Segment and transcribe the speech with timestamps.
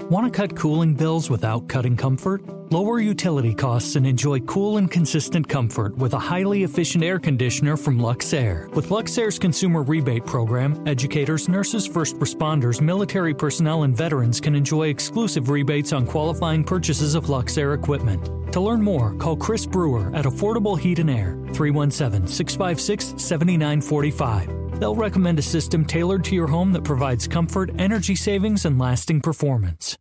[0.00, 2.42] Want to cut cooling bills without cutting comfort?
[2.72, 7.76] Lower utility costs and enjoy cool and consistent comfort with a highly efficient air conditioner
[7.76, 8.68] from Luxair.
[8.74, 14.88] With Luxair's consumer rebate program, educators, nurses, first responders, military personnel, and veterans can enjoy
[14.88, 18.43] exclusive rebates on qualifying purchases of Luxair equipment.
[18.54, 24.78] To learn more, call Chris Brewer at Affordable Heat and Air, 317 656 7945.
[24.78, 29.22] They'll recommend a system tailored to your home that provides comfort, energy savings, and lasting
[29.22, 29.98] performance.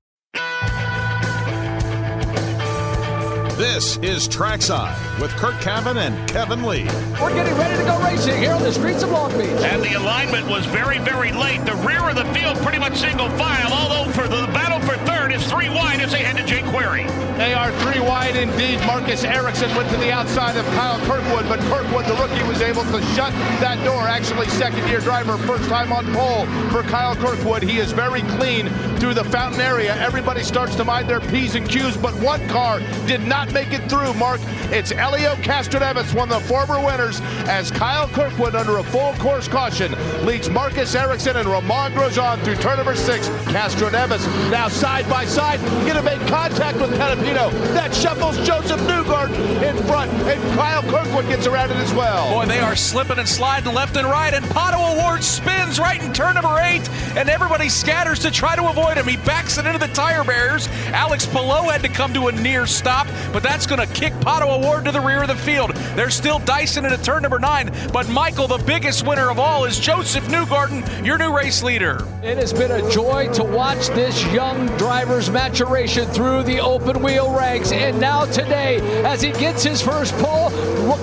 [3.57, 6.85] This is Trackside with Curt Cavin and Kevin Lee.
[7.21, 9.61] We're getting ready to go racing here on the streets of Long Beach.
[9.61, 11.63] And the alignment was very, very late.
[11.63, 15.31] The rear of the field pretty much single file, although for the battle for third
[15.31, 17.05] is three wide as they head to Jake Query.
[17.37, 18.79] They are three wide indeed.
[18.87, 22.83] Marcus Ericsson went to the outside of Kyle Kirkwood, but Kirkwood, the rookie, was able
[22.85, 24.01] to shut that door.
[24.07, 27.61] Actually, second year driver, first time on pole for Kyle Kirkwood.
[27.61, 29.95] He is very clean through the fountain area.
[29.97, 33.89] Everybody starts to mind their P's and Q's, but one car did not make it
[33.89, 34.39] through, Mark.
[34.71, 39.47] It's Elio Castroneves, one of the former winners, as Kyle Kirkwood, under a full course
[39.47, 39.93] caution,
[40.25, 43.27] leads Marcus Ericsson and Romain Grosjean through turn number six.
[43.49, 47.51] Castroneves now side by side, going to make contact with Canapino.
[47.73, 52.31] That shuffles Josef Newgarden in front, and Kyle Kirkwood gets around it as well.
[52.33, 56.13] Boy, they are slipping and sliding left and right, and Pato O'Ward spins right in
[56.13, 59.07] turn number eight, and everybody scatters to try to avoid him.
[59.07, 60.67] He backs it into the tire barriers.
[60.87, 64.47] Alex Palou had to come to a near stop, but that's going to kick Pato
[64.47, 65.71] O'Ward to the rear of the field.
[65.95, 69.79] They're still dicing into turn number nine, but Michael, the biggest winner of all, is
[69.79, 72.07] Josef Newgarden, your new race leader.
[72.21, 77.35] It has been a joy to watch this young driver's maturation through the open wheel
[77.35, 77.71] ranks.
[77.71, 80.51] And now today, as he gets his first pole,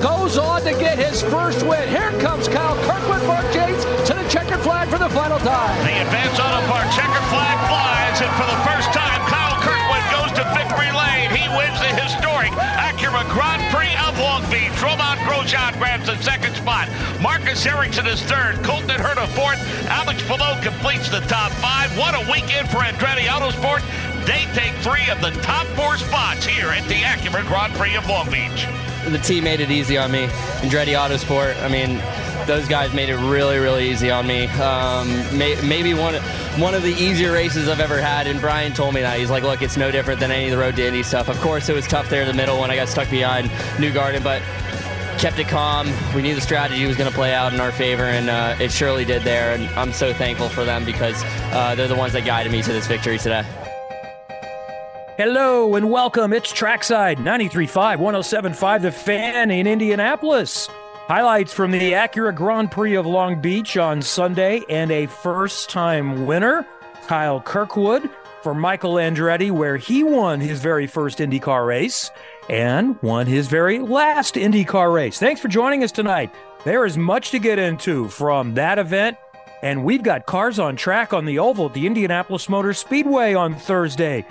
[0.00, 1.88] goes on to get his first win.
[1.88, 5.76] Here comes Kyle Kirkwood, Mark Yates to the checkered flag for the final time.
[5.84, 8.99] The Advance Auto Park checkered flag flies, and for the first time,
[13.10, 14.70] Acura Grand Prix of Long Beach.
[14.80, 16.88] Romain Grosjean grabs the second spot.
[17.20, 18.54] Marcus Ericsson is third.
[18.62, 19.58] Colton Herta fourth.
[19.88, 21.90] Alex Palou completes the top five.
[21.98, 23.82] What a weekend for Andretti Autosport.
[24.26, 28.08] They take three of the top four spots here at the Acura Grand Prix of
[28.08, 28.68] Long Beach.
[29.08, 30.26] The team made it easy on me.
[30.62, 31.98] Andretti Autosport, I mean,
[32.50, 34.46] those guys made it really, really easy on me.
[34.48, 35.06] Um,
[35.38, 36.16] may, maybe one
[36.58, 38.26] one of the easier races I've ever had.
[38.26, 40.58] And Bryan told me that he's like, look, it's no different than any of the
[40.58, 41.28] road to Indy stuff.
[41.28, 43.92] Of course, it was tough there in the middle when I got stuck behind New
[43.92, 44.42] Garden, but
[45.16, 45.92] kept it calm.
[46.12, 48.72] We knew the strategy was going to play out in our favor, and uh, it
[48.72, 49.54] surely did there.
[49.54, 51.22] And I'm so thankful for them because
[51.52, 53.44] uh, they're the ones that guided me to this victory today.
[55.16, 56.32] Hello and welcome.
[56.32, 60.68] It's Trackside 93.5, 107.5 The Fan in Indianapolis.
[61.10, 66.24] Highlights from the Acura Grand Prix of Long Beach on Sunday and a first time
[66.24, 66.64] winner,
[67.08, 68.08] Kyle Kirkwood,
[68.44, 72.12] for Michael Andretti, where he won his very first IndyCar race
[72.48, 75.18] and won his very last IndyCar race.
[75.18, 76.32] Thanks for joining us tonight.
[76.64, 79.16] There is much to get into from that event,
[79.62, 83.56] and we've got cars on track on the oval at the Indianapolis Motor Speedway on
[83.56, 84.24] Thursday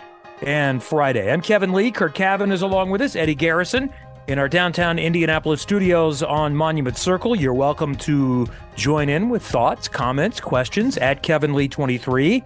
[0.44, 1.30] and Friday.
[1.30, 1.92] I'm Kevin Lee.
[1.92, 3.92] Curt Cavin is along with us, Eddie Garrison.
[4.30, 9.88] In our downtown Indianapolis studios on Monument Circle, you're welcome to join in with thoughts,
[9.88, 12.44] comments, questions at Kevin Lee 23,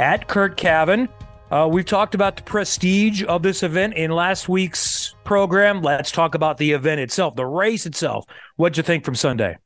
[0.00, 1.08] at Curt Cavin.
[1.52, 5.82] Uh, we've talked about the prestige of this event in last week's program.
[5.82, 8.24] Let's talk about the event itself, the race itself.
[8.56, 9.56] What'd you think from Sunday?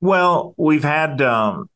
[0.00, 1.70] Well, we've had um,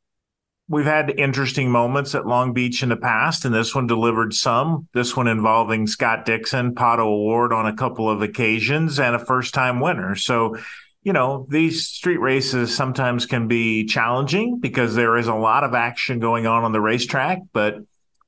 [0.69, 4.87] we've had interesting moments at Long Beach in the past, and this one delivered some.
[4.93, 9.55] This one involving Scott Dixon, Pato O'Ward on a couple of occasions, and a first
[9.55, 10.15] time winner.
[10.15, 10.57] So,
[11.03, 15.75] you know, these street races sometimes can be challenging because there is a lot of
[15.75, 17.77] action going on on the racetrack, but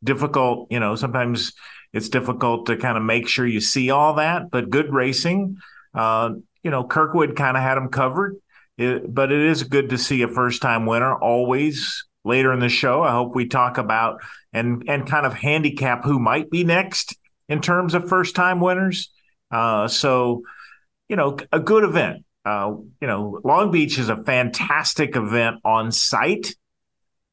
[0.03, 1.53] difficult, you know, sometimes
[1.93, 5.59] it's difficult to kind of make sure you see all that, but good racing.
[5.93, 6.31] Uh,
[6.63, 8.37] you know, Kirkwood kind of had him covered.
[8.79, 12.69] It, but it is good to see a first time winner always later in the
[12.69, 13.03] show.
[13.03, 14.21] I hope we talk about
[14.53, 17.17] and and kind of handicap who might be next
[17.49, 19.11] in terms of first time winners.
[19.51, 20.43] Uh, so,
[21.09, 22.25] you know, a good event.
[22.45, 26.55] Uh, you know, Long Beach is a fantastic event on site.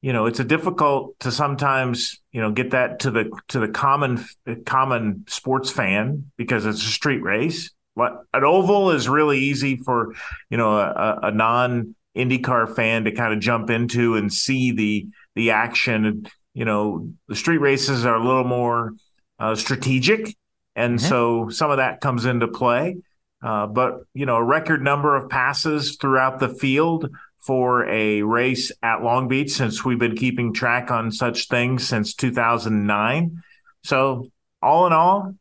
[0.02, 3.68] You know, it's a difficult to sometimes you know get that to the to the
[3.68, 4.24] common
[4.66, 7.72] common sports fan because it's a street race.
[7.96, 10.14] But an oval is really easy for
[10.50, 15.08] you know a, a non IndyCar fan to kind of jump into and see the
[15.36, 16.28] the action.
[16.54, 18.94] You know, the street races are a little more
[19.40, 20.36] uh, strategic,
[20.76, 21.08] and mm-hmm.
[21.08, 22.98] so some of that comes into play.
[23.44, 27.10] Uh, but you know, a record number of passes throughout the field
[27.40, 32.14] for a race at Long Beach since we've been keeping track on such things since
[32.14, 33.42] 2009.
[33.84, 34.28] So,
[34.62, 35.34] all in all,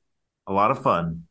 [0.46, 1.24] a lot of fun.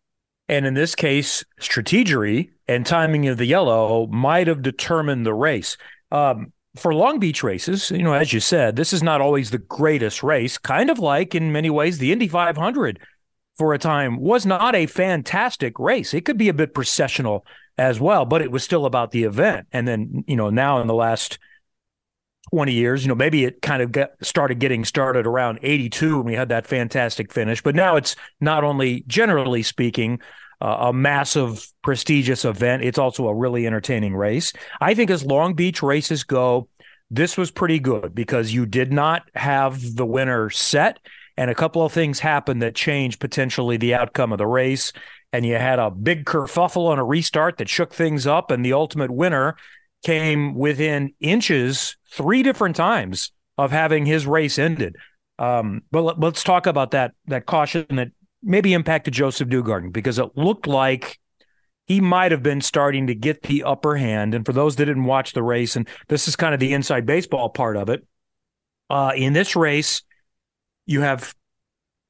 [0.48, 5.78] And in this case, strategery and timing of the yellow might have determined the race.
[6.12, 9.58] Um, for Long Beach races, you know, as you said, this is not always the
[9.58, 13.00] greatest race, kind of like in many ways the Indy 500
[13.58, 16.14] for a time was not a fantastic race.
[16.14, 17.46] It could be a bit processional
[17.78, 19.68] as well, but it was still about the event.
[19.72, 21.40] And then, you know, now in the last
[22.56, 26.26] 20 years, you know, maybe it kind of got, started getting started around 82 when
[26.26, 30.22] we had that fantastic finish, but now it's not only generally speaking
[30.62, 34.54] uh, a massive prestigious event, it's also a really entertaining race.
[34.80, 36.70] I think as Long Beach races go,
[37.12, 41.00] this was pretty good because you did not have the winner set
[41.36, 44.94] and a couple of things happened that changed potentially the outcome of the race.
[45.34, 48.72] And you had a big kerfuffle on a restart that shook things up, and the
[48.72, 49.58] ultimate winner
[50.06, 54.96] came within inches three different times of having his race ended.
[55.40, 58.10] Um, but let, us talk about that that caution that
[58.44, 61.20] maybe impacted Josef Newgarden because it looked like
[61.88, 64.36] he might have been starting to get the upper hand.
[64.36, 67.08] And for those that didn't watch the race, and this is kind of the inside
[67.08, 68.06] baseball part of it,
[68.92, 70.04] uh, in this race,
[70.86, 71.34] you have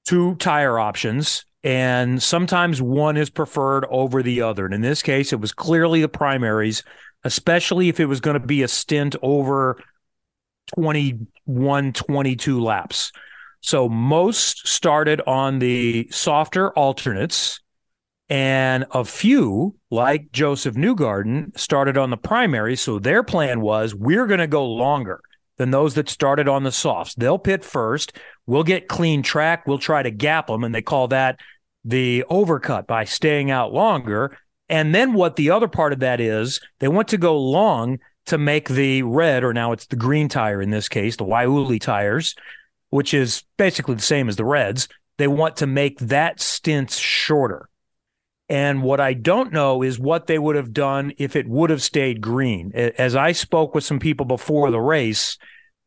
[0.06, 4.66] two tire options, and sometimes one is preferred over the other.
[4.66, 6.84] And in this case, it was clearly the primaries,
[7.26, 9.84] especially if it was going to be a stint over
[10.76, 13.12] 21, 22 laps.
[13.60, 17.60] So most started on the softer alternates,
[18.30, 22.76] and a few, like Josef Newgarden, started on the primary.
[22.76, 25.20] So their plan was we're going to go longer
[25.58, 27.16] than those that started on the softs.
[27.16, 28.14] They'll pit first.
[28.46, 29.66] We'll get clean track.
[29.66, 30.64] We'll try to gap them.
[30.64, 31.40] And they call that
[31.84, 34.38] the overcut by staying out longer.
[34.70, 38.38] And then what the other part of that is, they want to go long to
[38.38, 42.36] make the red, or now it's the green tire in this case, the guayule tires,
[42.90, 44.88] which is basically the same as the reds.
[45.18, 47.70] They want to make that stint shorter.
[48.50, 51.82] And what I don't know is what they would have done if it would have
[51.82, 52.72] stayed green.
[52.74, 55.38] As I spoke with some people before the race,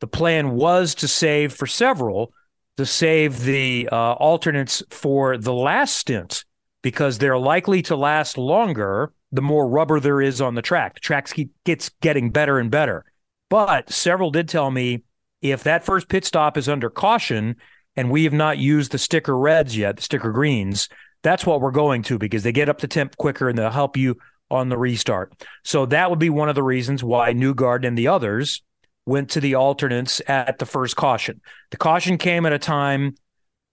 [0.00, 2.32] the plan was to save for several,
[2.76, 6.44] to save the uh, alternates for the last stint
[6.82, 10.94] because they're likely to last longer the more rubber there is on the track.
[10.94, 11.30] The track
[11.64, 13.04] gets getting better and better.
[13.50, 15.02] But several did tell me
[15.42, 17.56] if that first pit stop is under caution
[17.96, 20.88] and we have not used the sticker reds yet, the sticker greens,
[21.22, 23.96] that's what we're going to because they get up to temp quicker and they'll help
[23.96, 24.16] you
[24.50, 25.32] on the restart.
[25.64, 28.62] So that would be one of the reasons why Newgarden and the others
[29.04, 31.40] went to the alternates at the first caution.
[31.70, 33.16] The caution came at a time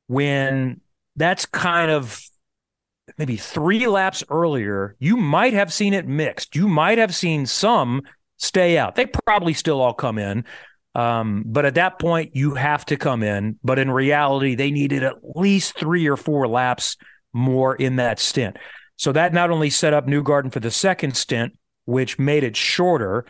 [0.08, 0.82] when
[1.16, 2.20] that's kind of
[3.18, 4.96] maybe three laps earlier.
[5.00, 6.56] You might have seen it mixed.
[6.56, 8.02] You might have seen some
[8.38, 8.96] stay out.
[8.96, 10.46] They probably still all come in.
[10.94, 13.60] Um, but at that point, you have to come in.
[13.64, 16.96] But in reality, they needed at least three or four laps
[17.34, 18.58] more in that stint.
[18.98, 21.54] So that not only set up Newgarden for the second stint,
[21.84, 23.26] which made it shorter.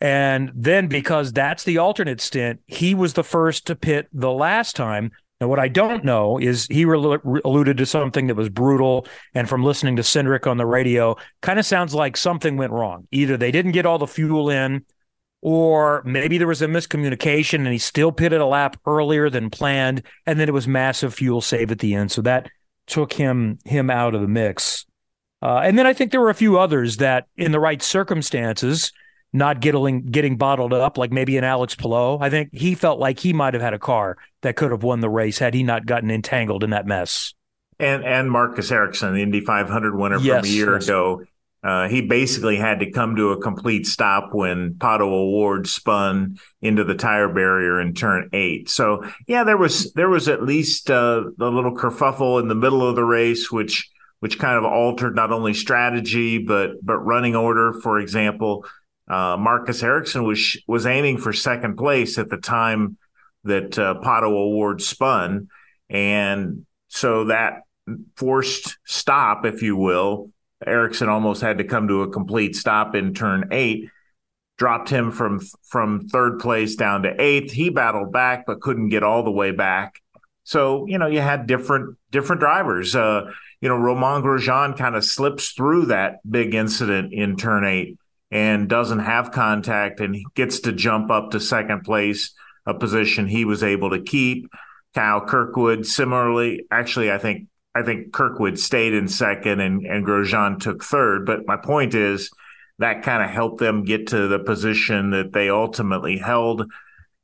[0.00, 4.76] And then because that's the alternate stint, he was the first to pit the last
[4.76, 5.10] time.
[5.40, 9.06] Now, what I don't know is he re- alluded to something that was brutal.
[9.34, 13.08] And from listening to Cindric on the radio, kind of sounds like something went wrong.
[13.10, 14.84] Either they didn't get all the fuel in,
[15.40, 20.02] or maybe there was a miscommunication and he still pitted a lap earlier than planned.
[20.26, 22.12] And then it was massive fuel save at the end.
[22.12, 22.50] So that
[22.86, 24.84] took him him out of the mix.
[25.42, 28.92] Uh, and then I think there were a few others that, in the right circumstances,
[29.32, 32.18] not getting getting bottled up, like maybe an Alex Palou.
[32.20, 35.00] I think he felt like he might have had a car that could have won
[35.00, 37.34] the race had he not gotten entangled in that mess.
[37.78, 40.84] And and Marcus Ericsson, the Indy 500 winner yes, from a year yes.
[40.84, 41.22] ago,
[41.62, 46.84] uh, he basically had to come to a complete stop when Pato O'Ward spun into
[46.84, 48.68] the tire barrier in turn eight.
[48.68, 52.86] So yeah, there was there was at least uh, a little kerfuffle in the middle
[52.86, 57.74] of the race, which which kind of altered not only strategy but but running order.
[57.74, 58.64] For example,
[59.10, 62.96] uh, Marcus Ericsson was was aiming for second place at the time
[63.42, 65.48] that uh, Pato O'Ward spun,
[65.88, 67.62] and so that
[68.16, 70.30] forced stop, if you will,
[70.64, 73.88] Ericsson almost had to come to a complete stop in turn eight,
[74.58, 77.50] dropped him from from third place down to eighth.
[77.50, 80.00] He battled back but couldn't get all the way back.
[80.44, 82.94] So you know you had different different drivers.
[82.94, 83.22] Uh,
[83.60, 87.96] you know Romain Grosjean kind of slips through that big incident in turn eight
[88.30, 92.32] and doesn't have contact and gets to jump up to second place,
[92.66, 94.46] a position he was able to keep.
[94.94, 100.60] Kyle Kirkwood similarly, actually I think I think Kirkwood stayed in second and, and Grosjean
[100.60, 101.24] took third.
[101.24, 102.30] But my point is
[102.78, 106.62] that kind of helped them get to the position that they ultimately held.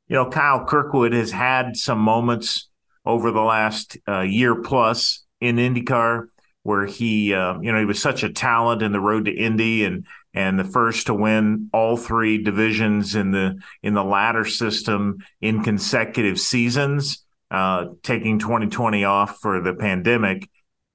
[0.07, 2.69] You know, Kyle Kirkwood has had some moments
[3.05, 6.27] over the last uh, year plus in IndyCar,
[6.63, 9.83] where he, uh, you know, he was such a talent in the road to Indy
[9.83, 10.05] and
[10.37, 15.63] and the first to win all three divisions in the in the ladder system in
[15.63, 20.47] consecutive seasons, uh, taking 2020 off for the pandemic.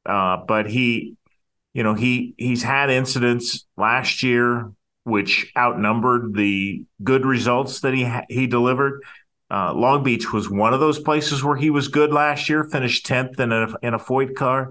[0.06, 1.16] Uh, but he,
[1.75, 4.70] you know, he he's had incidents last year
[5.04, 9.02] which outnumbered the good results that he he delivered.
[9.50, 13.04] Uh, Long Beach was one of those places where he was good last year, finished
[13.06, 14.70] tenth in a in a Foyt car,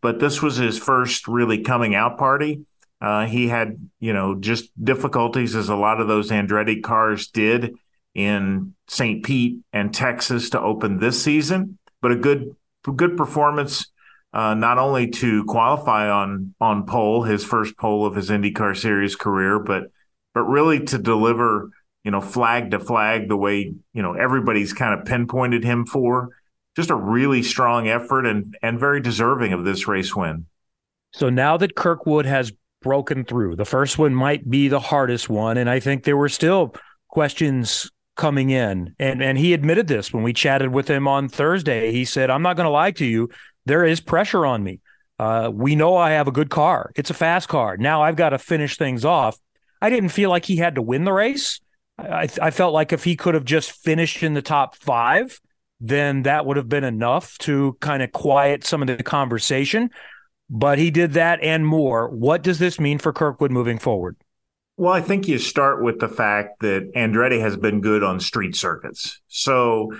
[0.00, 2.64] but this was his first really coming out party.
[3.04, 7.74] Uh, he had, you know, just difficulties as a lot of those Andretti cars did
[8.14, 9.22] in St.
[9.22, 12.56] Pete and Texas to open this season, but a good
[12.96, 13.90] good performance
[14.32, 19.16] uh, not only to qualify on on pole, his first pole of his IndyCar Series
[19.16, 19.90] career, but
[20.32, 21.68] but really to deliver,
[22.04, 26.30] you know, flag to flag the way you know everybody's kind of pinpointed him for.
[26.74, 30.46] Just a really strong effort and and very deserving of this race win.
[31.12, 32.50] So now that Kirkwood has
[32.84, 36.28] broken through, the first one might be the hardest one, and I think there were
[36.28, 36.74] still
[37.08, 41.90] questions coming in and and he admitted this when we chatted with him on Thursday
[41.90, 43.28] he said I'm not going to lie to you
[43.66, 44.80] there is pressure on me.
[45.18, 46.92] Uh, we know I have a good car.
[46.96, 47.76] It's a fast car.
[47.76, 49.38] Now I've got to finish things off.
[49.80, 51.60] I didn't feel like he had to win the race.
[51.98, 55.40] I, I felt like if he could have just finished in the top five,
[55.80, 59.90] then that would have been enough to kind of quiet some of the conversation.
[60.50, 62.08] But he did that and more.
[62.08, 64.16] What does this mean for Kirkwood moving forward?
[64.76, 68.56] Well, I think you start with the fact that Andretti has been good on street
[68.56, 69.20] circuits.
[69.28, 69.92] So,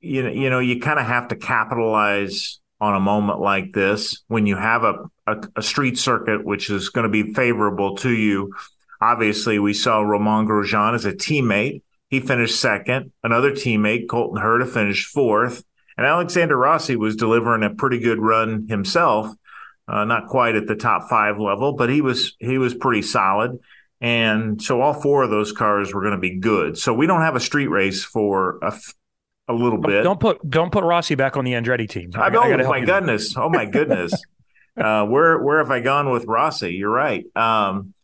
[0.00, 4.22] you know, you know, you kind of have to capitalize on a moment like this
[4.26, 4.94] when you have a,
[5.26, 8.52] a, a street circuit which is going to be favorable to you.
[9.00, 11.82] Obviously, we saw Romain Grosjean as a teammate.
[12.08, 13.12] He finished second.
[13.22, 15.64] Another teammate, Colton Herta, finished fourth.
[15.96, 19.34] And Alexander Rossi was delivering a pretty good run himself,
[19.88, 23.58] uh, not quite at the top five level, but he was he was pretty solid.
[24.00, 26.76] And so all four of those cars were going to be good.
[26.76, 28.76] So we don't have a street race for a,
[29.46, 30.02] a little bit.
[30.02, 32.10] Don't put don't put Rossi back on the Andretti team.
[32.16, 32.42] I, know.
[32.42, 33.36] Oh my goodness.
[33.36, 34.12] Oh my goodness.
[34.76, 36.74] uh, where where have I gone with Rossi?
[36.74, 37.24] You're right.
[37.36, 37.94] Um,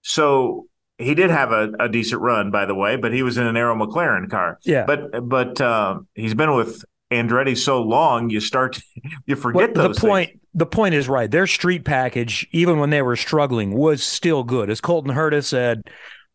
[0.00, 0.66] so
[0.98, 3.56] he did have a, a, decent run, by the way, but he was in an
[3.56, 4.58] Arrow McLaren car.
[4.62, 4.84] Yeah.
[4.86, 8.82] But but uh, he's been with Andretti so long, you start to,
[9.26, 9.96] you forget well, those.
[9.96, 10.40] The point things.
[10.54, 11.30] the point is right.
[11.30, 14.70] Their street package, even when they were struggling, was still good.
[14.70, 15.82] As Colton Herta said,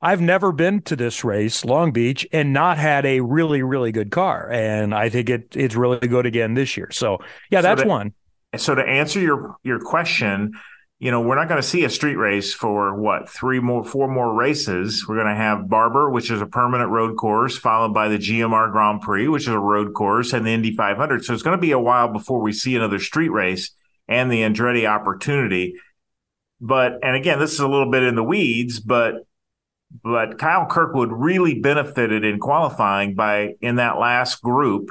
[0.02, 4.12] I've never been to this race, Long Beach, and not had a really, really good
[4.12, 4.50] car.
[4.52, 6.90] And I think it it's really good again this year.
[6.92, 7.20] So
[7.50, 8.14] yeah, that's to, one.
[8.56, 10.54] So to answer your your question,
[11.00, 14.08] you know, we're not going to see a street race for what three more, four
[14.08, 15.08] more races.
[15.08, 18.72] We're going to have Barber, which is a permanent road course, followed by the GMR
[18.72, 21.24] Grand Prix, which is a road course, and the Indy 500.
[21.24, 23.72] So it's going to be a while before we see another street race
[24.08, 25.76] and the Andretti opportunity.
[26.60, 29.28] But and again, this is a little bit in the weeds, but
[30.04, 34.90] but Kyle Kirkwood really benefited in qualifying by in that last group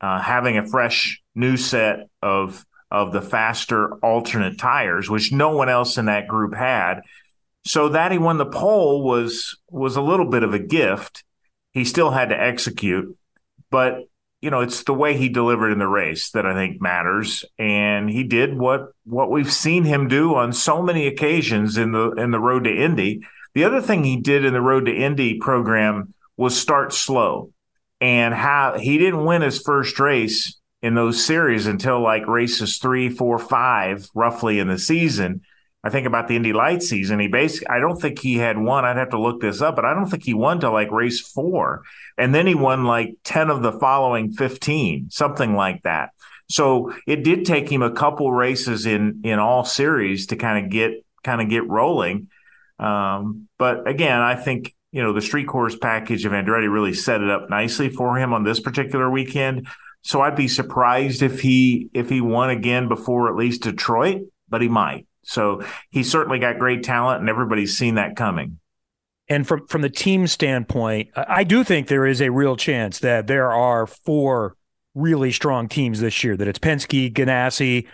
[0.00, 5.68] uh, having a fresh new set of of the faster alternate tires, which no one
[5.68, 7.00] else in that group had.
[7.66, 11.24] So that he won the pole was was a little bit of a gift.
[11.72, 13.16] He still had to execute,
[13.70, 14.00] but
[14.40, 18.08] you know it's the way he delivered in the race that I think matters, and
[18.10, 22.30] he did what what we've seen him do on so many occasions in the in
[22.30, 23.22] the road to Indy
[23.54, 27.52] the other thing he did in the Road to Indy program was start slow.
[28.00, 33.08] And how he didn't win his first race in those series until like races three,
[33.08, 35.40] four, five, roughly in the season.
[35.82, 37.20] I think about the Indy Light season.
[37.20, 38.84] He basically, I don't think he had won.
[38.84, 41.22] I'd have to look this up, but I don't think he won till like race
[41.22, 41.84] four.
[42.18, 46.10] And then he won like 10 of the following 15, something like that.
[46.50, 50.70] So it did take him a couple races in, in all series to kind of
[50.70, 52.28] get, kind of get rolling.
[52.78, 57.20] Um, but again, I think you know the street course package of Andretti really set
[57.20, 59.66] it up nicely for him on this particular weekend.
[60.04, 64.60] So I'd be surprised if he if he won again before at least Detroit, but
[64.60, 65.06] he might.
[65.22, 68.60] So he's certainly got great talent, and everybody's seen that coming.
[69.28, 73.26] And from from the team standpoint, I do think there is a real chance that
[73.26, 74.56] there are four
[74.94, 76.36] really strong teams this year.
[76.36, 77.86] That it's Penske, Ganassi,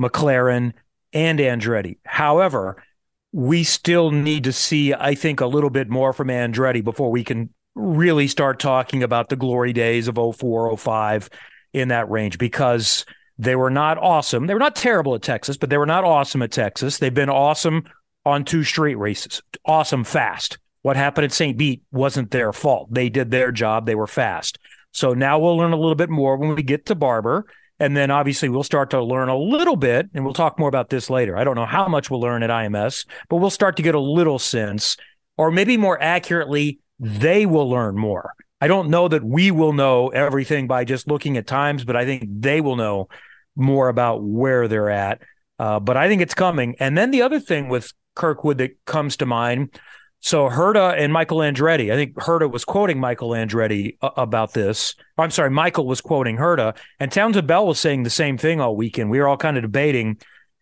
[0.00, 0.72] McLaren,
[1.12, 1.98] and Andretti.
[2.04, 2.82] However,
[3.30, 7.22] we still need to see, I think, a little bit more from Andretti before we
[7.22, 11.30] can really start talking about the glory days of 04, 05
[11.72, 13.04] in that range because
[13.38, 14.46] they were not awesome.
[14.46, 16.98] They were not terrible at Texas, but they were not awesome at Texas.
[16.98, 17.84] They've been awesome
[18.24, 20.58] on two straight races, awesome fast.
[20.82, 21.56] What happened at St.
[21.56, 22.92] Pete wasn't their fault.
[22.92, 24.58] They did their job, they were fast.
[24.92, 27.46] So now we'll learn a little bit more when we get to Barber.
[27.78, 30.90] And then obviously we'll start to learn a little bit, and we'll talk more about
[30.90, 31.36] this later.
[31.36, 34.00] I don't know how much we'll learn at IMS, but we'll start to get a
[34.00, 34.96] little sense,
[35.36, 38.34] or maybe more accurately, they will learn more.
[38.62, 42.04] I don't know that we will know everything by just looking at times, but I
[42.04, 43.08] think they will know
[43.56, 45.20] more about where they're at.
[45.58, 46.76] Uh, but I think it's coming.
[46.78, 49.80] And then the other thing with Kirkwood that comes to mind.
[50.20, 54.94] So Herta and Michael Andretti, I think Herta was quoting Michael Andretti uh, about this.
[55.18, 58.76] I'm sorry, Michael was quoting Herta, and Townsend Bell was saying the same thing all
[58.76, 59.10] weekend.
[59.10, 60.18] We were all kind of debating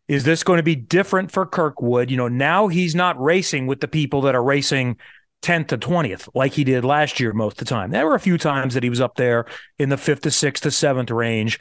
[0.09, 2.11] is this going to be different for Kirkwood?
[2.11, 4.97] You know, now he's not racing with the people that are racing
[5.43, 7.91] 10th to 20th like he did last year most of the time.
[7.91, 9.47] There were a few times that he was up there
[9.79, 11.59] in the 5th to 6th to 7th range,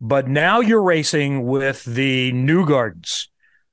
[0.00, 3.28] but now you're racing with the Newgardens,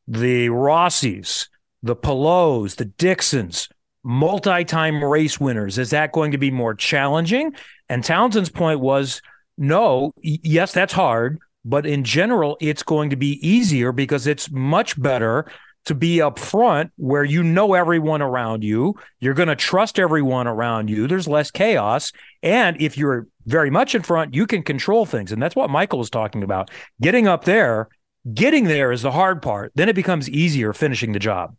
[0.08, 1.48] the Rossies,
[1.84, 3.70] the Palous, the Dixons,
[4.04, 5.78] multi-time race winners.
[5.78, 7.54] Is that going to be more challenging?
[7.90, 9.22] And Townsend's point was
[9.58, 15.00] no, yes, that's hard, but in general, it's going to be easier because it's much
[15.00, 15.52] better
[15.86, 18.96] to be up front where you know everyone around you.
[19.20, 21.08] You're going to trust everyone around you.
[21.08, 22.12] There's less chaos.
[22.44, 25.32] And if you're very much in front, you can control things.
[25.32, 26.70] And that's what Michael was talking about.
[27.02, 27.88] Getting up there,
[28.34, 29.72] getting there is the hard part.
[29.76, 31.56] Then it becomes easier finishing the job.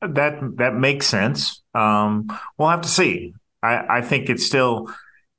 [0.00, 1.62] That that makes sense.
[1.74, 2.26] Um,
[2.58, 3.34] we'll have to see.
[3.62, 4.92] I, I think it's still,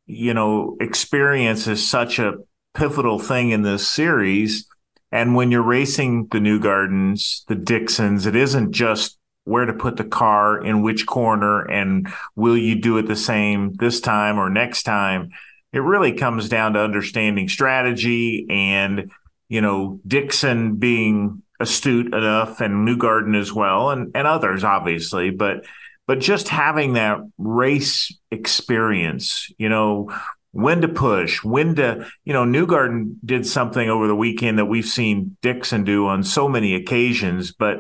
[0.06, 2.36] you know, experience is such a
[2.74, 4.66] pivotal thing in this series
[5.14, 10.04] and when you're racing the Newgardens, the Dixons, it isn't just where to put the
[10.04, 14.84] car in which corner and will you do it the same this time or next
[14.84, 15.30] time.
[15.72, 19.12] It really comes down to understanding strategy and,
[19.50, 25.64] you know, Dixon being astute enough and Newgarden as well and, and others obviously, but
[26.08, 30.12] but just having that race experience, you know,
[30.54, 34.86] when to push, when to, you know, Newgarden did something over the weekend that we've
[34.86, 37.52] seen Dixon do on so many occasions.
[37.52, 37.80] But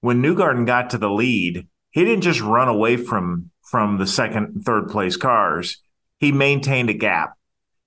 [0.00, 4.62] when Newgarden got to the lead, he didn't just run away from from the second
[4.64, 5.82] third place cars.
[6.18, 7.32] He maintained a gap.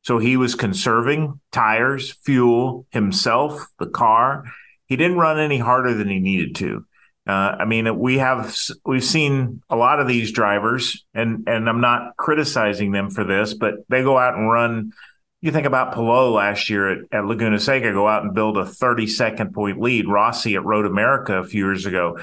[0.02, 4.44] So he was conserving tires, fuel, himself, the car.
[4.88, 6.86] He didn't run any harder than he needed to.
[7.28, 11.82] Uh, I mean, we have we've seen a lot of these drivers, and and I'm
[11.82, 14.94] not criticizing them for this, but they go out and run.
[15.42, 18.66] You think about Palou last year at, at Laguna Seca, go out and build a
[18.66, 20.08] 30 second point lead.
[20.08, 22.18] Rossi at Road America a few years ago.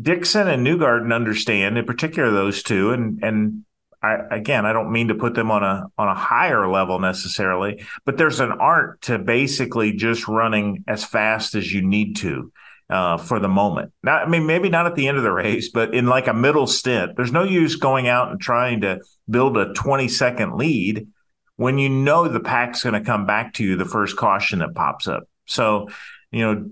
[0.00, 3.64] Dixon and Newgarden understand, in particular those two, and and
[4.02, 7.84] I, again, I don't mean to put them on a on a higher level necessarily,
[8.06, 12.50] but there's an art to basically just running as fast as you need to
[12.88, 13.92] uh, for the moment.
[14.02, 16.34] Not, I mean, maybe not at the end of the race, but in like a
[16.34, 17.16] middle stint.
[17.16, 21.08] There's no use going out and trying to build a 20 second lead
[21.56, 24.74] when you know the pack's going to come back to you the first caution that
[24.74, 25.24] pops up.
[25.46, 25.88] So,
[26.30, 26.70] you know,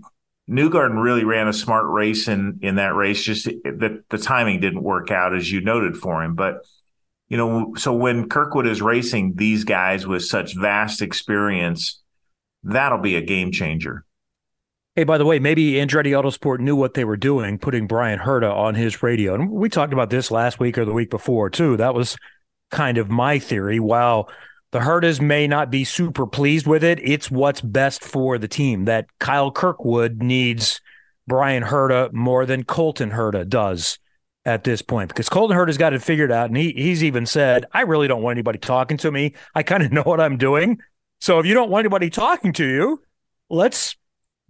[0.48, 3.22] Newgarden really ran a smart race in in that race.
[3.22, 6.64] Just that the timing didn't work out as you noted for him, but.
[7.30, 12.02] You know, so when Kirkwood is racing these guys with such vast experience,
[12.62, 14.04] that'll be a game changer.
[14.96, 18.54] Hey, by the way, maybe Andretti Autosport knew what they were doing, putting Bryan Herta
[18.54, 19.34] on his radio.
[19.34, 21.76] And we talked about this last week or the week before, too.
[21.76, 22.16] That was
[22.70, 23.80] kind of my theory.
[23.80, 24.30] While
[24.70, 28.84] the Hertas may not be super pleased with it, it's what's best for the team.
[28.84, 30.80] That Kyle Kirkwood needs
[31.26, 33.98] Bryan Herta more than Colton Herta does
[34.44, 36.50] at this point because Colton Herta's got it figured out.
[36.50, 39.34] And he, he's even said, I really don't want anybody talking to me.
[39.56, 40.78] I kind of know what I'm doing.
[41.20, 43.02] So if you don't want anybody talking to you,
[43.50, 43.96] let's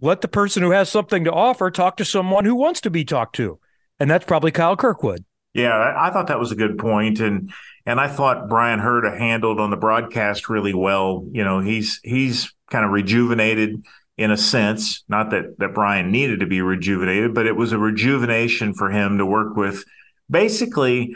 [0.01, 3.05] let the person who has something to offer talk to someone who wants to be
[3.05, 3.59] talked to.
[3.99, 5.23] And that's probably Kyle Kirkwood.
[5.53, 7.53] Yeah, I thought that was a good point, and
[7.85, 11.25] and I thought Bryan Herta handled on the broadcast really well.
[11.31, 13.85] You know, he's he's kind of rejuvenated
[14.17, 15.05] in a sense.
[15.07, 19.17] Not that that Bryan needed to be rejuvenated, but it was a rejuvenation for him
[19.17, 19.85] to work with
[20.29, 21.15] basically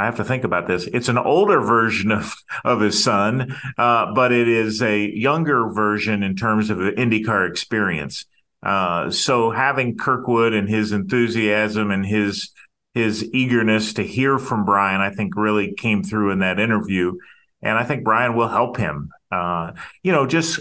[0.00, 0.86] I have to think about this.
[0.86, 2.34] It's an older version of
[2.64, 7.48] of his son, uh, but it is a younger version in terms of the IndyCar
[7.48, 8.24] experience.
[8.62, 12.50] Uh, so having Kirkwood and his enthusiasm and his
[12.94, 17.18] his eagerness to hear from Bryan, I think, really came through in that interview,
[17.62, 19.10] and I think Bryan will help him.
[19.30, 20.60] Uh, you know, just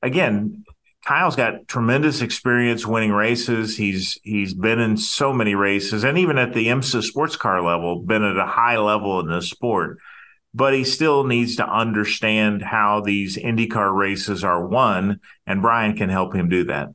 [0.00, 0.64] again,
[1.10, 3.76] Kyle's got tremendous experience winning races.
[3.76, 7.98] He's he's been in so many races, and even at the IMSA sports car level,
[7.98, 9.98] been at a high level in the sport.
[10.54, 15.18] But he still needs to understand how these IndyCar races are won,
[15.48, 16.90] and Bryan can help him do that.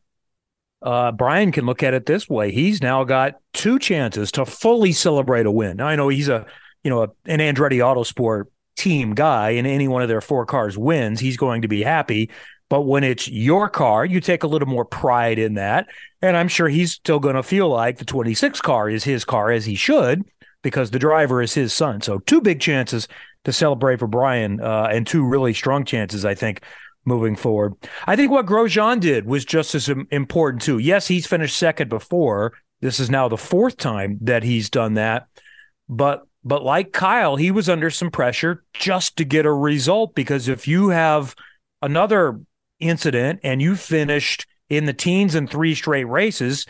[0.82, 4.94] Uh, Bryan can look at it this way: he's now got two chances to fully
[4.94, 5.76] celebrate a win.
[5.76, 6.46] Now, I know he's a
[6.86, 10.78] you know a, an Andretti Autosport team guy and any one of their four cars
[10.78, 12.30] wins, he's going to be happy.
[12.70, 15.88] But when it's your car, you take a little more pride in that.
[16.22, 19.52] And I'm sure he's still going to feel like the 26 car is his car
[19.52, 20.24] as he should
[20.64, 22.02] because the driver is his son.
[22.02, 23.08] So, two big chances
[23.44, 26.64] to celebrate for Bryan uh, and two really strong chances, I think,
[27.06, 27.76] moving forward.
[28.08, 30.80] I think what Grosjean did was just as important, too.
[30.80, 32.54] Yes, he's finished second before.
[32.82, 35.28] This is now the fourth time that he's done that.
[35.88, 40.48] But but like Kyle, he was under some pressure just to get a result because
[40.48, 41.36] if you have
[41.82, 42.40] another
[42.80, 46.66] incident and you finished in the teens in three straight races,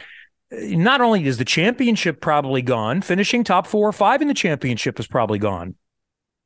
[0.52, 5.00] not only is the championship probably gone, finishing top four or five in the championship
[5.00, 5.76] is probably gone.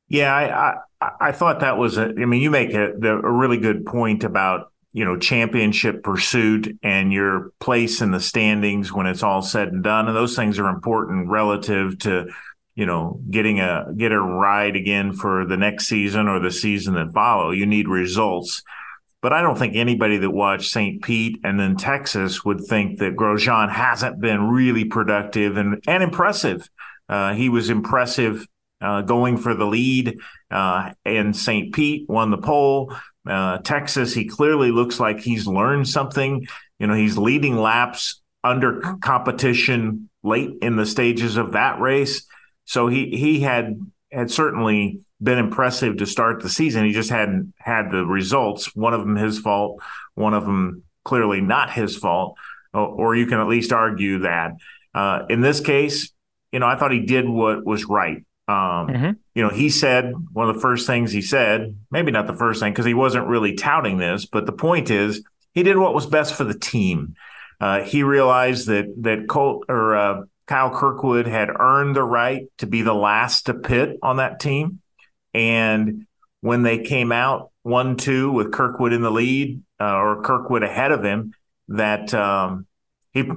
[0.07, 2.05] Yeah, I I, I thought that was a.
[2.05, 7.13] I mean, you make a, a really good point about you know championship pursuit and
[7.13, 10.67] your place in the standings when it's all said and done, and those things are
[10.67, 12.27] important relative to
[12.73, 16.95] you know getting a get a ride again for the next season or the season
[16.95, 17.51] that follow.
[17.51, 18.63] You need results.
[19.21, 21.01] But I don't think anybody that watched St.
[21.01, 26.69] Pete and then Texas would think that Grosjean hasn't been really productive and, and impressive.
[27.09, 28.47] Uh, he was impressive
[28.81, 30.19] uh, going for the lead
[30.51, 30.91] uh,
[31.33, 31.73] St.
[31.73, 32.95] Pete, won the pole.
[33.27, 36.47] Uh, Texas, he clearly looks like he's learned something.
[36.79, 42.25] You know, he's leading laps under competition late in the stages of that race.
[42.65, 43.79] So he he had
[44.11, 46.85] had certainly been impressive to start the season.
[46.85, 48.75] He just hadn't had the results.
[48.75, 49.81] One of them his fault,
[50.15, 52.37] one of them clearly not his fault,
[52.73, 54.51] or, you can at least argue that.
[54.93, 56.11] Uh, in this case,
[56.51, 58.17] you know, I thought he did what was right.
[58.47, 59.11] Um, mm-hmm.
[59.35, 62.59] You know, he said one of the first things he said, maybe not the first
[62.59, 66.05] thing because he wasn't really touting this, but the point is he did what was
[66.05, 67.15] best for the team.
[67.59, 72.65] Uh, he realized that that Colt or uh, Kyle Kirkwood had earned the right to
[72.65, 74.81] be the last to pit on that team.
[75.33, 76.07] And
[76.41, 80.91] when they came out one two with Kirkwood in the lead uh, or Kirkwood ahead
[80.91, 81.33] of him,
[81.69, 82.65] that um,
[83.11, 83.29] he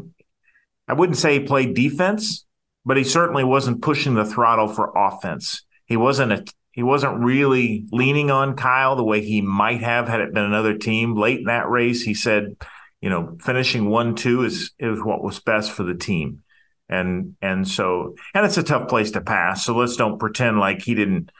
[0.88, 2.44] I wouldn't say he played defense,
[2.84, 5.64] but he certainly wasn't pushing the throttle for offense.
[5.86, 10.20] He wasn't a he wasn't really leaning on Kyle the way he might have had
[10.20, 11.14] it been another team.
[11.16, 12.56] Late in that race, he said,
[13.02, 16.42] you know, finishing one two is is what was best for the team.
[16.88, 19.64] And and so and it's a tough place to pass.
[19.64, 21.30] So let's don't pretend like he didn't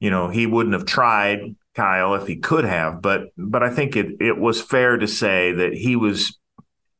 [0.00, 3.96] you know, he wouldn't have tried Kyle if he could have, but but I think
[3.96, 6.38] it it was fair to say that he was,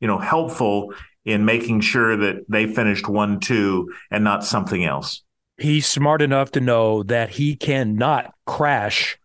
[0.01, 5.23] you know, helpful in making sure that they finished one two and not something else.
[5.59, 9.19] He's smart enough to know that he cannot crash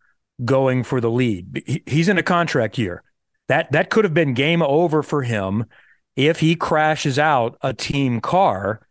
[0.44, 1.84] going for the lead.
[1.86, 3.04] He's in a contract year.
[3.48, 5.66] That that could have been game over for him
[6.16, 8.88] if he crashes out a team car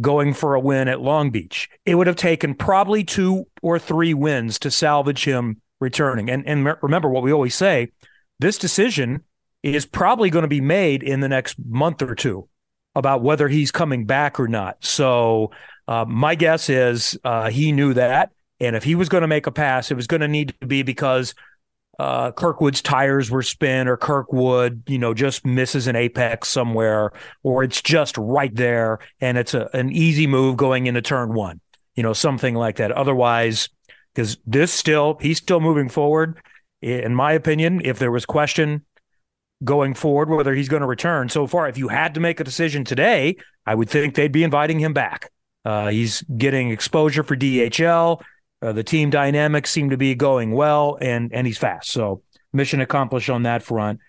[0.00, 1.68] going for a win at Long Beach.
[1.84, 6.30] It would have taken probably two or three wins to salvage him returning.
[6.30, 7.92] And and remember what we always say,
[8.38, 9.24] this decision
[9.62, 12.48] is probably going to be made in the next month or two
[12.94, 14.84] about whether he's coming back or not.
[14.84, 15.52] So
[15.86, 19.46] uh, my guess is uh, he knew that, and if he was going to make
[19.46, 21.34] a pass, it was going to need to be because
[22.00, 27.62] uh, Kirkwood's tires were spin or Kirkwood, you know, just misses an apex somewhere, or
[27.62, 31.60] it's just right there and it's a, an easy move going into turn one,
[31.96, 32.90] you know, something like that.
[32.90, 33.68] Otherwise,
[34.14, 36.40] because this still, he's still moving forward.
[36.80, 38.86] In my opinion, if there was question
[39.62, 42.44] going forward whether he's going to return, so far, if you had to make a
[42.44, 43.36] decision today,
[43.66, 45.30] I would think they'd be inviting him back.
[45.66, 48.22] Uh, he's getting exposure for DHL.
[48.62, 51.90] Uh, the team dynamics seem to be going well, and and he's fast.
[51.90, 54.00] So mission accomplished on that front.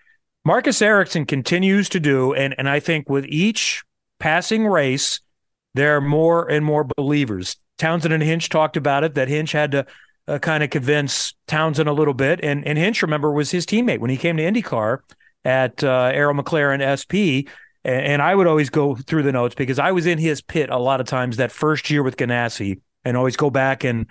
[0.44, 3.82] Marcus Ericsson continues to do, and and I think with each
[4.18, 5.20] passing race,
[5.74, 7.56] there are more and more believers.
[7.78, 9.86] Townsend and Hinch talked about it that Hinch had to
[10.28, 14.00] uh, kind of convince Townsend a little bit, and and Hinch remember was his teammate
[14.00, 14.98] when he came to IndyCar
[15.44, 17.48] at uh, Arrow McLaren SP.
[17.84, 20.70] And, and I would always go through the notes because I was in his pit
[20.70, 24.06] a lot of times that first year with Ganassi, and always go back and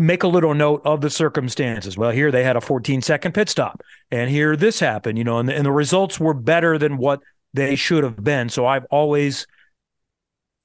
[0.00, 1.96] make a little note of the circumstances.
[1.96, 5.38] Well, here they had a 14 second pit stop, and here this happened, you know,
[5.38, 7.20] and, and the results were better than what
[7.52, 8.48] they should have been.
[8.48, 9.46] So I've always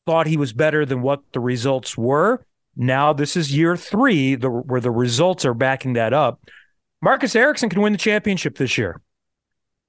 [0.05, 2.45] thought he was better than what the results were.
[2.75, 6.39] Now this is year three, the, where the results are backing that up.
[7.01, 9.01] Marcus Ericsson can win the championship this year.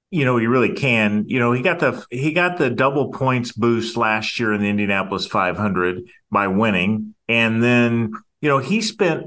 [0.09, 1.25] You know, he really can.
[1.27, 4.69] You know, he got the he got the double points boost last year in the
[4.69, 9.25] Indianapolis 500 by winning, and then you know he spent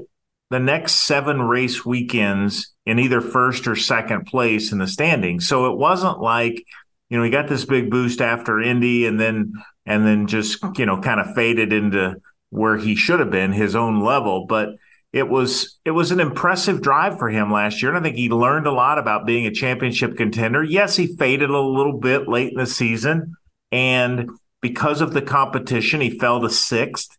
[0.51, 5.47] the next seven race weekends in either first or second place in the standings.
[5.47, 6.65] So it wasn't like,
[7.09, 9.53] you know, he got this big boost after Indy and then
[9.85, 10.73] and then just, oh.
[10.77, 12.17] you know, kind of faded into
[12.49, 14.45] where he should have been, his own level.
[14.45, 14.75] But
[15.13, 18.29] it was it was an impressive drive for him last year, and I think he
[18.29, 20.63] learned a lot about being a championship contender.
[20.63, 23.35] Yes, he faded a little bit late in the season,
[23.71, 27.17] and because of the competition, he fell to sixth.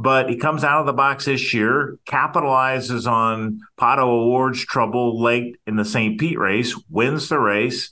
[0.00, 5.56] But he comes out of the box this year, capitalizes on Pato O'Ward's trouble late
[5.66, 6.20] in the St.
[6.20, 7.90] Pete race, wins the race,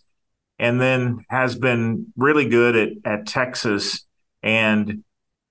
[0.57, 4.07] and then has been really good at, at Texas
[4.41, 5.03] and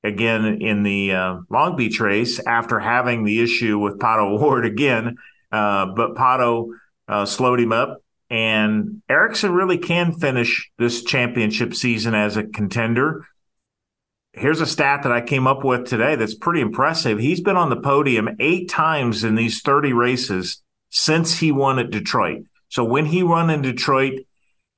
[0.01, 5.17] again in the uh, Long Beach race after having the issue with Pato O'Ward again.
[5.51, 6.69] Uh, but Pato
[7.09, 8.01] uh, slowed him up.
[8.29, 13.27] And Ericsson really can finish this championship season as a contender.
[14.37, 17.19] Here's a stat that I came up with today that's pretty impressive.
[17.19, 21.89] He's been on the podium eight times in these 30 races since he won at
[21.89, 22.43] Detroit.
[22.67, 24.19] So when he won in Detroit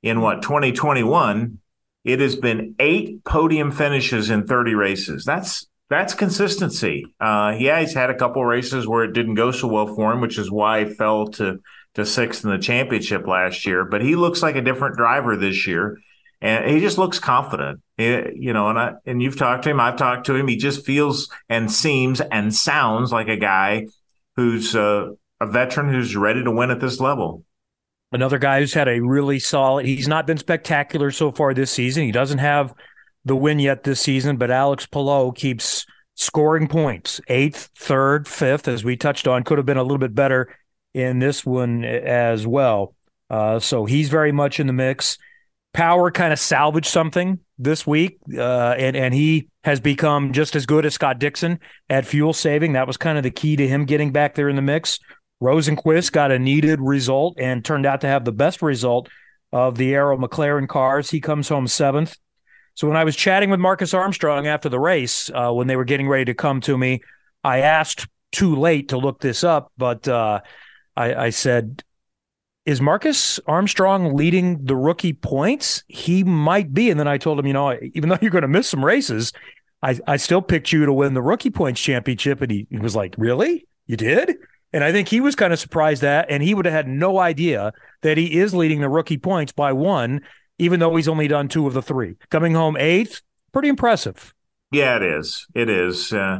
[0.03, 1.57] in what, 2021,
[2.03, 5.25] it has been eight podium finishes in 30 races.
[5.25, 7.05] That's that's consistency.
[7.19, 10.21] Uh, yeah, he's had a couple races where it didn't go so well for him,
[10.21, 11.59] which is why he fell to
[11.95, 13.85] to sixth in the championship last year.
[13.85, 15.97] But he looks like a different driver this year,
[16.41, 17.81] and he just looks confident.
[17.97, 20.47] you know, and I and you've talked to him, I've talked to him.
[20.47, 23.87] He just feels and seems and sounds like a guy
[24.35, 25.09] who's uh,
[25.41, 27.43] a veteran who's ready to win at this level.
[28.11, 32.03] Another guy who's had a really solid, he's not been spectacular so far this season.
[32.03, 32.73] He doesn't have
[33.25, 38.83] the win yet this season, but Alex Palou keeps scoring points eighth, third, fifth, as
[38.83, 39.43] we touched on.
[39.43, 40.55] Could have been a little bit better
[40.93, 42.95] in this one as well.
[43.29, 45.17] Uh, so he's very much in the mix.
[45.73, 50.65] Power kind of salvaged something this week, uh, and and he has become just as
[50.65, 52.73] good as Scott Dixon at fuel saving.
[52.73, 54.99] That was kind of the key to him getting back there in the mix.
[55.41, 59.09] Rosenqvist got a needed result and turned out to have the best result
[59.51, 61.11] of the Arrow McLaren cars.
[61.11, 62.17] He comes home seventh.
[62.73, 65.85] So when I was chatting with Marcus Armstrong after the race, uh, when they were
[65.85, 67.01] getting ready to come to me,
[67.43, 70.41] I asked too late to look this up, but uh,
[70.95, 71.83] I, I said,
[72.67, 75.85] is Marcus Armstrong leading the rookie points?
[75.87, 76.91] He might be.
[76.91, 79.31] And then I told him, you know, even though you're going to miss some races,
[79.81, 82.41] I, I still picked you to win the rookie points championship.
[82.41, 83.65] And he, he was like, really?
[83.85, 84.35] You did?
[84.73, 87.19] And I think he was kind of surprised that, and he would have had no
[87.19, 90.19] idea that he is leading the rookie points by one,
[90.57, 92.15] even though he's only done two of the three.
[92.29, 93.21] Coming home eighth,
[93.53, 94.33] pretty impressive.
[94.71, 95.47] Yeah, it is.
[95.55, 96.11] It is.
[96.11, 96.39] Uh,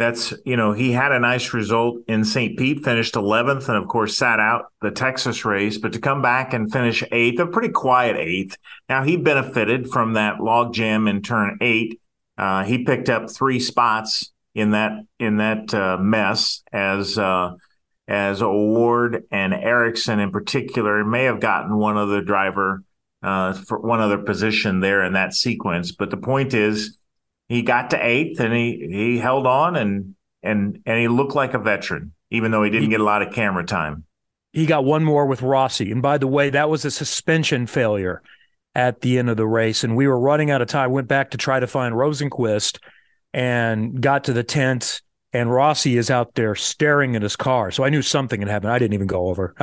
[0.00, 2.58] that's, you know, he had a nice result in St.
[2.58, 5.78] Pete, finished 11th, and of course sat out the Texas race.
[5.78, 8.56] But to come back and finish eighth, a pretty quiet eighth.
[8.88, 12.00] Now, he benefited from that logjam in turn eight.
[12.38, 17.52] Uh, he picked up three spots in that in that uh, mess as uh,
[18.08, 22.82] as O'Ward and Ericsson in particular may have gotten one other driver
[23.22, 25.92] uh, for one other position there in that sequence.
[25.92, 26.98] But the point is,
[27.50, 31.52] he got to eighth and he he held on and and and he looked like
[31.52, 34.04] a veteran, even though he didn't he, get a lot of camera time.
[34.52, 38.22] He got one more with Rossi, and by the way, that was a suspension failure
[38.76, 40.92] at the end of the race, and we were running out of time.
[40.92, 42.78] Went back to try to find Rosenqvist,
[43.34, 47.70] and got to the tent and Rossi is out there staring at his car.
[47.70, 48.72] So I knew something had happened.
[48.72, 49.54] I didn't even go over.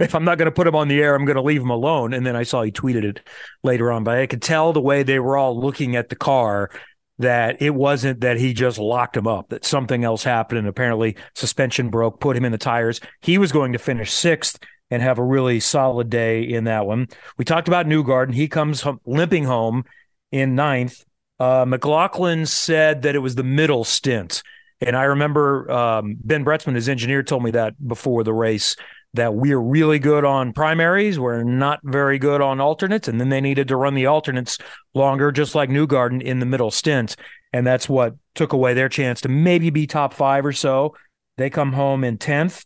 [0.00, 1.70] if I'm not going to put him on the air, I'm going to leave him
[1.70, 2.14] alone.
[2.14, 3.20] And then I saw he tweeted it
[3.64, 6.70] later on, but I could tell the way they were all looking at the car
[7.20, 10.58] that it wasn't that he just locked him up, that something else happened.
[10.58, 13.00] And apparently suspension broke, put him in the tires.
[13.20, 14.58] He was going to finish sixth
[14.90, 17.08] and have a really solid day in that one.
[17.38, 18.34] We talked about Newgarden.
[18.34, 19.84] He comes limping home
[20.32, 21.04] in ninth
[21.40, 24.42] uh, McLaughlin said that it was the middle stint.
[24.82, 28.76] And I remember um, Ben Bretzman, his engineer, told me that before the race
[29.14, 31.18] that we're really good on primaries.
[31.18, 33.08] We're not very good on alternates.
[33.08, 34.58] And then they needed to run the alternates
[34.94, 37.16] longer, just like Newgarden in the middle stint.
[37.52, 40.94] And that's what took away their chance to maybe be top five or so.
[41.36, 42.64] They come home in 10th.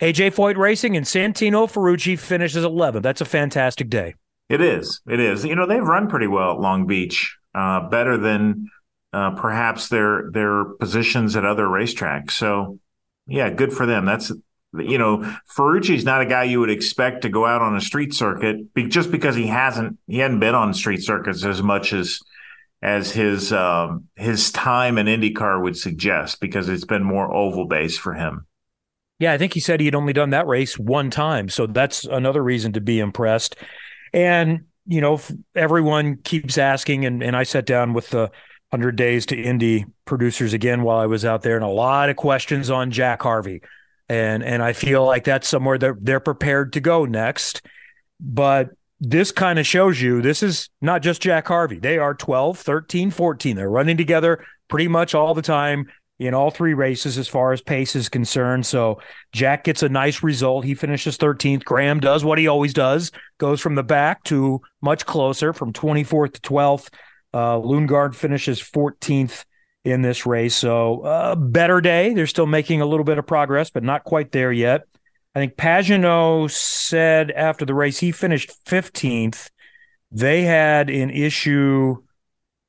[0.00, 3.02] AJ Foyt Racing and Santino Ferrucci finishes 11th.
[3.02, 4.14] That's a fantastic day.
[4.48, 5.00] It is.
[5.08, 5.44] It is.
[5.44, 8.70] You know, they've run pretty well at Long Beach uh, better than
[9.12, 12.32] uh, perhaps their their positions at other racetracks.
[12.32, 12.78] So,
[13.26, 14.04] yeah, good for them.
[14.04, 14.30] That's
[14.74, 18.12] you know, Ferrucci's not a guy you would expect to go out on a street
[18.14, 22.20] circuit be, just because he hasn't he hadn't been on street circuits as much as
[22.82, 28.00] as his um, his time in IndyCar would suggest because it's been more oval based
[28.00, 28.46] for him.
[29.18, 32.04] Yeah, I think he said he had only done that race one time, so that's
[32.04, 33.56] another reason to be impressed.
[34.12, 35.20] And you know,
[35.54, 38.30] everyone keeps asking, and, and I sat down with the
[38.70, 42.16] 100 Days to Indy producers again while I was out there, and a lot of
[42.16, 43.62] questions on Jack Harvey.
[44.08, 47.62] And, and I feel like that's somewhere they're, they're prepared to go next.
[48.20, 51.78] But this kind of shows you this is not just Jack Harvey.
[51.78, 53.56] They are 12, 13, 14.
[53.56, 55.86] They're running together pretty much all the time.
[56.18, 58.66] in all three races as far as pace is concerned.
[58.66, 59.00] So
[59.32, 60.64] Jack gets a nice result.
[60.64, 61.62] He finishes 13th.
[61.64, 66.32] Graham does what he always does, goes from the back to much closer from 24th
[66.32, 66.88] to 12th.
[67.32, 69.44] Uh, Lundgaard finishes 14th
[69.90, 70.54] in this race.
[70.54, 72.14] So uh, better day.
[72.14, 74.82] They're still making a little bit of progress, but not quite there yet.
[75.34, 79.50] I think Pagenaud said after the race he finished 15th.
[80.10, 81.96] They had an issue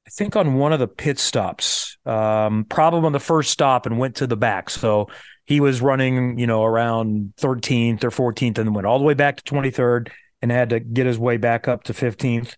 [0.10, 4.00] I think on one of the pit stops, um, problem on the first stop and
[4.00, 4.72] went to the back.
[4.72, 5.10] So
[5.46, 9.14] he was running, you know, around 13th or 14th and then went all the way
[9.14, 10.10] back to 23rd
[10.42, 12.56] and had to get his way back up to 15th.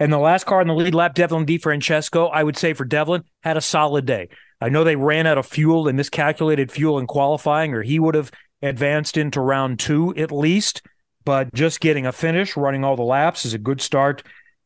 [0.00, 3.24] And the last car in the lead lap, Devlin DeFrancesco, I would say for Devlin,
[3.42, 4.28] had a solid day.
[4.60, 8.14] I know they ran out of fuel and miscalculated fuel in qualifying, or he would
[8.14, 10.82] have advanced into round two at least.
[11.24, 14.22] But just getting a finish, running all the laps is a good start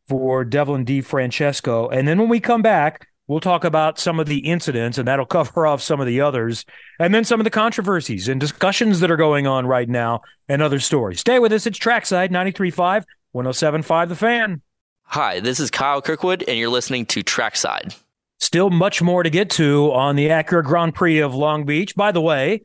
[0.08, 1.92] for Devlin DeFrancesco.
[1.92, 5.26] And then when we come back, we'll talk about some of the incidents, and that'll
[5.26, 6.64] cover off some of the others,
[6.98, 10.62] and then some of the controversies and discussions that are going on right now and
[10.62, 11.20] other stories.
[11.20, 11.66] Stay with us.
[11.66, 14.62] It's Trackside 93.5, 107.5 The Fan.
[15.10, 17.94] Hi, this is Kyle Kirkwood, and you're listening to Trackside.
[18.40, 21.96] Still much more to get to on the Acura Grand Prix of Long Beach.
[21.96, 22.64] By the way,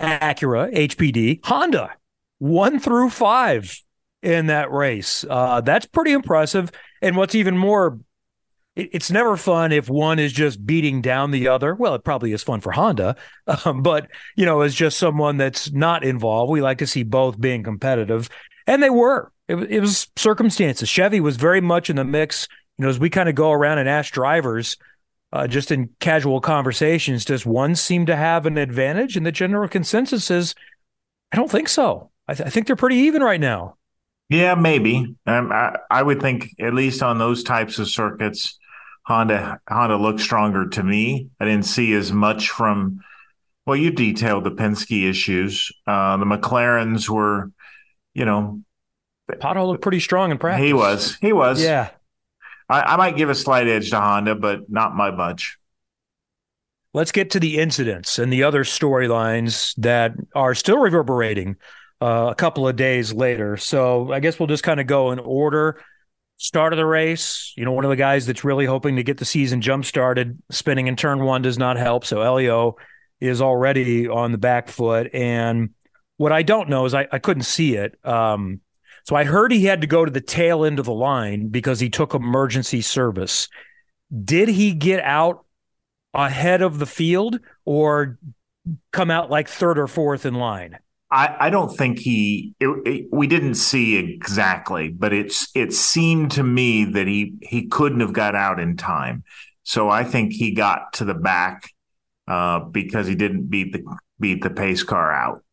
[0.00, 1.90] Acura, HPD, Honda,
[2.38, 3.78] one through five
[4.22, 5.26] in that race.
[5.28, 6.72] Uh, that's pretty impressive.
[7.02, 8.00] And what's even more,
[8.74, 11.74] it, it's never fun if one is just beating down the other.
[11.74, 13.16] Well, it probably is fun for Honda,
[13.66, 17.38] um, but you know, as just someone that's not involved, we like to see both
[17.38, 18.30] being competitive,
[18.66, 19.30] and they were.
[19.48, 20.88] It, it was circumstances.
[20.88, 22.48] Chevy was very much in the mix.
[22.78, 24.76] You know, as we kind of go around and ask drivers.
[25.32, 29.16] Uh, just in casual conversations, does one seem to have an advantage?
[29.16, 30.54] And the general consensus is,
[31.32, 32.12] I don't think so.
[32.28, 33.76] I, th- I think they're pretty even right now.
[34.28, 35.16] Yeah, maybe.
[35.26, 38.58] Um, I, I would think at least on those types of circuits,
[39.02, 41.30] Honda Honda looked stronger to me.
[41.40, 43.00] I didn't see as much from.
[43.66, 45.72] Well, you detailed the Penske issues.
[45.84, 47.50] Uh, the McLarens were,
[48.14, 48.62] you know,
[49.30, 50.66] Pato looked pretty strong in practice.
[50.66, 51.16] He was.
[51.20, 51.62] He was.
[51.62, 51.90] Yeah.
[52.68, 55.58] I, I might give a slight edge to Honda, but not by much.
[56.92, 61.56] Let's get to the incidents and the other storylines that are still reverberating
[62.00, 63.56] uh, a couple of days later.
[63.56, 65.82] So I guess we'll just kind of go in order.
[66.36, 69.18] Start of the race, you know, one of the guys that's really hoping to get
[69.18, 72.04] the season jump started, spinning in turn one does not help.
[72.04, 72.76] So Helio
[73.20, 75.14] is already on the back foot.
[75.14, 75.70] And
[76.16, 77.98] what I don't know is I, I couldn't see it.
[78.04, 78.60] Um,
[79.04, 81.78] so I heard he had to go to the tail end of the line because
[81.78, 83.48] he took emergency service.
[84.24, 85.44] Did he get out
[86.14, 88.18] ahead of the field or
[88.92, 90.78] come out like third or fourth in line?
[91.10, 92.54] I, I don't think he.
[92.58, 97.68] It, it, we didn't see exactly, but it's it seemed to me that he he
[97.68, 99.22] couldn't have got out in time.
[99.62, 101.70] So I think he got to the back
[102.26, 103.84] uh, because he didn't beat the
[104.18, 105.43] beat the pace car out.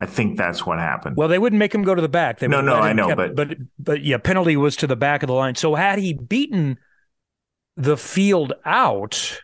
[0.00, 1.16] I think that's what happened.
[1.16, 2.38] Well, they wouldn't make him go to the back.
[2.38, 5.22] They no, no, I know, kept, but but but yeah, penalty was to the back
[5.22, 5.54] of the line.
[5.56, 6.78] So had he beaten
[7.76, 9.40] the field out,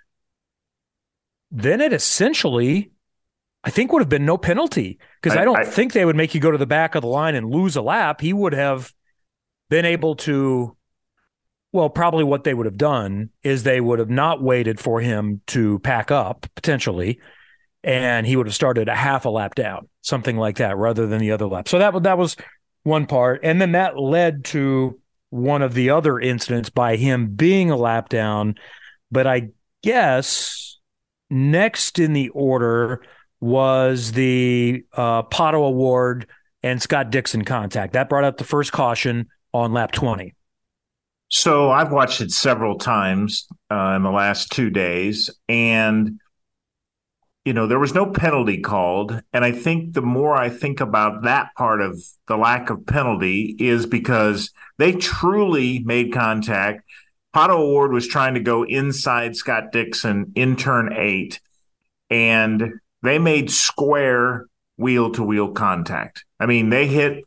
[1.50, 2.90] then it essentially
[3.66, 6.14] I think would have been no penalty because I, I, don't I, think they would
[6.14, 8.20] make you go to the back of the line and lose a lap.
[8.20, 8.94] He would have
[9.68, 10.76] been able to.
[11.72, 15.42] Well, probably what they would have done is they would have not waited for him
[15.48, 17.18] to pack up potentially,
[17.86, 21.20] and he would have started a half a lap down, something like that, rather than
[21.20, 21.68] the other lap.
[21.68, 22.36] So that that was
[22.82, 27.70] one part, and then that led to one of the other incidents by him being
[27.70, 28.56] a lap down.
[29.12, 29.50] But I
[29.82, 30.78] guess
[31.30, 33.02] next in the order
[33.40, 36.26] was the uh, Pato O'Ward
[36.64, 37.92] and Scott Dixon contact.
[37.92, 40.34] That brought up the first caution on lap 20.
[41.28, 46.18] So I've watched it several times uh, in the last two days, and
[47.46, 49.22] you know there was no penalty called.
[49.32, 53.54] And I think the more I think about that part of the lack of penalty
[53.60, 56.82] is because they truly made contact.
[57.32, 61.40] Pato O'Ward was trying to go inside Scott Dixon in turn eight,
[62.10, 64.46] and they made square
[64.76, 66.24] wheel to wheel contact.
[66.40, 67.22] I mean, they hit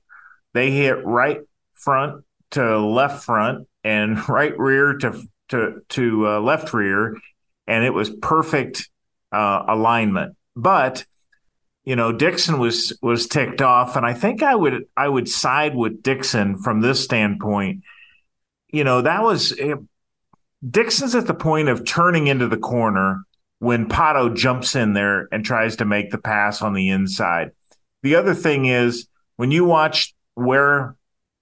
[0.54, 1.40] they hit right
[1.74, 7.16] front to left front and right rear to to to uh, left rear,
[7.68, 8.90] and it was perfect
[9.32, 10.36] uh, alignment.
[10.56, 11.06] But
[11.86, 15.76] you know, Dixon was was ticked off, and I think I would I would side
[15.76, 17.84] with Dixon from this standpoint.
[18.72, 19.76] You know, that was eh,
[20.68, 23.24] Dixon's at the point of turning into the corner
[23.60, 27.52] when Pato jumps in there and tries to make the pass on the inside.
[28.04, 30.96] The other thing is when you watch where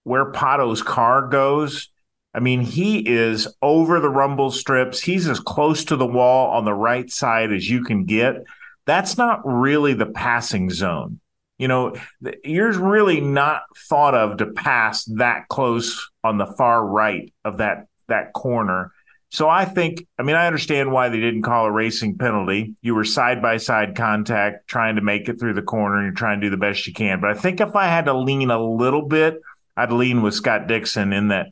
[0.03, 1.89] where Pato's car goes,
[2.37, 5.01] I mean, he is over the rumble strips.
[5.01, 8.43] He's as close to the wall on the right side as you can get.
[8.85, 11.19] That's not really the passing zone.
[11.57, 11.95] You know,
[12.43, 17.87] you're really not thought of to pass that close on the far right of that
[18.07, 18.91] that corner.
[19.29, 22.75] So I think, I mean, I understand why they didn't call a racing penalty.
[22.83, 26.13] You were side by side contact, trying to make it through the corner, and you're
[26.13, 27.19] trying to do the best you can.
[27.19, 29.41] But I think if I had to lean a little bit,
[29.75, 31.47] I'd lean with Scott Dixon in that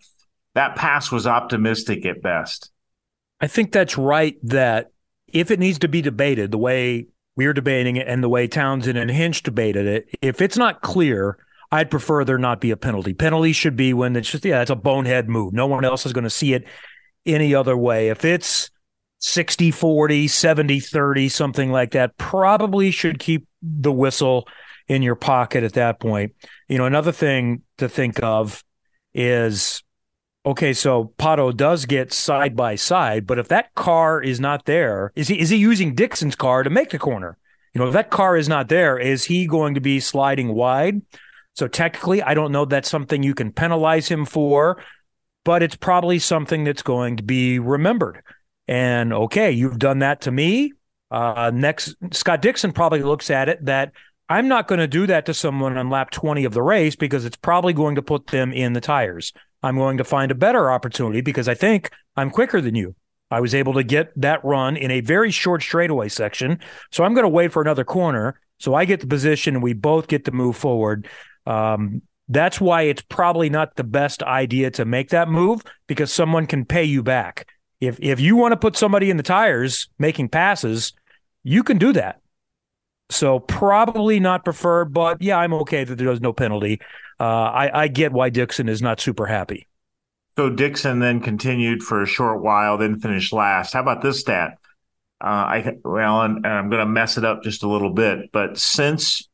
[0.55, 2.71] that pass was optimistic at best.
[3.39, 4.37] I think that's right.
[4.43, 4.91] That
[5.27, 8.97] if it needs to be debated the way we're debating it and the way Townsend
[8.97, 11.37] and Hinch debated it, if it's not clear,
[11.71, 13.13] I'd prefer there not be a penalty.
[13.13, 15.53] Penalty should be when it's just, yeah, it's a bonehead move.
[15.53, 16.65] No one else is going to see it
[17.25, 18.09] any other way.
[18.09, 18.69] If it's
[19.19, 24.47] 60 40, 70 30, something like that, probably should keep the whistle
[24.87, 26.33] in your pocket at that point.
[26.69, 28.63] You know, another thing to think of
[29.13, 29.83] is
[30.45, 35.11] okay, so Pato does get side by side, but if that car is not there,
[35.15, 37.37] is he is he using Dixon's car to make the corner?
[37.73, 41.01] You know, if that car is not there, is he going to be sliding wide?
[41.55, 44.81] So technically, I don't know that's something you can penalize him for,
[45.43, 48.21] but it's probably something that's going to be remembered.
[48.67, 50.73] And okay, you've done that to me.
[51.11, 53.91] Uh, next, Scott Dixon probably looks at it that
[54.27, 57.25] I'm not going to do that to someone on lap 20 of the race because
[57.25, 59.33] it's probably going to put them in the tires.
[59.65, 62.95] I'm going to find a better opportunity because I think I'm quicker than you.
[63.31, 66.59] I was able to get that run in a very short straightaway section.
[66.91, 68.39] So I'm going to wait for another corner.
[68.59, 71.07] So I get the position and we both get to move forward.
[71.47, 76.45] Um, that's why it's probably not the best idea to make that move because someone
[76.45, 77.47] can pay you back.
[77.81, 80.93] If if you want to put somebody in the tires making passes,
[81.43, 82.21] you can do that.
[83.09, 86.79] So probably not preferred, but yeah, I'm okay that there's no penalty
[87.19, 89.67] uh, I, I get why Dixon is not super happy.
[90.37, 93.73] So Dixon then continued for a short while, then finished last.
[93.73, 94.57] How about this stat?
[95.21, 98.31] Uh, I well, and, and I'm going to mess it up just a little bit,
[98.33, 99.29] but since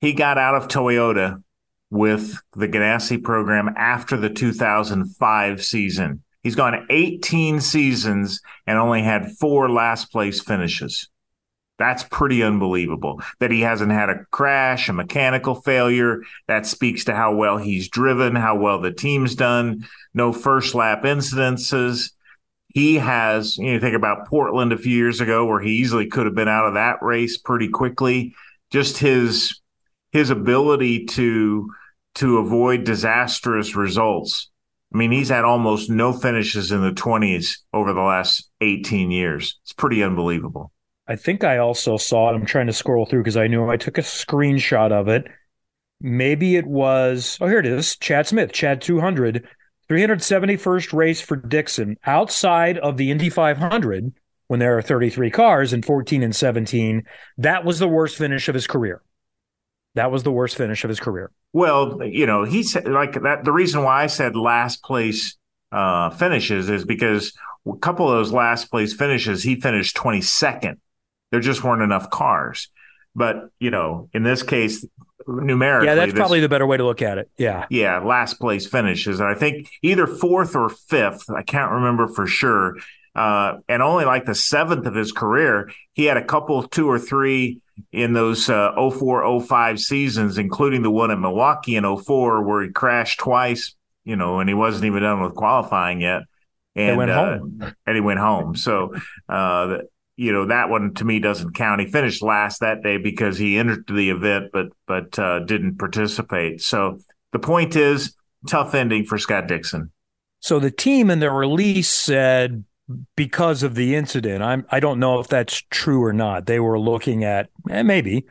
[0.00, 1.42] he got out of Toyota
[1.90, 9.32] with the Ganassi program after the 2005 season, he's gone 18 seasons and only had
[9.38, 11.08] four last place finishes.
[11.78, 16.22] That's pretty unbelievable that he hasn't had a crash, a mechanical failure.
[16.48, 19.86] That speaks to how well he's driven, how well the team's done.
[20.12, 22.10] No first lap incidences.
[22.66, 26.26] He has, you know, think about Portland a few years ago where he easily could
[26.26, 28.34] have been out of that race pretty quickly.
[28.70, 29.60] Just his
[30.10, 31.70] his ability to
[32.16, 34.50] to avoid disastrous results.
[34.92, 39.58] I mean, he's had almost no finishes in the 20s over the last 18 years.
[39.62, 40.72] It's pretty unbelievable.
[41.08, 42.34] I think I also saw it.
[42.34, 45.26] I'm trying to scroll through because I knew I took a screenshot of it.
[46.02, 49.48] Maybe it was, oh, here it is Chad Smith, Chad 200,
[49.88, 54.12] 371st race for Dixon outside of the Indy 500
[54.48, 57.04] when there are 33 cars and 14 and 17.
[57.38, 59.02] That was the worst finish of his career.
[59.94, 61.32] That was the worst finish of his career.
[61.54, 63.44] Well, you know, he said like that.
[63.44, 65.38] The reason why I said last place
[65.72, 67.32] uh, finishes is because
[67.66, 70.76] a couple of those last place finishes, he finished 22nd
[71.30, 72.68] there just weren't enough cars.
[73.14, 74.86] But, you know, in this case,
[75.26, 75.88] numerically.
[75.88, 77.30] Yeah, that's this, probably the better way to look at it.
[77.36, 77.66] Yeah.
[77.70, 79.20] Yeah, last place finishes.
[79.20, 81.28] I think either fourth or fifth.
[81.30, 82.76] I can't remember for sure.
[83.14, 86.98] Uh, and only like the seventh of his career, he had a couple, two or
[86.98, 87.60] three
[87.92, 92.70] in those uh, 04, 05 seasons, including the one at Milwaukee in 04 where he
[92.70, 93.74] crashed twice,
[94.04, 96.22] you know, and he wasn't even done with qualifying yet.
[96.76, 97.74] And, went uh, home.
[97.86, 98.54] and he went home.
[98.54, 98.94] So,
[99.28, 99.78] uh,
[100.18, 101.80] you know that one to me doesn't count.
[101.80, 106.60] He finished last that day because he entered the event, but but uh, didn't participate.
[106.60, 106.98] So
[107.30, 108.16] the point is,
[108.48, 109.92] tough ending for Scott Dixon.
[110.40, 112.64] So the team in the release said
[113.14, 114.42] because of the incident.
[114.42, 116.46] I'm I don't know if that's true or not.
[116.46, 118.26] They were looking at eh, maybe,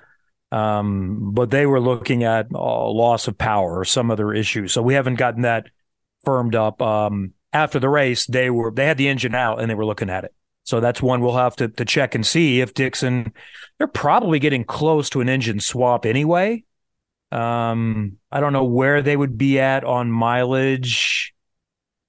[0.52, 4.68] um, but they were looking at loss of power or some other issue.
[4.68, 5.68] So we haven't gotten that
[6.26, 6.82] firmed up.
[6.82, 10.10] Um, after the race, they were they had the engine out and they were looking
[10.10, 10.34] at it.
[10.68, 13.32] So that's one we'll have to, to check and see if Dixon,
[13.78, 16.66] they're probably getting close to an engine swap anyway.
[17.32, 21.34] Um, I don't know where they would be at on mileage.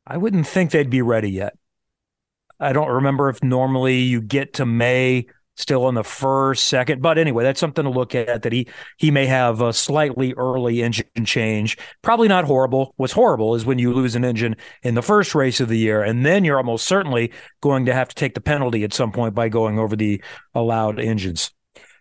[0.05, 1.57] I wouldn't think they'd be ready yet.
[2.59, 5.27] I don't remember if normally you get to May
[5.59, 7.03] still on the first, second.
[7.03, 8.43] But anyway, that's something to look at.
[8.43, 11.77] That he he may have a slightly early engine change.
[12.01, 12.95] Probably not horrible.
[12.97, 16.03] What's horrible is when you lose an engine in the first race of the year,
[16.03, 19.35] and then you're almost certainly going to have to take the penalty at some point
[19.35, 20.23] by going over the
[20.55, 21.51] allowed engines.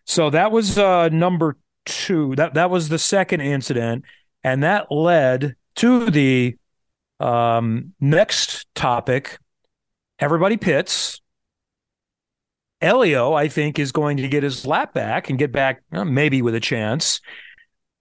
[0.05, 2.35] So that was uh, number two.
[2.35, 4.05] That that was the second incident,
[4.43, 6.55] and that led to the
[7.19, 9.39] Um, next topic
[10.19, 11.19] everybody pits.
[12.81, 16.41] Helio, I think, is going to get his lap back and get back uh, maybe
[16.41, 17.21] with a chance.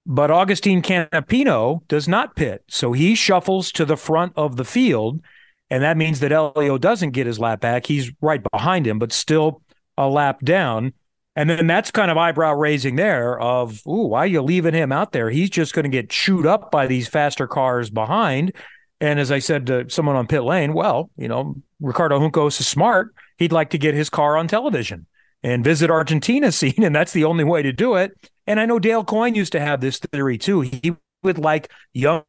[0.05, 2.63] But Agustin Canapino does not pit.
[2.69, 5.21] So he shuffles to the front of the field.
[5.69, 7.87] And that means that Helio doesn't get his lap back.
[7.87, 9.63] He's right behind him, but still
[9.99, 10.93] a lap down.
[11.35, 14.93] And then that's kind of eyebrow raising there of, ooh, why are you leaving him
[14.93, 15.29] out there?
[15.29, 18.53] He's just going to get chewed up by these faster cars behind.
[19.01, 22.67] And as I said to someone on pit lane, well, you know, Ricardo Juncos is
[22.67, 23.15] smart.
[23.39, 25.07] He'd like to get his car on television
[25.43, 28.31] and visit Argentina scene, and that's the only way to do it.
[28.47, 30.61] And I know Dale Coyne used to have this theory too.
[30.61, 32.23] He would like young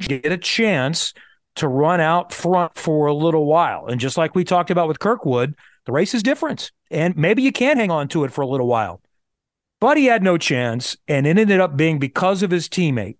[0.00, 1.14] get a chance
[1.56, 3.86] to run out front for a little while.
[3.86, 5.54] And just like we talked about with Kirkwood,
[5.86, 6.72] the race is different.
[6.90, 9.00] And maybe you can hang on to it for a little while.
[9.80, 13.16] But he had no chance, and it ended up being because of his teammate.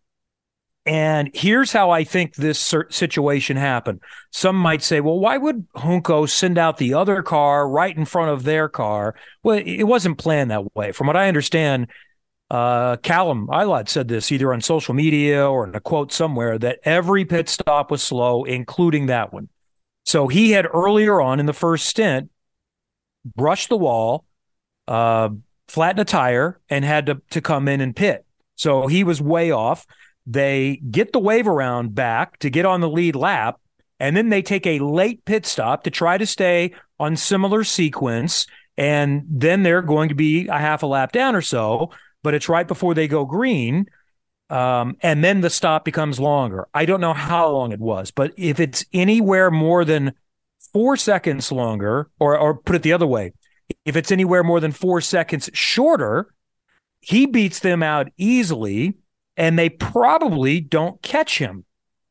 [0.84, 4.00] And here's how I think this situation happened.
[4.32, 8.30] Some might say, well, why would Junco send out the other car right in front
[8.30, 9.14] of their car?
[9.44, 10.90] Well, it wasn't planned that way.
[10.90, 11.86] From what I understand,
[12.50, 16.80] uh, Callum Ilott said this either on social media or in a quote somewhere that
[16.82, 19.48] every pit stop was slow, including that one.
[20.04, 22.28] So he had earlier on in the first stint
[23.24, 24.24] brushed the wall,
[24.88, 25.28] uh,
[25.68, 28.26] flattened a tire, and had to, to come in and pit.
[28.56, 29.86] So he was way off.
[30.26, 33.60] They get the wave around back to get on the lead lap,
[33.98, 38.46] and then they take a late pit stop to try to stay on similar sequence.
[38.76, 41.90] And then they're going to be a half a lap down or so,
[42.22, 43.86] but it's right before they go green.
[44.48, 46.68] Um, and then the stop becomes longer.
[46.74, 50.12] I don't know how long it was, but if it's anywhere more than
[50.72, 53.32] four seconds longer, or or put it the other way,
[53.84, 56.32] if it's anywhere more than four seconds shorter,
[57.00, 58.94] he beats them out easily
[59.36, 61.64] and they probably don't catch him.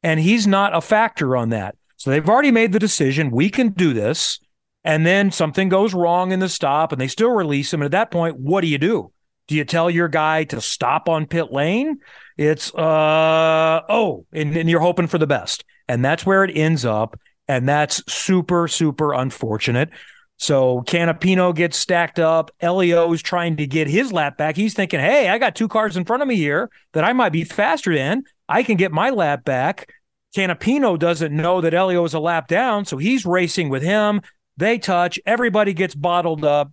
[0.03, 1.75] And he's not a factor on that.
[1.97, 4.39] So they've already made the decision we can do this.
[4.83, 7.81] And then something goes wrong in the stop and they still release him.
[7.81, 9.11] And at that point, what do you do?
[9.47, 11.99] Do you tell your guy to stop on pit lane?
[12.37, 15.63] It's, uh, oh, and, and you're hoping for the best.
[15.87, 17.19] And that's where it ends up.
[17.47, 19.89] And that's super, super unfortunate.
[20.41, 22.49] So Canapino gets stacked up.
[22.57, 24.55] Helio's trying to get his lap back.
[24.55, 27.31] He's thinking, hey, I got two cars in front of me here that I might
[27.31, 28.23] be faster than.
[28.49, 29.93] I can get my lap back.
[30.35, 34.21] Canapino doesn't know that Helio is a lap down, so he's racing with him.
[34.57, 35.19] They touch.
[35.27, 36.71] Everybody gets bottled up.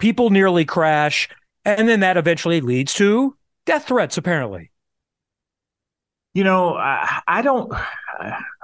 [0.00, 1.28] People nearly crash.
[1.64, 4.72] And then that eventually leads to death threats, apparently.
[6.34, 7.72] You know, I, I don't.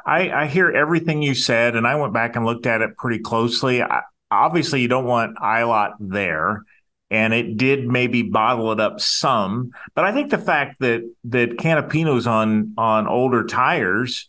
[0.04, 3.20] I, I hear everything you said, and I went back and looked at it pretty
[3.20, 3.82] closely.
[3.82, 6.64] I, obviously, you don't want Ilott there,
[7.10, 9.72] and it did maybe bottle it up some.
[9.94, 14.28] But I think the fact that that Canapino's on on older tires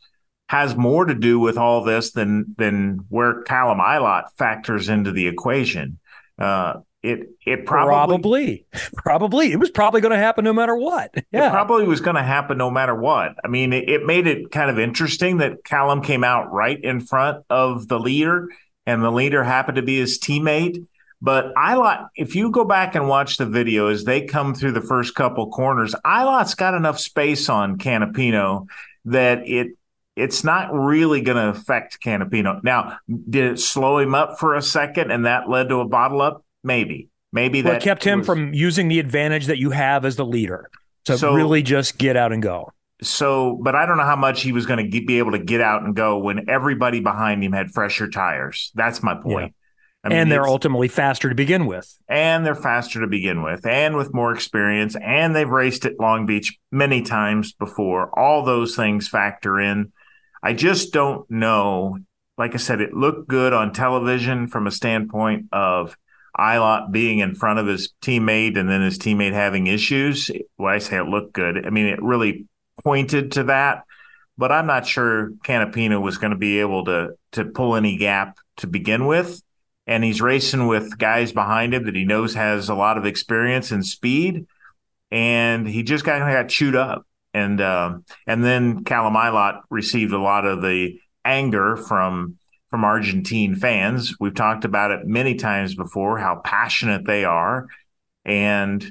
[0.49, 5.27] has more to do with all this than than where Callum Ilott factors into the
[5.27, 5.99] equation.
[6.37, 11.13] Uh, it it probably probably, probably it was probably going to happen no matter what.
[11.31, 11.47] Yeah.
[11.47, 13.35] It probably was going to happen no matter what.
[13.43, 17.01] I mean, it, it, made it kind of interesting that Callum came out right in
[17.01, 18.49] front of the leader,
[18.85, 20.85] and the leader happened to be his teammate.
[21.21, 24.81] But Ilott, if you go back and watch the video as they come through the
[24.81, 28.67] first couple corners, Ilott's got enough space on Canapino
[29.05, 29.77] that it
[30.15, 32.61] it's not really going to affect Canapino.
[32.63, 36.21] Now, did it slow him up for a second and that led to a bottle
[36.21, 36.43] up?
[36.63, 37.09] Maybe.
[37.33, 40.69] Maybe that kept him was, from using the advantage that you have as the leader
[41.05, 42.71] to so, really just get out and go.
[43.01, 45.61] So, but I don't know how much he was going to be able to get
[45.61, 48.71] out and go when everybody behind him had fresher tires.
[48.75, 49.53] That's my point.
[49.53, 49.57] Yeah.
[50.03, 51.97] I mean, and they're ultimately faster to begin with.
[52.07, 54.95] And they're faster to begin with, and with more experience.
[54.95, 58.17] And they've raced at Long Beach many times before.
[58.17, 59.93] All those things factor in.
[60.43, 61.99] I just don't know.
[62.37, 65.95] Like I said, it looked good on television from a standpoint of
[66.37, 70.31] Ilott being in front of his teammate and then his teammate having issues.
[70.57, 71.65] Well, I say it looked good.
[71.65, 72.45] I mean, it really
[72.83, 73.83] pointed to that,
[74.37, 78.37] but I'm not sure Canapino was going to be able to to pull any gap
[78.57, 79.41] to begin with.
[79.87, 83.71] And he's racing with guys behind him that he knows has a lot of experience
[83.71, 84.45] and speed,
[85.09, 87.05] and he just got got chewed up.
[87.33, 92.37] And um, and then Callum Ilott received a lot of the anger from
[92.71, 94.15] from Argentine fans.
[94.19, 97.67] We've talked about it many times before, how passionate they are.
[98.25, 98.81] And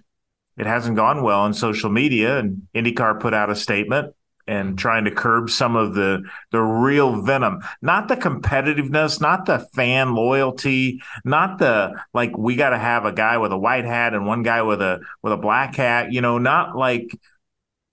[0.56, 2.38] it hasn't gone well on social media.
[2.38, 4.14] And IndyCar put out a statement
[4.46, 9.60] and trying to curb some of the the real venom not the competitiveness not the
[9.74, 14.14] fan loyalty not the like we got to have a guy with a white hat
[14.14, 17.10] and one guy with a with a black hat you know not like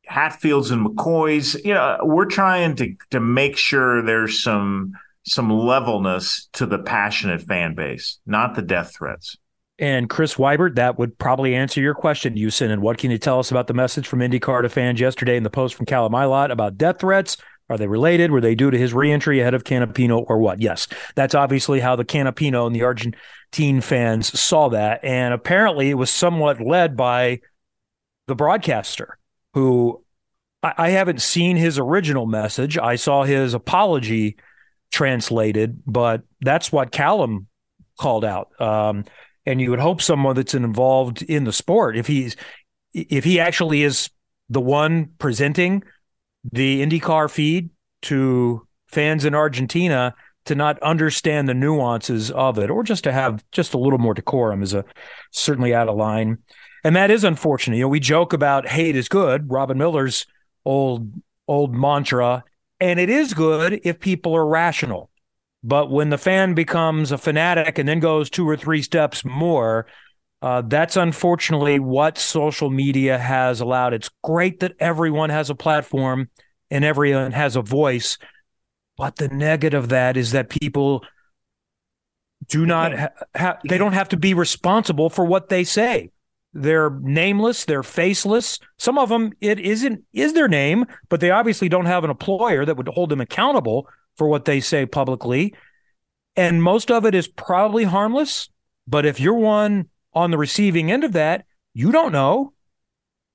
[0.07, 1.61] Hatfields and McCoys.
[1.63, 4.93] You know, we're trying to to make sure there's some
[5.27, 9.37] some levelness to the passionate fan base, not the death threats.
[9.79, 12.71] And Chris Wybert, that would probably answer your question, Houston.
[12.71, 15.43] And what can you tell us about the message from IndyCar to fans yesterday in
[15.43, 17.37] the post from Callum Ilott about death threats?
[17.69, 18.31] Are they related?
[18.31, 20.61] Were they due to his reentry ahead of Canapino or what?
[20.61, 25.03] Yes, that's obviously how the Canapino and the Argentine fans saw that.
[25.03, 27.41] And apparently it was somewhat led by
[28.27, 29.17] the broadcaster
[29.53, 30.03] who
[30.63, 32.77] I, I haven't seen his original message.
[32.77, 34.37] I saw his apology
[34.91, 37.47] translated, but that's what Callum
[37.99, 38.49] called out.
[38.61, 39.05] Um,
[39.45, 42.35] and you would hope someone that's involved in the sport, if he's
[42.93, 44.09] if he actually is
[44.49, 45.83] the one presenting
[46.51, 47.69] the IndyCar feed
[48.03, 50.15] to fans in Argentina
[50.45, 54.13] to not understand the nuances of it, or just to have just a little more
[54.13, 54.85] decorum is a
[55.31, 56.37] certainly out of line.
[56.83, 57.75] And that is unfortunate.
[57.77, 60.25] You know, we joke about hate is good, Robin Miller's
[60.65, 61.11] old
[61.47, 62.43] old mantra,
[62.79, 65.09] and it is good if people are rational.
[65.63, 69.87] But when the fan becomes a fanatic and then goes two or three steps more,
[70.41, 73.93] uh, that's unfortunately what social media has allowed.
[73.93, 76.29] It's great that everyone has a platform
[76.69, 78.17] and everyone has a voice,
[78.97, 81.03] but the negative of that is that people
[82.47, 86.11] do not ha-, ha- they don't have to be responsible for what they say.
[86.53, 88.59] They're nameless, they're faceless.
[88.77, 92.65] Some of them it isn't is their name, but they obviously don't have an employer
[92.65, 95.53] that would hold them accountable for what they say publicly.
[96.35, 98.49] And most of it is probably harmless,
[98.87, 102.53] but if you're one on the receiving end of that, you don't know.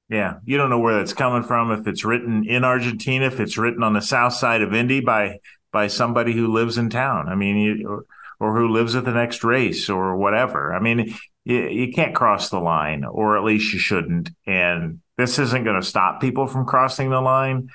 [0.08, 1.70] Yeah, you don't know where that's coming from.
[1.70, 5.38] If it's written in Argentina, if it's written on the south side of Indy by
[5.72, 7.28] by somebody who lives in town.
[7.28, 8.04] I mean, you, or,
[8.38, 10.74] or who lives at the next race or whatever.
[10.74, 14.30] I mean, you, you can't cross the line, or at least you shouldn't.
[14.46, 17.68] And this isn't going to stop people from crossing the line,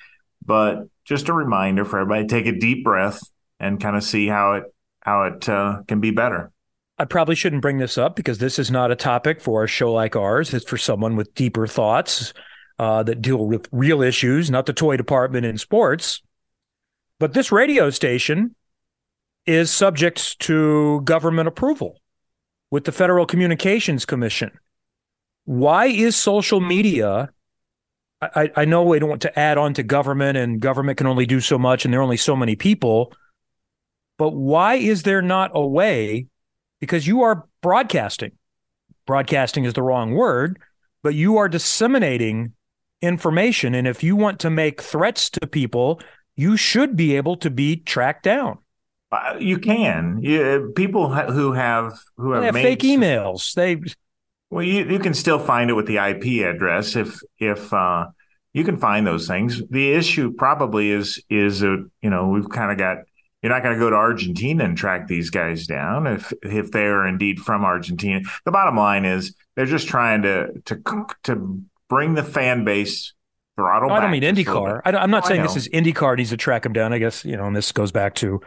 [0.46, 3.22] but just a reminder for everybody: take a deep breath
[3.60, 4.64] and kind of see how it
[5.02, 6.52] how it uh, can be better.
[7.00, 9.94] I probably shouldn't bring this up because this is not a topic for a show
[9.94, 10.54] like ours.
[10.54, 12.34] It's for someone with deeper thoughts
[12.80, 16.22] uh, that deal with real issues, not the toy department in sports.
[17.20, 18.56] But this radio station
[19.46, 22.00] is subject to government approval
[22.72, 24.52] with the Federal Communications Commission.
[25.46, 27.32] Why is social media?
[28.22, 31.26] I, I know we don't want to add on to government, and government can only
[31.26, 33.14] do so much, and there are only so many people.
[34.18, 36.28] But why is there not a way
[36.80, 38.32] because you are broadcasting.
[39.06, 40.60] Broadcasting is the wrong word,
[41.04, 42.54] but you are disseminating
[43.02, 43.74] information.
[43.74, 46.02] And if you want to make threats to people,
[46.36, 48.60] you should be able to be tracked down.
[49.12, 50.20] Uh, you can.
[50.22, 53.54] You, people who have who have, have fake emails.
[53.54, 53.80] They
[54.50, 58.08] well, you, you can still find it with the IP address if if uh,
[58.54, 59.62] you can find those things.
[59.70, 62.98] The issue probably is is a you know we've kind of got
[63.42, 66.84] you're not going to go to Argentina and track these guys down if if they
[66.84, 68.22] are indeed from Argentina.
[68.46, 70.82] The bottom line is they're just trying to to
[71.24, 73.14] to bring the fan base
[73.56, 73.92] throttle.
[73.92, 74.82] I don't mean IndyCar.
[74.86, 76.94] I am not oh, saying this is IndyCar needs to track them down.
[76.94, 78.42] I guess you know, and this goes back to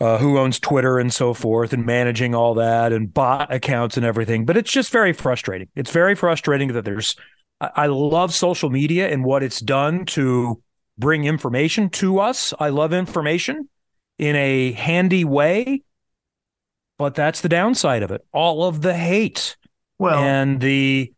[0.00, 4.06] uh, who owns Twitter and so forth, and managing all that and bot accounts and
[4.06, 4.44] everything.
[4.44, 5.68] But it's just very frustrating.
[5.76, 7.16] It's very frustrating that there's.
[7.60, 10.62] I, I love social media and what it's done to
[10.98, 12.52] bring information to us.
[12.58, 13.68] I love information
[14.18, 15.82] in a handy way.
[16.98, 18.20] But that's the downside of it.
[18.30, 19.56] All of the hate
[19.98, 21.12] well, and the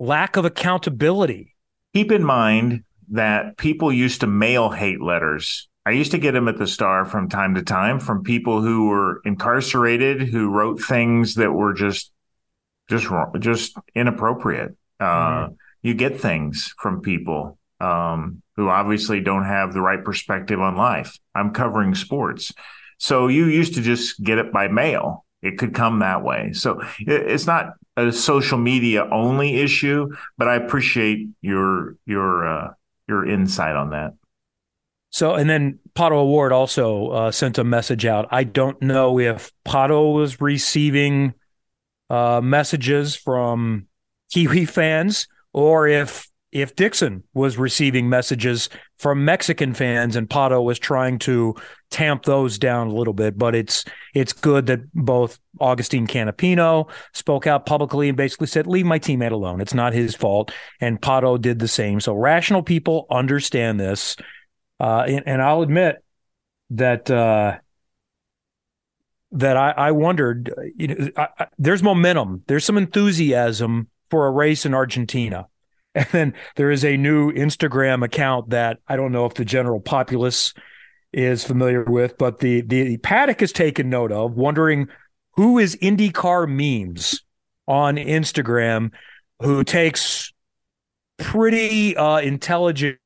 [0.00, 1.54] lack of accountability.
[1.94, 5.68] Keep in mind that people used to mail hate letters.
[5.84, 8.86] I used to get them at the Star from time to time from people who
[8.86, 12.12] were incarcerated, who wrote things that were just
[12.88, 13.08] just
[13.40, 14.76] just inappropriate.
[15.00, 15.52] Uh, mm-hmm.
[15.82, 21.18] You get things from people um, who obviously don't have the right perspective on life.
[21.34, 22.52] I'm covering sports.
[22.98, 25.24] So you used to just get it by mail.
[25.42, 26.52] It could come that way.
[26.52, 32.68] So it's not a social media only issue, but I appreciate your your uh,
[33.08, 34.14] your insight on that.
[35.12, 38.28] So, and then Pato O'Ward also uh, sent a message out.
[38.30, 41.34] I don't know if Pato was receiving
[42.08, 43.86] uh, messages from
[44.32, 50.78] Kiwi fans or if if Dixon was receiving messages from Mexican fans and Pato was
[50.78, 51.54] trying to
[51.90, 53.84] tamp those down a little bit, but it's
[54.14, 59.32] it's good that both Augustine Canapino spoke out publicly and basically said, "Leave my teammate
[59.32, 59.62] alone.
[59.62, 62.00] It's not his fault." And Pato did the same.
[62.00, 64.16] So rational people understand this,
[64.82, 66.04] uh, and, and, I'll admit
[66.70, 67.10] that.
[67.10, 67.58] Uh,
[69.34, 74.30] that I, I wondered, you know, I, I, there's momentum, there's some enthusiasm for a
[74.30, 75.48] race in Argentina
[75.94, 79.80] And then there is a new Instagram account that I don't know if the general
[79.80, 80.54] populace
[81.12, 84.88] is familiar with, but the the paddock has taken note of, wondering
[85.32, 87.22] who is IndyCar memes
[87.68, 88.92] on Instagram
[89.40, 90.32] who takes
[91.18, 92.98] pretty uh, intelligent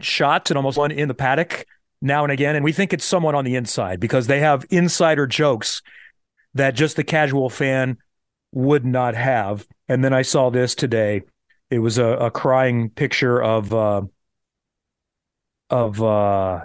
[0.00, 1.66] shots and almost one in the paddock
[2.02, 2.56] now and again.
[2.56, 5.82] And we think it's someone on the inside because they have insider jokes
[6.54, 7.98] that just the casual fan
[8.52, 9.66] would not have.
[9.88, 11.22] And then I saw this today.
[11.70, 14.02] It was a, a crying picture of uh,
[15.68, 16.64] of uh,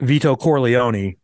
[0.00, 1.16] Vito Corleone,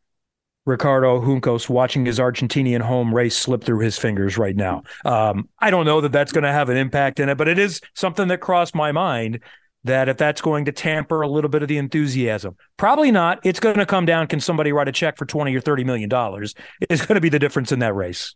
[0.65, 4.83] Ricardo Juncos watching his Argentinian home race slip through his fingers right now.
[5.05, 7.59] Um, I don't know that that's going to have an impact in it, but it
[7.59, 9.41] is something that crossed my mind
[9.87, 13.41] that if that's going to tamper a little bit of the enthusiasm, probably not.
[13.45, 16.09] It's going to come down can somebody write a check for 20 or 30 million
[16.09, 16.55] dollars?
[16.89, 18.35] Is going to be the difference in that race.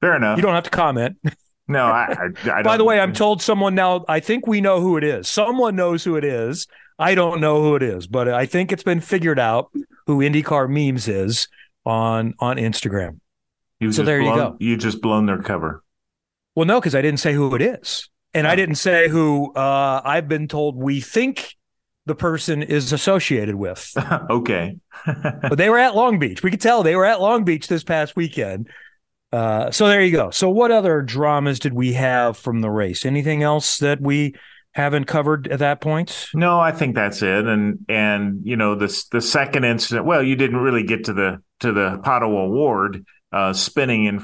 [0.00, 0.36] Fair enough.
[0.36, 1.18] You don't have to comment.
[1.68, 4.80] No, I, I, I By the way, I'm told someone now, I think we know
[4.80, 5.28] who it is.
[5.28, 6.66] Someone knows who it is.
[6.98, 9.70] I don't know who it is, but I think it's been figured out
[10.06, 11.48] who IndyCar memes is
[11.84, 13.20] on on Instagram.
[13.80, 14.56] You so there blown, you go.
[14.60, 15.82] You just blown their cover.
[16.54, 18.08] Well, no, because I didn't say who it is.
[18.34, 21.54] And I didn't say who uh, I've been told we think
[22.06, 23.92] the person is associated with.
[24.30, 24.76] okay.
[25.06, 26.42] but they were at Long Beach.
[26.42, 28.68] We could tell they were at Long Beach this past weekend.
[29.32, 30.30] Uh, so there you go.
[30.30, 33.06] So what other dramas did we have from the race?
[33.06, 34.34] Anything else that we
[34.72, 36.28] haven't covered at that point?
[36.34, 37.46] No, I think that's it.
[37.46, 40.06] And and you know the the second incident.
[40.06, 44.22] Well, you didn't really get to the to the Pato O'Ward uh, spinning and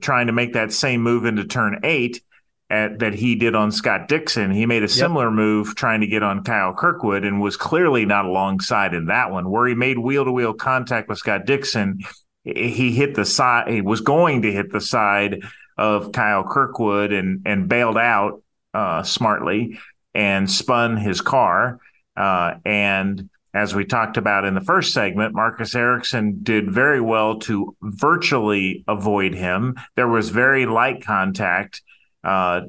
[0.00, 2.22] trying to make that same move into turn eight
[2.70, 4.50] at, that he did on Scott Dixon.
[4.50, 5.34] He made a similar yep.
[5.34, 9.50] move trying to get on Kyle Kirkwood and was clearly not alongside in that one,
[9.50, 12.00] where he made wheel to wheel contact with Scott Dixon.
[12.44, 15.42] He hit the side, he was going to hit the side
[15.76, 18.42] of Kyle Kirkwood and, and bailed out
[18.72, 19.78] uh, smartly
[20.14, 21.80] and spun his car.
[22.16, 27.38] Uh, and as we talked about in the first segment, Marcus Ericsson did very well
[27.40, 29.76] to virtually avoid him.
[29.94, 31.82] There was very light contact
[32.24, 32.62] uh,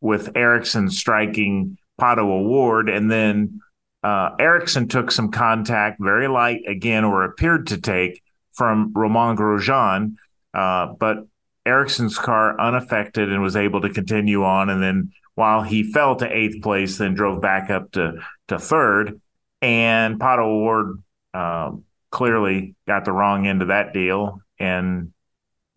[0.00, 2.88] with Ericsson striking Pato O'Ward.
[2.88, 3.60] and then
[4.02, 10.14] uh, Ericsson took some contact, very light again, or appeared to take from Romain Grosjean,
[10.54, 11.26] uh, but
[11.66, 14.70] Ericsson's car unaffected and was able to continue on.
[14.70, 19.20] And then while he fell to eighth place, then drove back up to to third,
[19.60, 21.02] and Pato O'Ward
[21.34, 25.12] um, clearly got the wrong end of that deal and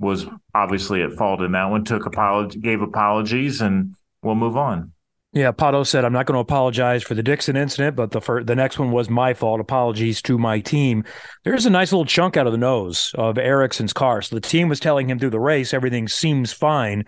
[0.02, 1.86] was obviously at fault in that one.
[1.86, 4.91] Took apology, gave apologies, and we'll move on.
[5.34, 8.47] Yeah, Pato said, "I'm not going to apologize for the Dixon incident, but the first,
[8.47, 9.62] the next one was my fault.
[9.62, 11.06] Apologies to my team."
[11.45, 14.22] There's a nice little chunk out of the nose of Ericsson's car.
[14.22, 17.06] So the team was telling him through the race everything seems fine,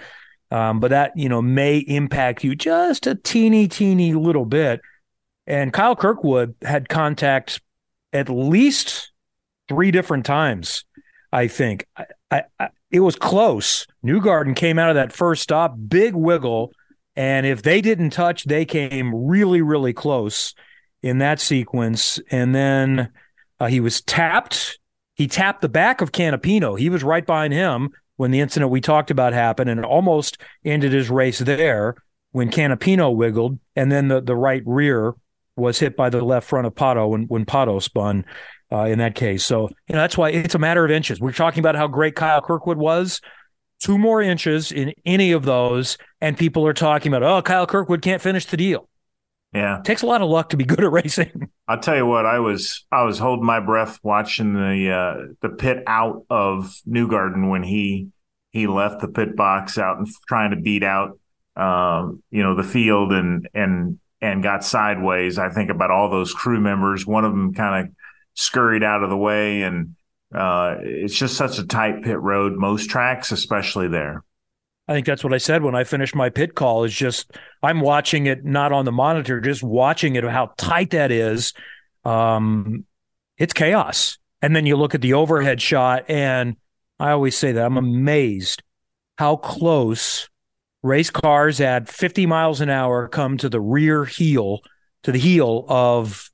[0.52, 4.80] um, but that you know may impact you just a teeny, teeny little bit.
[5.46, 7.60] And Kyle Kirkwood had contact
[8.14, 9.12] at least
[9.68, 10.86] three different times.
[11.34, 13.88] I think I, I, it was close.
[14.06, 16.72] Newgarden came out of that first stop, big wiggle.
[17.16, 20.54] And if they didn't touch, they came really, really close
[21.02, 22.20] in that sequence.
[22.30, 23.12] And then
[23.60, 24.78] uh, he was tapped.
[25.16, 26.78] He tapped the back of Canapino.
[26.78, 30.94] He was right behind him when the incident we talked about happened and almost ended
[30.94, 31.96] his race there
[32.32, 33.58] when Canapino wiggled.
[33.76, 35.16] And then the, the right rear
[35.56, 38.26] was hit by the left front of Pato when, when Pato spun
[38.74, 39.46] uh, in that case.
[39.46, 41.22] So, you know, that's why it's a matter of inches.
[41.22, 43.22] We're talking about how great Kyle Kirkwood was.
[43.80, 48.02] Two more inches in any of those, and people are talking about, oh, Kyle Kirkwood
[48.02, 48.88] can't finish the deal.
[49.54, 51.52] Yeah, it takes a lot of luck to be good at racing.
[51.68, 55.50] I'll tell you what, I was I was holding my breath watching the uh, the
[55.50, 58.08] pit out of Newgarden when he
[58.52, 61.20] he left the pit box out and trying to beat out
[61.56, 65.38] um, you know the field and and and got sideways.
[65.38, 67.06] I think about all those crew members.
[67.06, 67.94] One of them kind of
[68.34, 69.64] scurried out of the way.
[69.64, 69.96] And
[70.34, 74.24] uh, it's just such a tight pit road, most tracks, especially there.
[74.88, 77.32] I think that's what I said when I finished my pit call is just
[77.62, 81.54] I'm watching it not on the monitor, just watching it how tight that is.
[82.04, 82.86] Um,
[83.38, 84.18] it's chaos.
[84.42, 86.58] And then you look at the overhead shot, and
[87.00, 88.62] I always say that I'm amazed
[89.18, 90.28] how close
[90.82, 94.60] race cars at 50 miles an hour come to the rear heel,
[95.04, 96.30] to the heel of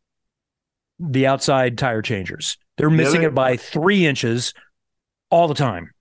[1.00, 2.58] the outside tire changers.
[2.78, 4.54] They're missing the other, it by three inches
[5.30, 5.92] all the time.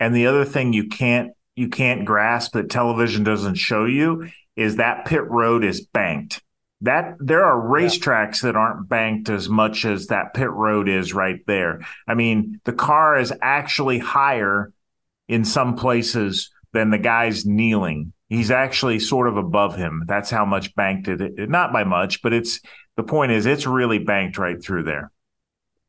[0.00, 4.76] And the other thing you can't you can't grasp that television doesn't show you is
[4.76, 6.42] that pit road is banked.
[6.80, 8.48] That there are racetracks yeah.
[8.48, 11.86] that aren't banked as much as that pit road is right there.
[12.08, 14.72] I mean, the car is actually higher
[15.28, 20.04] in some places than the guys kneeling He's actually sort of above him.
[20.06, 21.50] That's how much banked it.
[21.50, 22.60] Not by much, but it's
[22.96, 25.10] the point is it's really banked right through there.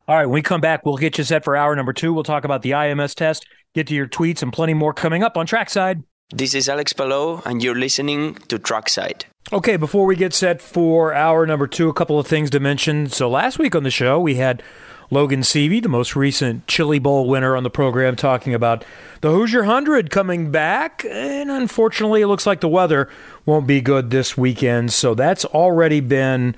[0.08, 2.14] All right, when we come back, we'll get you set for hour number two.
[2.14, 5.38] We'll talk about the IMS test, get to your tweets, and plenty more coming up
[5.38, 6.04] on Trackside.
[6.30, 9.26] This is Alex Palou, and you're listening to Trackside.
[9.52, 13.08] Okay, before we get set for hour number two, a couple of things to mention.
[13.08, 14.64] So last week on the show, we had
[15.12, 18.84] Logan Seavey, the most recent Chili Bowl winner on the program, talking about
[19.22, 21.06] the Hoosier 100 coming back.
[21.10, 23.10] And unfortunately, it looks like the weather
[23.46, 24.92] won't be good this weekend.
[24.92, 26.56] So that's already been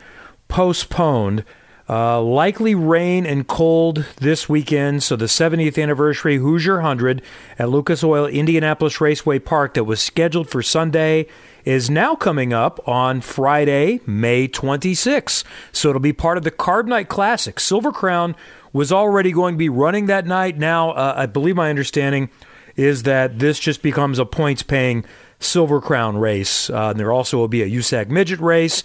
[0.56, 1.44] postponed.
[1.90, 5.04] Uh, likely rain and cold this weekend.
[5.04, 7.22] So the 70th anniversary Hoosier 100
[7.60, 11.28] at Lucas Oil Indianapolis Raceway Park that was scheduled for Sunday
[11.66, 15.44] is now coming up on Friday, May 26th.
[15.74, 17.60] So it'll be part of the Carb Night Classic.
[17.60, 18.34] Silver Crown
[18.72, 20.58] was already going to be running that night.
[20.58, 22.30] Now, uh, I believe my understanding
[22.78, 25.04] is that this just becomes a points paying
[25.42, 26.70] Silver Crown race.
[26.70, 28.84] Uh, there also will be a USAC midget race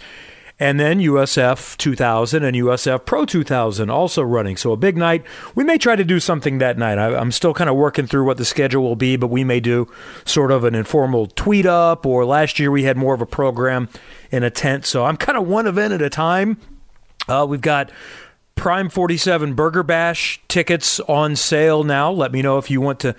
[0.61, 4.55] and then USF 2000 and USF Pro 2000 also running.
[4.55, 5.25] So a big night.
[5.55, 6.99] We may try to do something that night.
[6.99, 9.59] I, am still kind of working through what the schedule will be, but we may
[9.59, 9.91] do
[10.23, 12.05] sort of an informal tweet up.
[12.05, 13.89] Or last year we had more of a program
[14.29, 14.85] in a tent.
[14.85, 16.57] So I'm kind of one event at a time.
[17.27, 17.91] Uh, we've got
[18.53, 22.11] Prime 47 Burger Bash tickets on sale now.
[22.11, 23.15] Let me know if you want to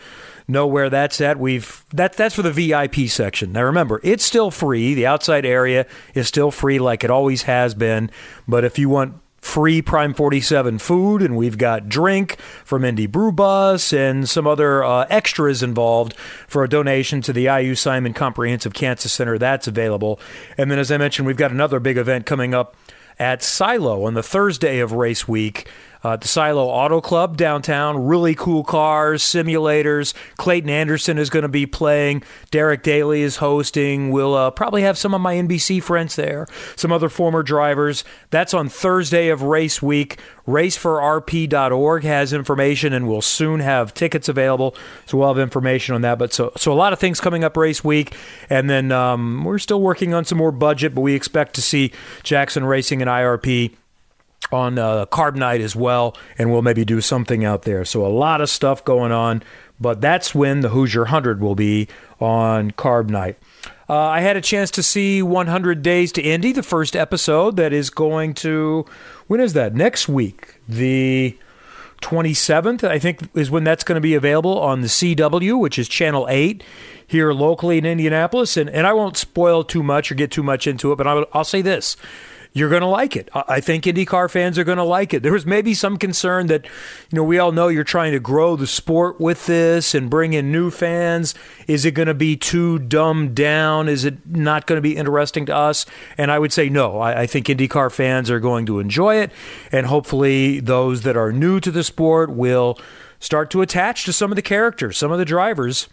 [0.52, 1.38] know where that's at.
[1.38, 3.52] We've that that's for the VIP section.
[3.52, 4.94] Now remember, it's still free.
[4.94, 8.10] The outside area is still free like it always has been.
[8.46, 13.32] But if you want free Prime 47 food, and we've got drink from Indy Brew
[13.32, 16.14] Bus and some other uh, extras involved
[16.46, 19.38] for a donation to the IU Simon Comprehensive Cancer Center.
[19.38, 20.20] That's available.
[20.56, 22.76] And then, as I mentioned, we've got another big event coming up
[23.18, 25.68] at Silo on the Thursday of race week
[26.02, 28.06] uh, the Silo Auto Club downtown.
[28.06, 30.14] Really cool cars, simulators.
[30.36, 32.22] Clayton Anderson is going to be playing.
[32.50, 34.10] Derek Daly is hosting.
[34.10, 36.46] We'll uh, probably have some of my NBC friends there,
[36.76, 38.04] some other former drivers.
[38.30, 40.18] That's on Thursday of race week.
[40.46, 44.74] Raceforrp.org has information, and we'll soon have tickets available.
[45.06, 46.18] So we'll have information on that.
[46.18, 48.16] But so so a lot of things coming up race week,
[48.50, 51.92] and then um, we're still working on some more budget, but we expect to see
[52.24, 53.76] Jackson Racing and IRP
[54.50, 57.84] on uh, Carb Night as well, and we'll maybe do something out there.
[57.84, 59.42] So a lot of stuff going on,
[59.80, 61.88] but that's when the Hoosier 100 will be
[62.20, 63.38] on Carb Night.
[63.88, 67.72] Uh, I had a chance to see 100 Days to Indy, the first episode that
[67.72, 68.86] is going to,
[69.26, 69.74] when is that?
[69.74, 70.54] Next week.
[70.68, 71.36] The
[72.00, 75.88] 27th, I think, is when that's going to be available on the CW, which is
[75.88, 76.62] Channel 8
[77.06, 78.56] here locally in Indianapolis.
[78.56, 81.26] And, and I won't spoil too much or get too much into it, but I'll,
[81.32, 81.96] I'll say this
[82.54, 83.30] you're going to like it.
[83.32, 85.22] I think IndyCar fans are going to like it.
[85.22, 86.66] There was maybe some concern that,
[87.10, 90.34] you know, we all know you're trying to grow the sport with this and bring
[90.34, 91.34] in new fans.
[91.66, 93.88] Is it going to be too dumbed down?
[93.88, 95.86] Is it not going to be interesting to us?
[96.18, 96.98] And I would say no.
[96.98, 99.32] I, I think IndyCar fans are going to enjoy it,
[99.70, 102.78] and hopefully those that are new to the sport will
[103.18, 105.88] start to attach to some of the characters, some of the drivers,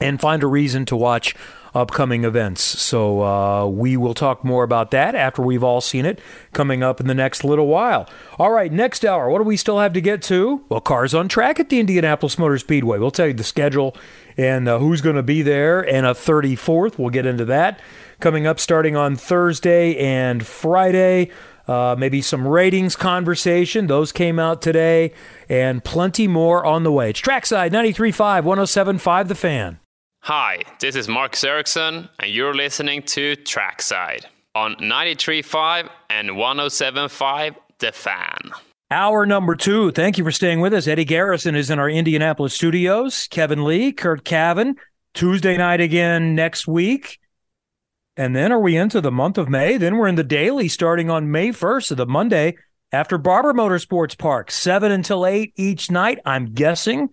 [0.00, 1.34] and find a reason to watch
[1.76, 2.62] upcoming events.
[2.62, 6.20] So uh, we will talk more about that after we've all seen it
[6.52, 8.08] coming up in the next little while.
[8.38, 10.64] All right, next hour, what do we still have to get to?
[10.70, 12.98] Well, cars on track at the Indianapolis Motor Speedway.
[12.98, 13.94] We'll tell you the schedule
[14.38, 16.98] and uh, who's going to be there, and a 34th.
[16.98, 17.80] We'll get into that
[18.20, 21.30] coming up starting on Thursday and Friday.
[21.66, 23.86] Uh, maybe some ratings conversation.
[23.86, 25.12] Those came out today,
[25.48, 27.10] and plenty more on the way.
[27.10, 29.80] It's Trackside 93.5, 107.5 The Fan.
[30.26, 37.92] Hi, this is Marcus Ericsson, and you're listening to Trackside on 93.5 and 107.5 The
[37.92, 38.50] Fan.
[38.90, 39.92] Hour number two.
[39.92, 40.88] Thank you for staying with us.
[40.88, 43.28] Eddie Garrison is in our Indianapolis studios.
[43.30, 44.74] Kevin Lee, Curt Cavin.
[45.14, 47.20] Tuesday night again next week.
[48.16, 49.76] And then are we into the month of May?
[49.76, 52.56] Then we're in the daily starting on May 1st, so the Monday
[52.90, 56.18] after Barber Motorsports Park, 7 until 8 each night.
[56.26, 57.10] I'm guessing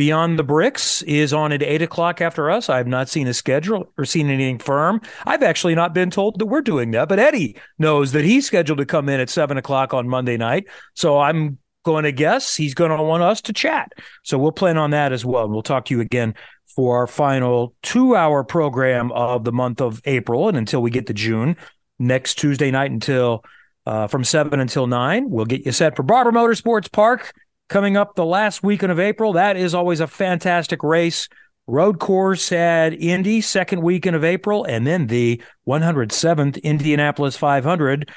[0.00, 2.70] Beyond the Bricks is on at eight o'clock after us.
[2.70, 5.02] I have not seen a schedule or seen anything firm.
[5.26, 8.78] I've actually not been told that we're doing that, but Eddie knows that he's scheduled
[8.78, 10.64] to come in at seven o'clock on Monday night.
[10.94, 13.92] So I'm going to guess he's going to want us to chat.
[14.22, 15.44] So we'll plan on that as well.
[15.44, 16.34] And we'll talk to you again
[16.74, 21.08] for our final two hour program of the month of April and until we get
[21.08, 21.58] to June
[21.98, 23.44] next Tuesday night until
[23.84, 25.28] uh, from seven until nine.
[25.28, 27.34] We'll get you set for Barber Motorsports Park
[27.70, 29.32] coming up the last weekend of April.
[29.32, 31.28] That is always a fantastic race.
[31.66, 38.10] Road course at Indy, second weekend of April, and then the 107th Indianapolis 500.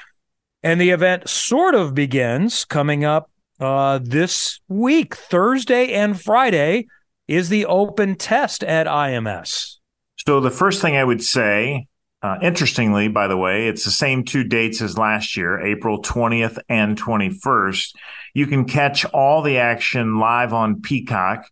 [0.64, 3.30] And the event sort of begins coming up
[3.60, 6.88] uh, this week, Thursday and Friday,
[7.28, 9.76] is the open test at IMS.
[10.26, 11.86] So the first thing I would say,
[12.22, 16.58] uh, interestingly, by the way, it's the same two dates as last year, April 20th
[16.68, 17.92] and 21st.
[18.34, 21.46] You can catch all the action live on Peacock.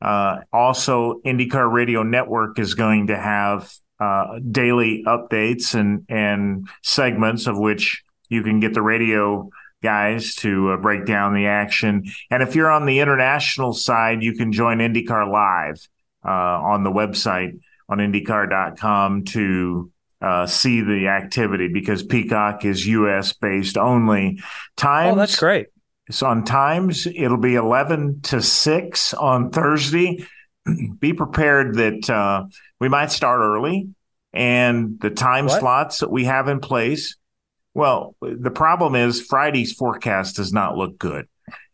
[0.00, 7.48] Uh, also, IndyCar Radio Network is going to have uh, daily updates and and segments
[7.48, 9.50] of which you can get the radio
[9.82, 12.04] guys to uh, break down the action.
[12.30, 15.88] And if you're on the international side, you can join IndyCar Live
[16.24, 17.58] uh, on the website
[17.88, 23.32] on IndyCar.com to uh, see the activity because Peacock is U.S.
[23.32, 24.40] based only.
[24.76, 25.12] Times.
[25.12, 25.68] Oh, that's great.
[26.10, 30.26] So on times, it'll be 11 to 6 on Thursday.
[30.98, 32.44] be prepared that uh,
[32.80, 33.88] we might start early
[34.32, 35.60] and the time what?
[35.60, 37.16] slots that we have in place.
[37.74, 41.28] Well, the problem is Friday's forecast does not look good.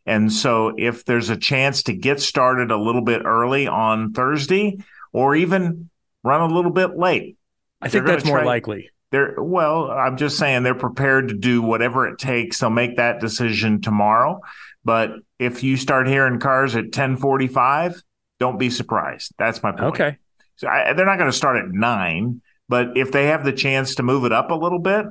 [0.07, 4.79] And so if there's a chance to get started a little bit early on Thursday
[5.13, 5.89] or even
[6.23, 7.39] run a little bit late,
[7.81, 8.91] I think that's more likely.
[9.15, 12.59] They're well, I'm just saying they're prepared to do whatever it takes.
[12.59, 14.41] They'll make that decision tomorrow.
[14.85, 18.03] But if you start hearing cars at 10:45,
[18.41, 19.33] don't be surprised.
[19.39, 19.95] That's my point.
[19.95, 20.17] Okay.
[20.57, 23.95] So I, they're not going to start at nine, but if they have the chance
[23.95, 25.07] to move it up a little bit,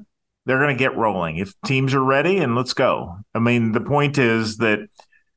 [0.46, 1.38] they're going to get rolling.
[1.38, 3.20] If teams are ready, and let's go.
[3.34, 4.80] I mean, the point is that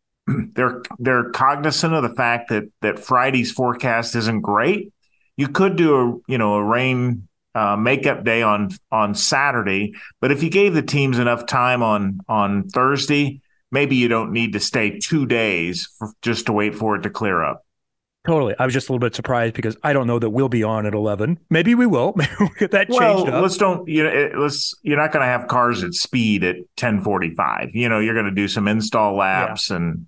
[0.26, 4.92] they're they're cognizant of the fact that that Friday's forecast isn't great.
[5.36, 10.30] You could do a you know a rain uh, makeup day on on Saturday, but
[10.30, 13.40] if you gave the teams enough time on on Thursday,
[13.70, 17.10] maybe you don't need to stay two days for, just to wait for it to
[17.10, 17.64] clear up.
[18.26, 18.54] Totally.
[18.58, 20.84] I was just a little bit surprised because I don't know that we'll be on
[20.84, 21.38] at 11.
[21.48, 22.12] Maybe we will.
[22.16, 23.40] Maybe we'll get that well, changed up.
[23.40, 27.74] let's don't, you know, let's, you're not going to have cars at speed at 1045.
[27.74, 29.76] You know, you're going to do some install laps yeah.
[29.76, 30.06] and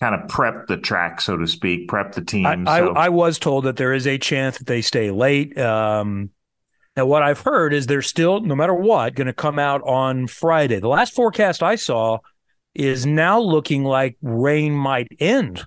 [0.00, 2.44] kind of prep the track, so to speak, prep the team.
[2.44, 2.92] I, so.
[2.92, 5.56] I, I, was told that there is a chance that they stay late.
[5.58, 6.30] Um,
[6.96, 10.28] now, what I've heard is they're still, no matter what, going to come out on
[10.28, 10.78] Friday.
[10.78, 12.18] The last forecast I saw
[12.72, 15.64] is now looking like rain might end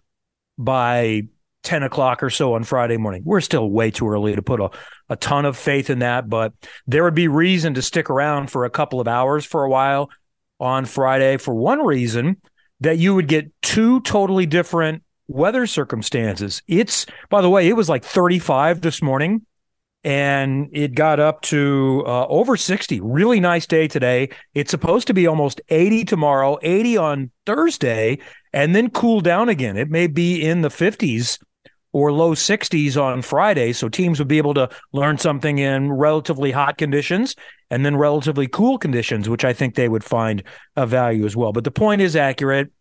[0.57, 1.23] by
[1.63, 3.23] 10 o'clock or so on Friday morning.
[3.25, 4.69] We're still way too early to put a,
[5.09, 6.53] a ton of faith in that, but
[6.85, 10.09] there would be reason to stick around for a couple of hours for a while
[10.61, 12.37] on Friday for one reason
[12.79, 16.61] that you would get two totally different weather circumstances.
[16.67, 19.45] It's, by the way, it was like 35 this morning
[20.03, 23.01] and it got up to uh, over 60.
[23.01, 24.29] Really nice day today.
[24.53, 28.19] It's supposed to be almost 80 tomorrow, 80 on Thursday,
[28.53, 29.77] and then cool down again.
[29.77, 31.39] It may be in the 50s
[31.93, 33.73] or low 60s on Friday.
[33.73, 37.35] So teams would be able to learn something in relatively hot conditions
[37.69, 40.43] and then relatively cool conditions, which I think they would find
[40.75, 41.51] a value as well.
[41.51, 42.71] But the point is accurate.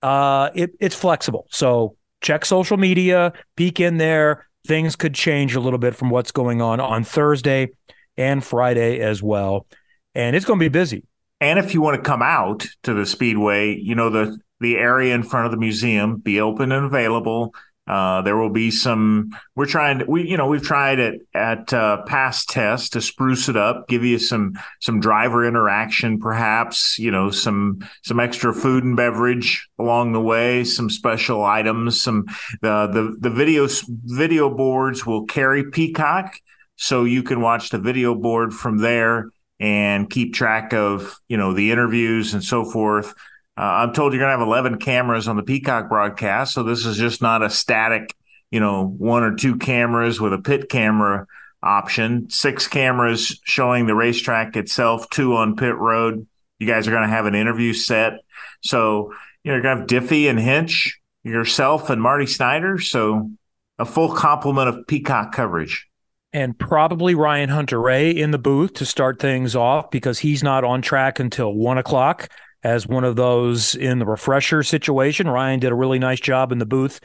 [0.00, 1.46] Uh, it, it's flexible.
[1.50, 4.48] So check social media, peek in there.
[4.66, 7.70] Things could change a little bit from what's going on on Thursday
[8.16, 9.66] and Friday as well.
[10.14, 11.04] And it's going to be busy.
[11.40, 15.14] And if you want to come out to the Speedway, you know, the, the area
[15.14, 17.54] in front of the museum be open and available
[17.86, 19.30] uh, there will be some.
[19.56, 20.04] We're trying to.
[20.06, 24.04] We you know we've tried it at uh, past tests to spruce it up, give
[24.04, 30.12] you some some driver interaction, perhaps you know some some extra food and beverage along
[30.12, 32.00] the way, some special items.
[32.00, 32.26] Some
[32.60, 33.66] the the the video
[34.04, 36.36] video boards will carry Peacock,
[36.76, 41.52] so you can watch the video board from there and keep track of you know
[41.52, 43.12] the interviews and so forth.
[43.56, 46.86] Uh, I'm told you're going to have 11 cameras on the Peacock broadcast, so this
[46.86, 48.14] is just not a static,
[48.50, 51.26] you know, one or two cameras with a pit camera
[51.62, 52.30] option.
[52.30, 56.26] Six cameras showing the racetrack itself, two on pit road.
[56.58, 58.14] You guys are going to have an interview set,
[58.62, 59.12] so
[59.44, 62.78] you know, you're going to have Diffey and Hinch, yourself and Marty Snyder.
[62.78, 63.30] So
[63.78, 65.88] a full complement of Peacock coverage
[66.32, 70.80] and probably Ryan Hunter-Reay in the booth to start things off because he's not on
[70.80, 72.28] track until one o'clock
[72.62, 75.28] as one of those in the refresher situation.
[75.28, 77.00] Ryan did a really nice job in the booth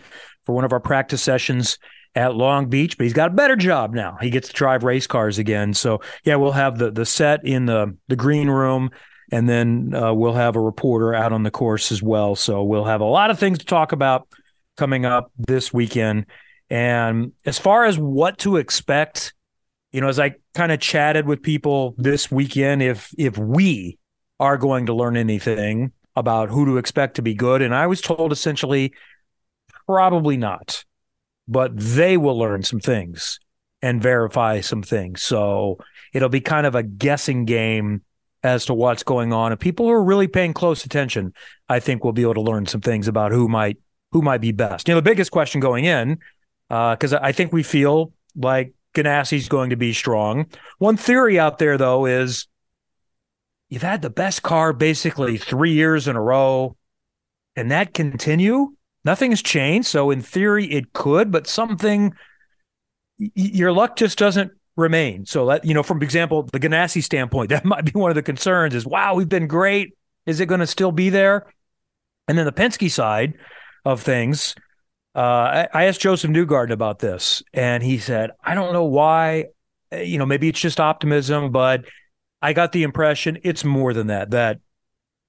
[0.45, 1.77] for one of our practice sessions
[2.15, 4.17] at Long Beach, but he's got a better job now.
[4.19, 5.73] He gets to drive race cars again.
[5.73, 8.89] So yeah, we'll have the the set in the the green room,
[9.31, 12.35] and then uh, we'll have a reporter out on the course as well.
[12.35, 14.27] So we'll have a lot of things to talk about
[14.77, 16.25] coming up this weekend.
[16.69, 19.33] And as far as what to expect,
[19.91, 23.97] you know, as I kind of chatted with people this weekend, if if we
[24.39, 27.61] are going to learn anything about who to expect to be good.
[27.61, 28.93] And I was told essentially,
[29.85, 30.83] probably not,
[31.47, 33.39] but they will learn some things
[33.81, 35.21] and verify some things.
[35.21, 35.77] So
[36.13, 38.01] it'll be kind of a guessing game
[38.43, 39.51] as to what's going on.
[39.51, 41.33] And people who are really paying close attention,
[41.69, 43.77] I think, will be able to learn some things about who might
[44.11, 44.87] who might be best.
[44.87, 46.19] You know, the biggest question going in,
[46.69, 50.45] because uh, I think we feel like Ganassi's going to be strong.
[50.77, 52.47] One theory out there, though, is
[53.69, 56.75] you've had the best car basically three years in a row.
[57.55, 58.75] Can that continue?
[59.03, 59.87] Nothing has changed.
[59.87, 62.13] So, in theory, it could, but something,
[63.17, 65.25] your luck just doesn't remain.
[65.25, 68.23] So, that, you know, from example, the Ganassi standpoint, that might be one of the
[68.23, 69.93] concerns is wow, we've been great.
[70.25, 71.47] Is it going to still be there?
[72.27, 73.35] And then the Penske side
[73.85, 74.53] of things,
[75.15, 79.45] uh, I, asked Josef Newgarden about this, and he said, I don't know why.
[79.91, 81.85] Eh, you know, maybe it's just optimism, but
[82.41, 84.31] I got the impression it's more than that.
[84.31, 84.59] That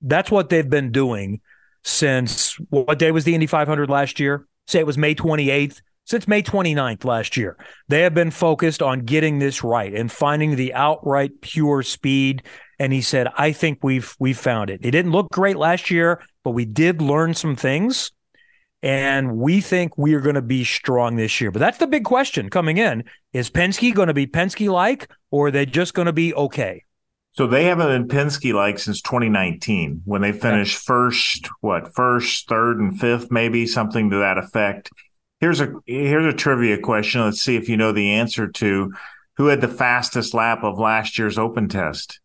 [0.03, 1.41] that's what they've been doing
[1.85, 4.47] since what day was the Indy 500 last year?
[4.67, 5.81] Say it was May 28th.
[6.05, 10.57] Since May 29th last year, they have been focused on getting this right and finding
[10.57, 12.45] the outright pure speed.
[12.79, 14.81] And he said, I think we've we've found it.
[14.83, 18.11] It didn't look great last year, but we did learn some things.
[18.83, 21.51] And we think we are going to be strong this year.
[21.51, 23.05] But that's the big question coming in.
[23.33, 26.85] Is Penske going to be Penske like, or are they just going to be okay?
[27.33, 32.81] So they haven't been Penske like since 2019 when they finished first, what, first, third,
[32.81, 34.91] and fifth, maybe something to that effect.
[35.41, 37.21] Here's a here's a trivia question.
[37.21, 38.93] Let's see if you know the answer to
[39.37, 42.19] who had the fastest lap of last year's open test.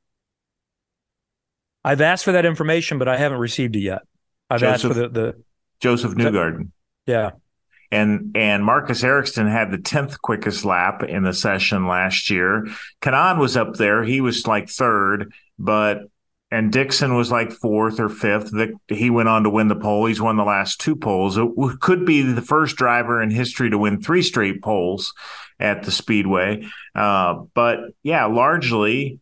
[1.84, 4.02] I've asked for that information, but I haven't received it yet.
[4.50, 5.44] I've Josef, asked for the, the
[5.80, 6.70] Josef Newgarden.
[7.06, 7.32] Yeah
[7.94, 12.68] and and Marcus Ericsson had the tenth quickest lap in the session last year.
[13.02, 16.02] Kanaan was up there; he was like third, but
[16.50, 18.52] and Dixon was like fourth or fifth.
[18.88, 20.08] He went on to win the pole.
[20.08, 21.38] He's won the last two poles.
[21.38, 21.50] It
[21.82, 25.14] could be the first driver in history to win three straight poles
[25.60, 26.66] at the Speedway.
[26.96, 29.20] Uh, but yeah, largely,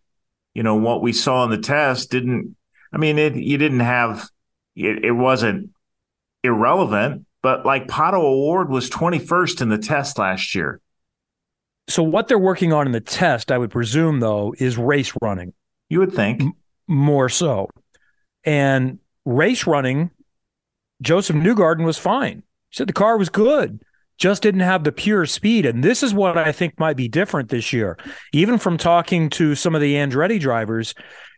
[0.54, 2.56] you know, what we saw in the test didn't.
[2.94, 4.30] I mean, it you didn't have.
[4.78, 5.72] It, it wasn't
[6.44, 10.80] irrelevant but like Pato O'Ward was 21st in the test last year.
[11.90, 15.54] So what they're working on in the test, I would presume though, is race running.
[15.90, 16.54] You would think M-
[16.88, 17.70] more so,
[18.44, 20.12] and race running.
[21.02, 22.44] Josef Newgarden was fine.
[22.70, 23.82] He said the car was good,
[24.18, 25.66] just didn't have the pure speed.
[25.66, 27.98] And this is what I think might be different this year.
[28.32, 30.94] Even from talking to some of the Andretti drivers,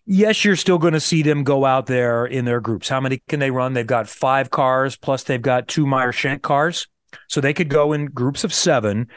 [0.06, 2.90] yes, you're still going to see them go out there in their groups.
[2.90, 3.74] How many can they run?
[3.74, 6.88] They've got five cars, plus they've got two Meyer Shank cars.
[7.28, 9.08] So they could go in groups of seven.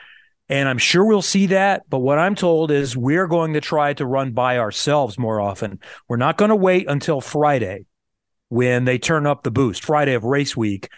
[0.48, 1.82] And I'm sure we'll see that.
[1.88, 5.80] But what I'm told is we're going to try to run by ourselves more often.
[6.08, 7.86] We're not going to wait until Friday
[8.48, 10.88] when they turn up the boost, Friday of race week,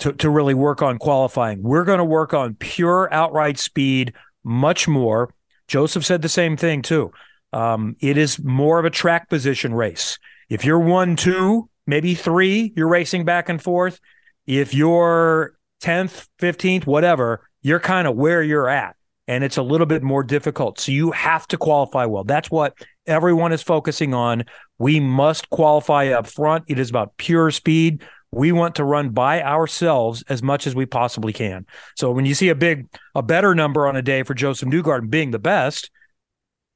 [0.00, 1.62] to, to really work on qualifying.
[1.62, 4.12] We're going to work on pure outright speed
[4.44, 5.32] much more.
[5.68, 7.12] Josef said the same thing too.
[7.52, 10.18] Um, it is more of a track position race.
[10.48, 14.00] If you're one, two, maybe three, you're racing back and forth.
[14.46, 18.96] If you're 10th, 15th, whatever, you're kind of where you're at.
[19.26, 20.80] And it's a little bit more difficult.
[20.80, 22.24] So you have to qualify well.
[22.24, 22.74] That's what
[23.06, 24.44] everyone is focusing on.
[24.78, 26.64] We must qualify up front.
[26.68, 28.02] It is about pure speed.
[28.30, 31.66] We want to run by ourselves as much as we possibly can.
[31.96, 35.10] So when you see a big, a better number on a day for Josef Newgarden
[35.10, 35.90] being the best,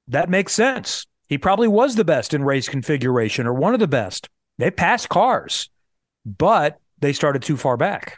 [0.09, 1.07] that makes sense.
[1.28, 4.28] He probably was the best in race configuration or one of the best.
[4.59, 5.70] They passed cars,
[6.26, 8.16] but they started too far back.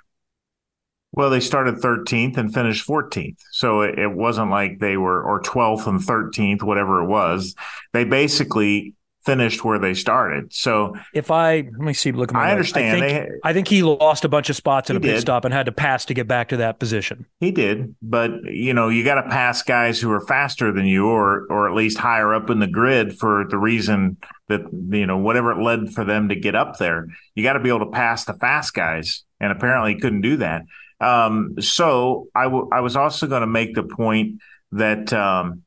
[1.12, 3.36] Well, they started 13th and finished 14th.
[3.52, 7.54] So it, wasn't like they were, or 12th and 13th, whatever it was.
[7.92, 8.94] They basically
[9.24, 10.52] finished where they started.
[10.52, 13.02] So if I let me see, look at my I understand.
[13.02, 15.44] I think, they, I think, he lost a bunch of spots in a pit stop
[15.44, 17.26] and had to pass to get back to that position.
[17.40, 21.06] He did, but you know, you got to pass guys who are faster than you,
[21.06, 24.16] or or at least higher up in the grid for the reason
[24.48, 24.60] that
[24.90, 27.08] you know whatever it led for them to get up there.
[27.34, 30.36] You got to be able to pass the fast guys, and apparently he couldn't do
[30.38, 30.62] that.
[31.00, 34.40] Um, so I, w- I was also going to make the point
[34.72, 35.12] that.
[35.12, 35.63] Um,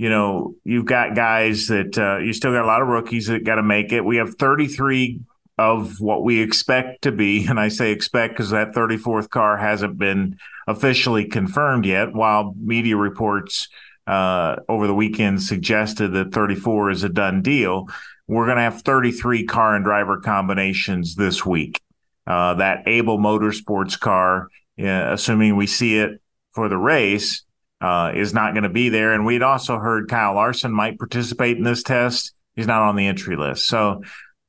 [0.00, 3.44] you know, you've got guys that uh, you still got a lot of rookies that
[3.44, 4.02] got to make it.
[4.02, 5.20] We have 33
[5.58, 9.98] of what we expect to be, and I say expect because that 34th car hasn't
[9.98, 13.68] been officially confirmed yet, while media reports
[14.06, 17.86] uh, over the weekend suggested that 34 is a done deal.
[18.26, 21.78] We're going to have 33 car and driver combinations this week.
[22.26, 24.48] Uh, that Abel Motorsports car,
[24.78, 26.22] assuming we see it
[26.54, 27.44] for the race,
[27.80, 29.12] uh, is not going to be there.
[29.12, 32.34] And we'd also heard Kyle Larson might participate in this test.
[32.54, 34.02] He's not on the entry list, so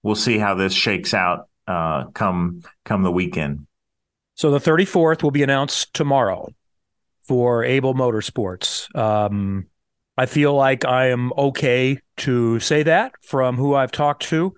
[0.03, 3.67] we'll see how this shakes out uh, come come the weekend.
[4.35, 6.49] So the 34th will be announced tomorrow
[7.23, 8.93] for Abel Motorsports.
[8.97, 9.67] Um,
[10.17, 14.55] I feel like I am okay to say that from who I've talked to.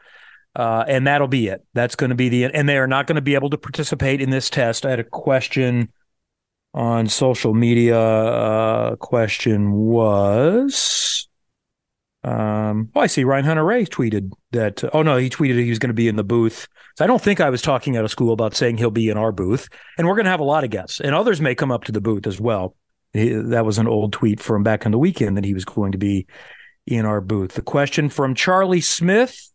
[0.55, 1.65] Uh, and that'll be it.
[1.73, 4.21] That's going to be the, and they are not going to be able to participate
[4.21, 4.85] in this test.
[4.85, 5.91] I had a question
[6.73, 7.99] on social media.
[7.99, 11.27] Uh, question was,
[12.23, 14.83] um, oh, I see Ryan Hunter-Reay tweeted that.
[14.93, 16.67] Oh no, he tweeted he was going to be in the booth.
[16.95, 19.17] So I don't think I was talking out of school about saying he'll be in
[19.17, 19.67] our booth,
[19.97, 21.91] and we're going to have a lot of guests, and others may come up to
[21.91, 22.75] the booth as well.
[23.13, 25.91] He, that was an old tweet from back on the weekend that he was going
[25.91, 26.27] to be
[26.85, 27.53] in our booth.
[27.53, 29.51] The question from Charlie Smith: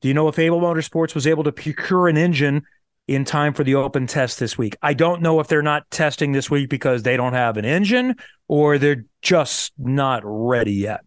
[0.00, 2.64] Do you know if Abel Motorsports was able to procure an engine?
[3.08, 4.76] In time for the open test this week.
[4.82, 8.16] I don't know if they're not testing this week because they don't have an engine
[8.46, 11.00] or they're just not ready yet.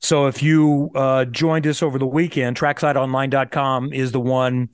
[0.00, 4.70] So if you uh, joined us over the weekend, tracksideonline.com is the one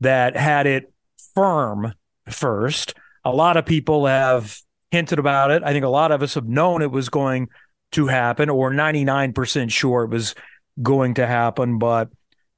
[0.00, 0.92] that had it
[1.34, 1.94] firm
[2.30, 2.94] first.
[3.24, 5.62] A lot of people have hinted about it.
[5.64, 7.48] I think a lot of us have known it was going
[7.92, 10.34] to happen or 99% sure it was
[10.80, 11.78] going to happen.
[11.78, 12.10] But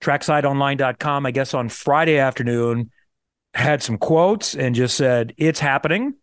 [0.03, 2.91] tracksideonline.com, I guess on Friday afternoon,
[3.55, 6.15] had some quotes and just said, it's happening.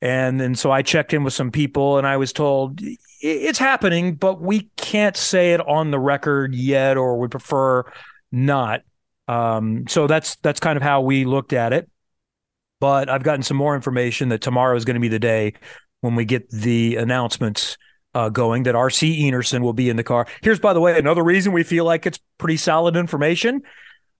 [0.00, 2.80] And then so I checked in with some people and I was told
[3.20, 7.84] it's happening, but we can't say it on the record yet, or we prefer
[8.30, 8.82] not.
[9.28, 11.88] Um, so that's that's kind of how we looked at it.
[12.80, 15.54] But I've gotten some more information that tomorrow is going to be the day
[16.02, 17.78] when we get the announcements
[18.14, 20.26] uh, going that RC Enerson will be in the car.
[20.42, 23.62] Here's, by the way, another reason we feel like it's pretty solid information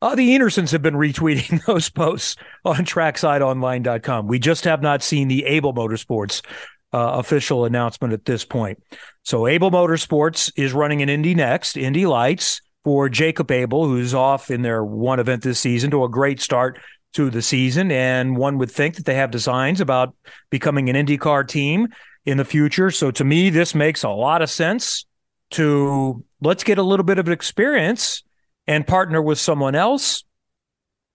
[0.05, 4.27] uh, the Enersons have been retweeting those posts on tracksideonline.com.
[4.27, 6.45] We just have not seen the Abel Motorsports
[6.93, 8.83] uh, official announcement at this point.
[9.23, 14.51] So, Abel Motorsports is running an Indy NXT, Indy Lights, for Jacob Abel, who's off
[14.51, 16.79] in their one event this season to a great start
[17.15, 17.91] to the season.
[17.91, 20.15] And one would think that they have designs about
[20.51, 21.89] becoming an IndyCar team
[22.27, 22.91] in the future.
[22.91, 25.07] So, to me, this makes a lot of sense
[25.53, 28.23] to let's get a little bit of experience
[28.67, 30.25] and partner with someone else.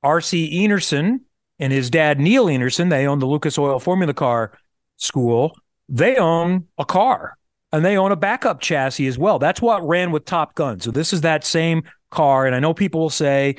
[0.03, 1.21] RC Enerson
[1.59, 4.57] and his dad, Neil Enerson, they own the Lucas Oil Formula Car
[4.97, 5.57] School.
[5.89, 7.37] They own a car
[7.71, 9.39] and they own a backup chassis as well.
[9.39, 10.79] That's what ran with Top Gun.
[10.79, 12.45] So this is that same car.
[12.45, 13.55] And I know people will say,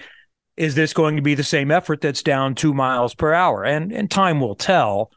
[0.56, 3.64] is this going to be the same effort that's down two miles per hour?
[3.64, 5.10] And and time will tell.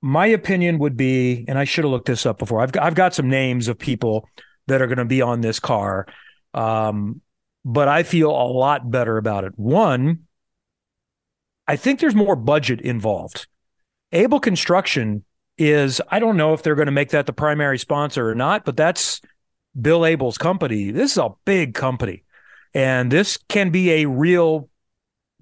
[0.00, 2.60] My opinion would be, and I should have looked this up before.
[2.60, 4.28] I've got, I've got some names of people
[4.66, 6.06] that are going to be on this car.
[6.54, 7.20] Um,
[7.64, 9.52] but I feel a lot better about it.
[9.56, 10.24] One,
[11.66, 13.46] I think there's more budget involved.
[14.10, 15.24] Abel Construction
[15.56, 18.64] is, I don't know if they're going to make that the primary sponsor or not,
[18.64, 19.20] but that's
[19.80, 20.90] Bill Abel's company.
[20.90, 22.24] This is a big company.
[22.74, 24.68] And this can be a real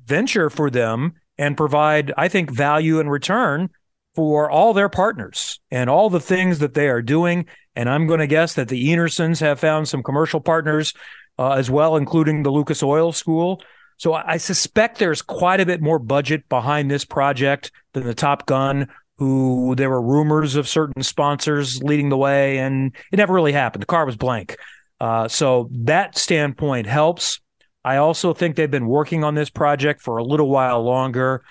[0.05, 3.71] venture for them and provide, I think, value and return
[4.15, 7.47] for all their partners and all the things that they are doing.
[7.77, 10.93] And I'm going to guess that the Enersons have found some commercial partners
[11.41, 13.63] uh, as well, including the Lucas Oil School.
[13.97, 18.45] So I suspect there's quite a bit more budget behind this project than the Top
[18.47, 23.53] Gun, who there were rumors of certain sponsors leading the way, and it never really
[23.53, 23.83] happened.
[23.83, 24.57] The car was blank.
[25.01, 27.41] Uh, so that standpoint helps.
[27.83, 31.43] I also think they've been working on this project for a little while longer.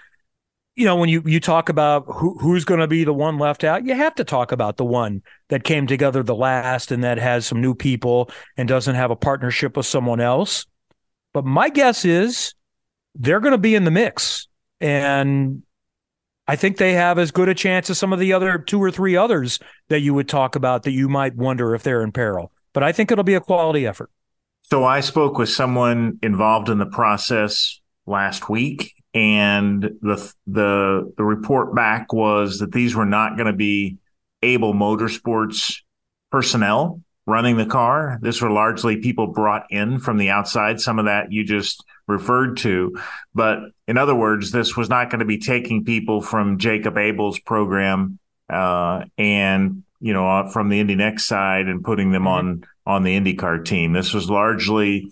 [0.75, 3.63] You know, when you you talk about who, who's going to be the one left
[3.63, 7.17] out, you have to talk about the one that came together the last and that
[7.17, 10.65] has some new people and doesn't have a partnership with someone else.
[11.33, 12.53] But my guess is
[13.15, 14.47] they're going to be in the mix.
[14.79, 15.63] And
[16.47, 18.89] I think they have as good a chance as some of the other two or
[18.89, 19.59] three others
[19.89, 22.51] that you would talk about that you might wonder if they're in peril.
[22.73, 24.09] But I think it'll be a quality effort.
[24.61, 31.23] So I spoke with someone involved in the process last week, and the the the
[31.23, 33.97] report back was that these were not going to be
[34.41, 35.81] Abel Motorsports
[36.31, 38.19] personnel running the car.
[38.21, 40.79] This were largely people brought in from the outside.
[40.79, 42.97] Some of that you just referred to.
[43.33, 47.39] But in other words, this was not going to be taking people from Jacob Abel's
[47.39, 48.19] program
[48.49, 53.03] uh, and you know uh, from the Indy NXT side and putting them on on
[53.03, 53.93] the IndyCar team.
[53.93, 55.11] This was largely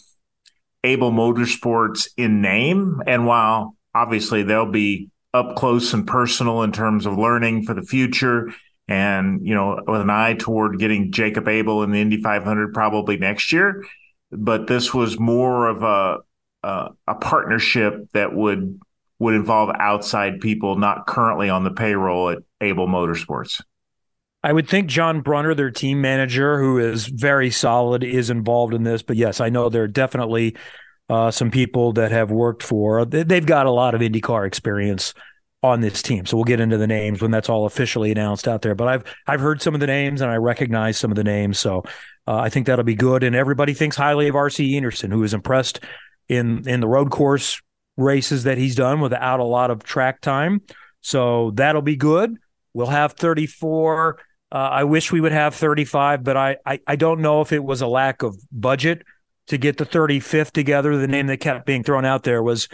[0.83, 7.05] Abel Motorsports in name, and while obviously they'll be up close and personal in terms
[7.05, 8.49] of learning for the future
[8.87, 13.17] and you know with an eye toward getting Jacob Abel in the Indy 500 probably
[13.17, 13.85] next year.
[14.31, 16.19] But this was more of a
[16.63, 18.79] a, a partnership that would
[19.19, 23.61] would involve outside people not currently on the payroll at Abel Motorsports.
[24.43, 28.83] I would think John Brunner, their team manager, who is very solid, is involved in
[28.83, 29.01] this.
[29.01, 30.55] But yes, I know there are definitely
[31.09, 33.05] uh, some people that have worked for.
[33.05, 35.13] They've got a lot of IndyCar experience
[35.63, 36.25] on this team.
[36.25, 38.75] So we'll get into the names when that's all officially announced out there.
[38.75, 41.57] But I've I've heard some of the names and I recognize some of the names.
[41.59, 41.83] So
[42.27, 43.23] uh, I think that'll be good.
[43.23, 45.79] And everybody thinks highly of RC Enerson, who is impressed
[46.29, 47.61] in in the road course
[47.95, 50.61] races that he's done without a lot of track time.
[51.01, 52.35] So that'll be good.
[52.73, 54.19] We'll have 34.
[54.51, 57.63] Uh, I wish we would have 35, but I, I I don't know if it
[57.63, 59.03] was a lack of budget
[59.47, 60.97] to get the 35th together.
[60.97, 62.67] The name that kept being thrown out there was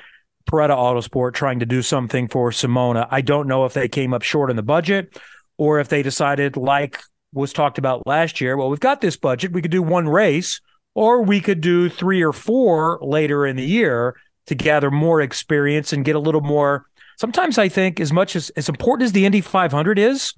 [0.49, 3.07] Paretta Autosport trying to do something for Simona.
[3.09, 5.17] I don't know if they came up short in the budget
[5.57, 6.99] or if they decided, like
[7.33, 9.53] was talked about last year, well, we've got this budget.
[9.53, 10.61] We could do one race,
[10.93, 14.15] or we could do three or four later in the year
[14.47, 16.85] to gather more experience and get a little more.
[17.17, 20.33] Sometimes I think, as much as as important as the Indy 500 is,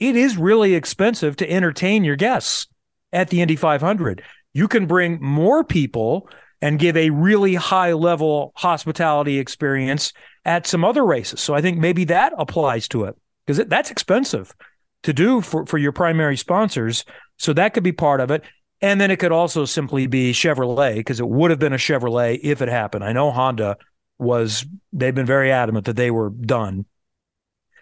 [0.00, 2.66] it is really expensive to entertain your guests
[3.12, 4.22] at the Indy 500.
[4.54, 6.28] You can bring more people
[6.62, 10.14] and give a really high level hospitality experience
[10.46, 11.40] at some other races.
[11.40, 13.16] So I think maybe that applies to it
[13.46, 14.54] because that's expensive
[15.02, 17.04] to do for, for your primary sponsors.
[17.36, 18.42] So that could be part of it.
[18.80, 22.40] And then it could also simply be Chevrolet because it would have been a Chevrolet
[22.42, 23.04] if it happened.
[23.04, 23.76] I know Honda
[24.18, 26.86] was, they've been very adamant that they were done.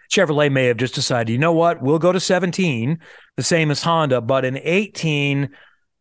[0.09, 2.99] Chevrolet may have just decided, you know what, we'll go to 17,
[3.35, 5.49] the same as Honda, but in 18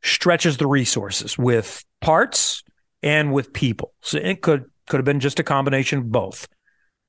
[0.02, 2.62] stretches the resources with parts
[3.02, 3.92] and with people.
[4.00, 6.48] So it could could have been just a combination of both.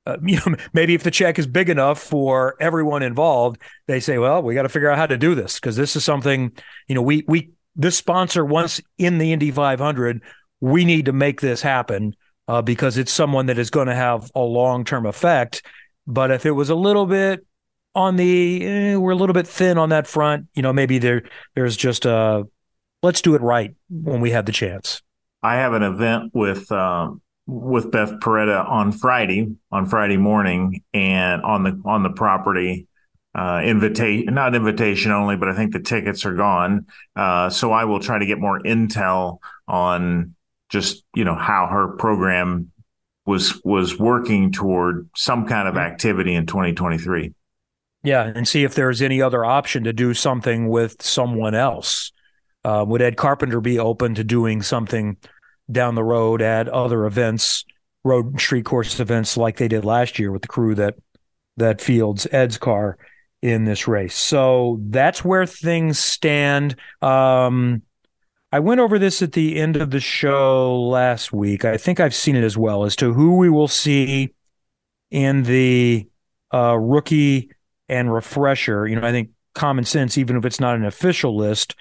[0.05, 4.17] Uh, you know, maybe if the check is big enough for everyone involved, they say,
[4.17, 6.51] "Well, we got to figure out how to do this because this is something,
[6.87, 10.21] you know, we we this sponsor once in the Indy 500,
[10.61, 12.15] we need to make this happen
[12.47, 15.63] uh, because it's someone that is going to have a long term effect."
[16.05, 17.45] But if it was a little bit
[17.95, 21.23] on the, eh, we're a little bit thin on that front, you know, maybe there
[21.55, 22.45] there's just a
[23.03, 25.03] let's do it right when we have the chance.
[25.43, 31.43] I have an event with um, with Beth Paretta on Friday on Friday morning, and
[31.43, 32.87] on the on the property.
[33.35, 36.85] Uh, invitation, not invitation only, but I think the tickets are gone.
[37.15, 40.35] Uh, so I will try to get more intel on
[40.69, 42.71] just you know how her program
[43.25, 47.33] was was working toward some kind of activity in 2023.
[48.03, 52.12] Yeah, and see if there's any other option to do something with someone else.
[52.63, 55.17] Uh, would Ed Carpenter be open to doing something
[55.71, 57.65] down the road at other events,
[58.03, 60.95] road street course events like they did last year with the crew that
[61.57, 62.97] that fields Ed's car
[63.41, 64.15] in this race.
[64.15, 66.75] So that's where things stand.
[67.01, 67.83] Um,
[68.51, 71.65] I went over this at the end of the show last week.
[71.65, 74.33] I think I've seen it as well as to who we will see
[75.11, 76.07] in the
[76.53, 77.51] uh, rookie
[77.89, 78.87] and refresher.
[78.87, 81.75] You know, I think common sense, even if it's not an official list,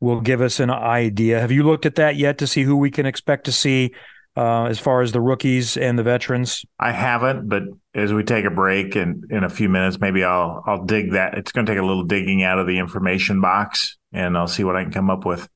[0.00, 1.40] will give us an idea.
[1.40, 3.94] Have you looked at that yet to see who we can expect to see
[4.36, 6.64] uh, as far as the rookies and the veterans?
[6.78, 7.64] I haven't, but
[7.94, 11.36] as we take a break and in a few minutes, maybe I'll I'll dig that.
[11.36, 14.64] It's going to take a little digging out of the information box, and I'll see
[14.64, 15.48] what I can come up with.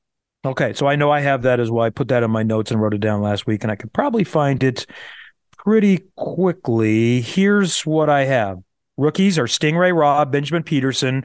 [0.45, 1.85] Okay, so I know I have that as well.
[1.85, 3.93] I put that in my notes and wrote it down last week, and I could
[3.93, 4.85] probably find it
[5.57, 7.21] pretty quickly.
[7.21, 8.57] Here's what I have:
[8.97, 11.23] rookies are Sting Ray Robb, Benjamin Pedersen,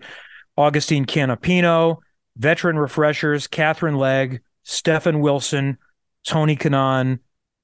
[0.56, 1.96] Agustín Canapino,
[2.38, 5.78] veteran refreshers Katherine Legge, Stefan Wilson,
[6.24, 7.18] Tony Kanaan,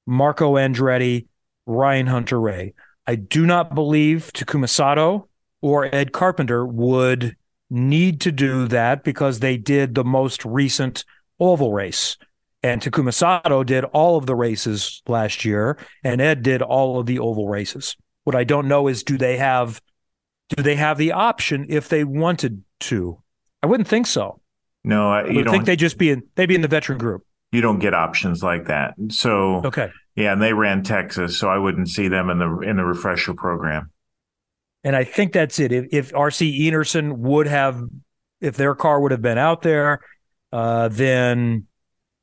[0.05, 1.27] Marco Andretti,
[1.65, 2.73] Ryan Hunter-Reay.
[3.07, 5.29] I do not believe Takuma Sato
[5.61, 7.35] or Ed Carpenter would
[7.69, 11.03] need to do that because they did the most recent
[11.39, 12.17] oval race.
[12.63, 17.05] And Takuma Sato did all of the races last year, and Ed did all of
[17.05, 17.95] the oval races.
[18.23, 19.81] What I don't know is do they have
[20.49, 23.21] do they have the option if they wanted to?
[23.63, 24.41] I wouldn't think so.
[24.85, 27.23] No, I, you I think they just be in they'd be in the veteran group.
[27.51, 28.93] You don't get options like that.
[29.09, 32.77] So okay, yeah, and they ran Texas, so I wouldn't see them in the in
[32.77, 33.91] the refresher program.
[34.83, 35.71] And I think that's it.
[35.71, 37.81] If, if RC Enerson would have,
[38.39, 40.01] if their car would have been out there,
[40.53, 41.65] uh, then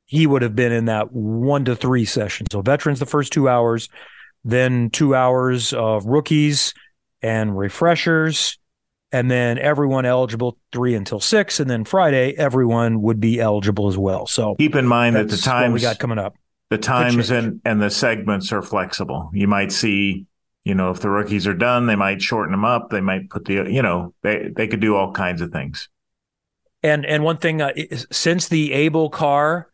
[0.05, 2.47] he would have been in that one to three session.
[2.49, 3.89] So veterans the first two hours,
[4.45, 6.73] then two hours of rookies
[7.21, 8.57] and refreshers,
[9.13, 13.97] and then everyone eligible three until six, and then Friday everyone would be eligible as
[13.97, 14.25] well.
[14.25, 16.35] So keep in mind that the times we got coming up,
[16.69, 19.29] the times and and the segments are flexible.
[19.31, 20.25] You might see,
[20.63, 22.89] you know, if the rookies are done, they might shorten them up.
[22.89, 25.87] They might put the, you know, they they could do all kinds of things.
[26.81, 27.71] And and one thing, uh,
[28.11, 29.69] since the Abel car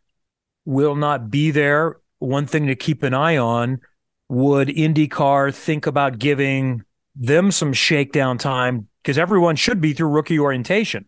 [0.66, 3.80] will not be there, one thing to keep an eye on
[4.28, 6.84] would IndyCar think about giving
[7.16, 11.08] them some shakedown time because everyone should be through rookie orientation.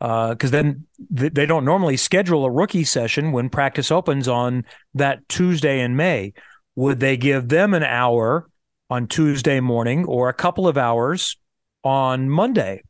[0.00, 4.64] Because uh, then th- they don't normally schedule a rookie session when practice opens on
[4.94, 6.32] that Tuesday in May.
[6.74, 8.48] Would they give them an hour
[8.88, 11.36] on Tuesday morning or a couple of hours
[11.82, 12.82] on Monday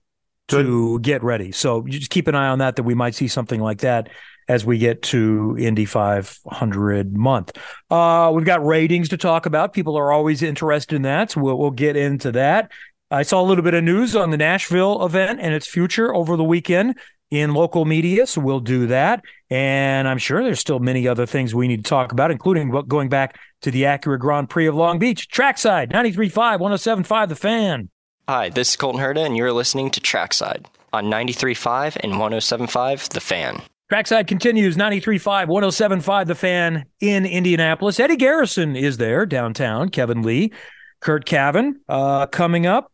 [0.49, 1.03] to Good.
[1.03, 1.51] get ready?
[1.51, 4.09] So you just keep an eye on that, that we might see something like that
[4.47, 7.59] as we get to Indy 500 month.
[7.91, 9.73] Uh, we've got ratings to talk about.
[9.73, 11.33] People are always interested in that.
[11.33, 12.71] So we'll, we'll get into that.
[13.15, 16.37] I saw a little bit of news on the Nashville event and its future over
[16.37, 16.99] the weekend
[17.31, 19.23] in local media, so we'll do that.
[19.51, 23.09] And I'm sure there's still many other things we need to talk about, including going
[23.09, 25.29] back to the Acura Grand Prix of Long Beach.
[25.29, 27.89] Trackside, 93.5, 107.5, The Fan.
[28.29, 33.21] Hi, this is Colton Herta, and you're listening to Trackside on 93.5 and 107.5, The
[33.21, 33.63] Fan.
[33.93, 38.01] Trackside continues 93.5, 107.5, The Fan in Indianapolis.
[38.01, 39.89] Eddie Garrison is there downtown.
[39.89, 40.53] Kevin Lee,
[41.01, 42.91] Curt Cavin uh, coming up.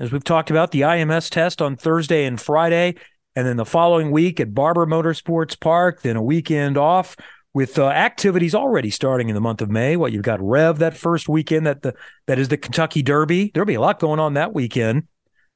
[0.00, 2.94] As we've talked about, the IMS test on Thursday and Friday,
[3.36, 7.14] and then the following week at Barber Motorsports Park, then a weekend off
[7.52, 9.96] with uh, activities already starting in the month of May.
[9.96, 11.94] What you've got Rev that first weekend that the
[12.26, 13.50] that is the Kentucky Derby.
[13.52, 15.06] There'll be a lot going on that weekend.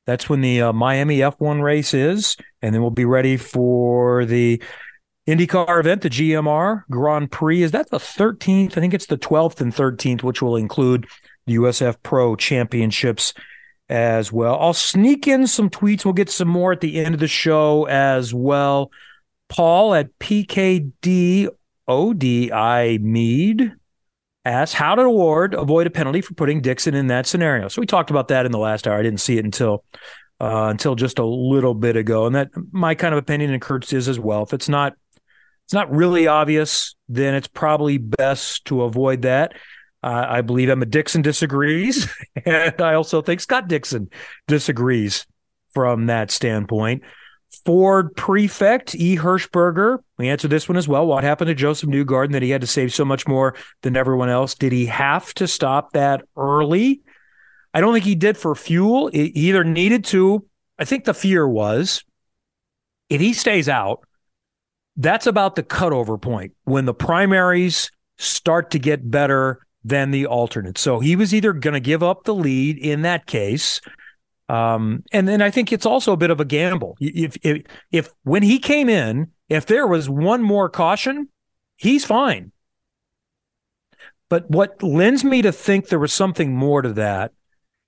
[0.04, 4.62] That's when the uh, Miami F1 race is, and then we'll be ready for the
[5.26, 7.62] IndyCar event, the GMR Grand Prix.
[7.62, 8.76] Is that the 13th?
[8.76, 11.06] I think it's the 12th and 13th, which will include
[11.46, 13.32] the USF Pro Championships
[13.88, 14.58] as well.
[14.58, 16.04] I'll sneak in some tweets.
[16.04, 18.90] We'll get some more at the end of the show as well.
[19.48, 21.48] Paul at PKD
[21.86, 23.72] ODI Mead
[24.44, 27.68] asks, How did Ward avoid a penalty for putting Dixon in that scenario?
[27.68, 28.98] So we talked about that in the last hour.
[28.98, 29.84] I didn't see it until
[30.40, 32.26] uh, until just a little bit ago.
[32.26, 34.42] And that my kind of opinion and Curt's is as well.
[34.42, 34.94] If it's not
[35.64, 39.54] it's not really obvious, then it's probably best to avoid that.
[40.04, 42.06] Uh, I believe Emma Dixon disagrees,
[42.44, 44.10] and I also think Scott Dixon
[44.46, 45.26] disagrees
[45.72, 47.02] from that standpoint.
[47.64, 49.16] Ford prefect E.
[49.16, 51.06] Hirschberger, we answered this one as well.
[51.06, 54.28] What happened to Josef Newgarden that he had to save so much more than everyone
[54.28, 54.54] else?
[54.54, 57.00] Did he have to stop that early?
[57.72, 59.08] I don't think he did for fuel.
[59.08, 60.44] He either needed to.
[60.78, 62.04] I think the fear was
[63.08, 64.00] if he stays out,
[64.98, 70.78] that's about the cutover point when the primaries start to get better than the alternate.
[70.78, 73.80] So he was either going to give up the lead in that case.
[74.48, 76.96] Um, and then I think it's also a bit of a gamble.
[77.00, 77.62] If, if,
[77.92, 81.28] if when he came in, if there was one more caution,
[81.76, 82.52] he's fine.
[84.30, 87.32] But what lends me to think there was something more to that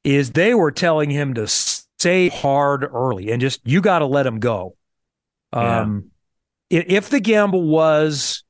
[0.04, 4.26] is they were telling him to stay hard early and just, you got to let
[4.26, 4.76] him go.
[5.52, 5.80] Yeah.
[5.80, 6.10] Um,
[6.68, 8.44] if the gamble was,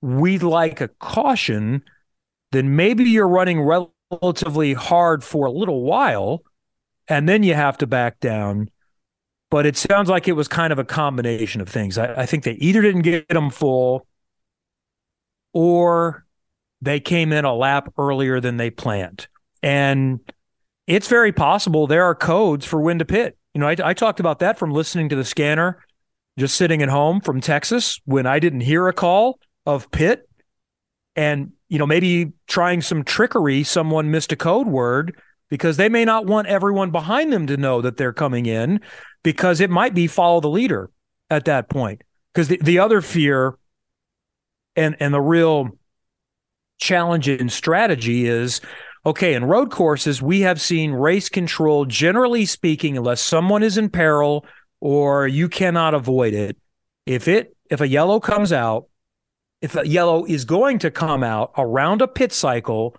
[0.00, 1.82] we'd like a caution,
[2.52, 3.60] then maybe you're running
[4.10, 6.42] relatively hard for a little while
[7.08, 8.70] and then you have to back down.
[9.50, 11.96] But it sounds like it was kind of a combination of things.
[11.96, 14.06] I, I think they either didn't get them full
[15.54, 16.26] or
[16.82, 19.26] they came in a lap earlier than they planned.
[19.62, 20.20] And
[20.86, 23.36] it's very possible there are codes for when to pit.
[23.54, 25.82] You know, I, I talked about that from listening to the scanner,
[26.38, 30.28] just sitting at home from Texas when I didn't hear a call of pit.
[31.16, 36.04] And you know, maybe trying some trickery, someone missed a code word because they may
[36.04, 38.80] not want everyone behind them to know that they're coming in
[39.22, 40.90] because it might be follow the leader
[41.30, 42.02] at that point.
[42.32, 43.58] Because the, the other fear
[44.76, 45.70] and and the real
[46.78, 48.60] challenge in strategy is
[49.04, 53.88] okay, in road courses, we have seen race control, generally speaking, unless someone is in
[53.88, 54.44] peril
[54.80, 56.56] or you cannot avoid it.
[57.06, 58.87] If it if a yellow comes out,
[59.60, 62.96] if a yellow is going to come out around a pit cycle,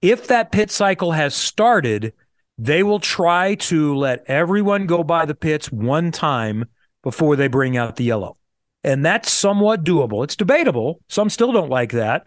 [0.00, 2.12] if that pit cycle has started,
[2.56, 6.66] they will try to let everyone go by the pits one time
[7.02, 8.36] before they bring out the yellow.
[8.84, 10.24] And that's somewhat doable.
[10.24, 11.00] It's debatable.
[11.08, 12.26] Some still don't like that,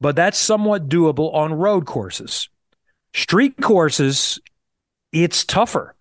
[0.00, 2.48] but that's somewhat doable on road courses.
[3.14, 4.38] Street courses,
[5.12, 5.94] it's tougher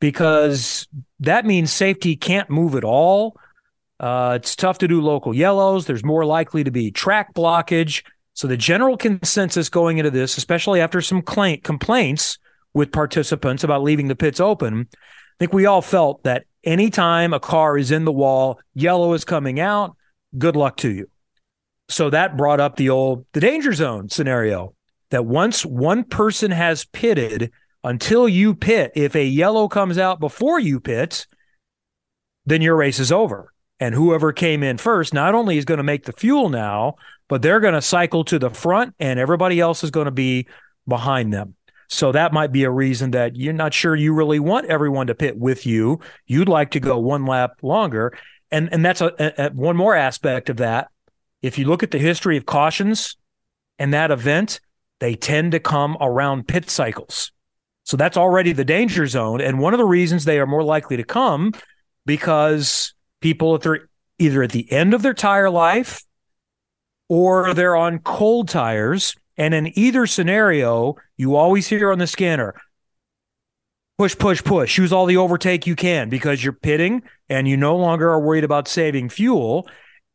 [0.00, 0.88] because
[1.20, 3.38] that means safety can't move at all.
[3.98, 5.86] Uh, it's tough to do local yellows.
[5.86, 8.04] There's more likely to be track blockage.
[8.34, 12.38] So the general consensus going into this, especially after some cl- complaints
[12.74, 17.40] with participants about leaving the pits open, I think we all felt that anytime a
[17.40, 19.96] car is in the wall, yellow is coming out,
[20.36, 21.08] good luck to you.
[21.88, 24.74] So that brought up the old the danger zone scenario
[25.10, 27.52] that once one person has pitted
[27.84, 31.26] until you pit, if a yellow comes out before you pit,
[32.44, 33.52] then your race is over.
[33.78, 36.96] And whoever came in first not only is going to make the fuel now,
[37.28, 40.46] but they're going to cycle to the front and everybody else is going to be
[40.88, 41.54] behind them.
[41.88, 45.14] So that might be a reason that you're not sure you really want everyone to
[45.14, 46.00] pit with you.
[46.26, 48.16] You'd like to go one lap longer.
[48.50, 50.88] And and that's a, a, one more aspect of that.
[51.42, 53.16] If you look at the history of cautions
[53.78, 54.60] and that event,
[54.98, 57.30] they tend to come around pit cycles.
[57.84, 59.40] So that's already the danger zone.
[59.40, 61.52] And one of the reasons they are more likely to come
[62.04, 62.94] because
[63.26, 63.88] people if they're
[64.20, 66.04] either at the end of their tire life
[67.08, 69.16] or they're on cold tires.
[69.36, 72.54] And in either scenario, you always hear on the scanner,
[73.98, 74.78] push, push, push.
[74.78, 78.44] Use all the overtake you can because you're pitting and you no longer are worried
[78.44, 79.68] about saving fuel.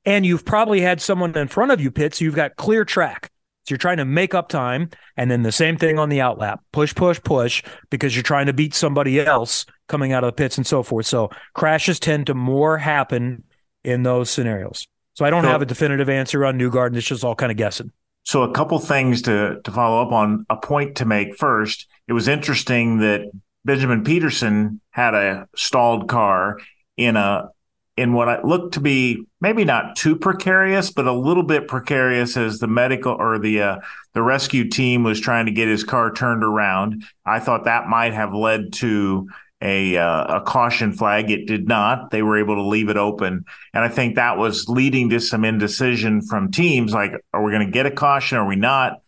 [0.06, 3.30] And you've probably had someone in front of you pit, so you've got clear track.
[3.66, 4.90] So you're trying to make up time.
[5.18, 8.54] And then the same thing on the outlap push, push, push, because you're trying to
[8.54, 11.06] beat somebody else coming out of the pits and so forth.
[11.06, 13.44] So crashes tend to more happen
[13.84, 14.88] in those scenarios.
[15.14, 16.96] So I don't so, have a definitive answer on Newgarden.
[16.96, 17.92] It's just all kind of guessing.
[18.24, 20.46] So a couple things to to follow up on.
[20.50, 21.88] A point to make first.
[22.08, 23.30] It was interesting that
[23.66, 26.60] Benjamin Pedersen had a stalled car
[26.98, 27.50] in a
[27.98, 32.60] in what looked to be maybe not too precarious, but a little bit precarious as
[32.60, 33.80] the medical or the uh,
[34.14, 37.04] the rescue team was trying to get his car turned around.
[37.26, 39.30] I thought that might have led to
[39.62, 41.30] a uh, a caution flag.
[41.30, 42.12] It did not.
[42.12, 45.46] They were able to leave it open, and I think that was leading to some
[45.46, 46.94] indecision from teams.
[46.94, 48.38] Like, are we going to get a caution?
[48.38, 49.02] Are we not?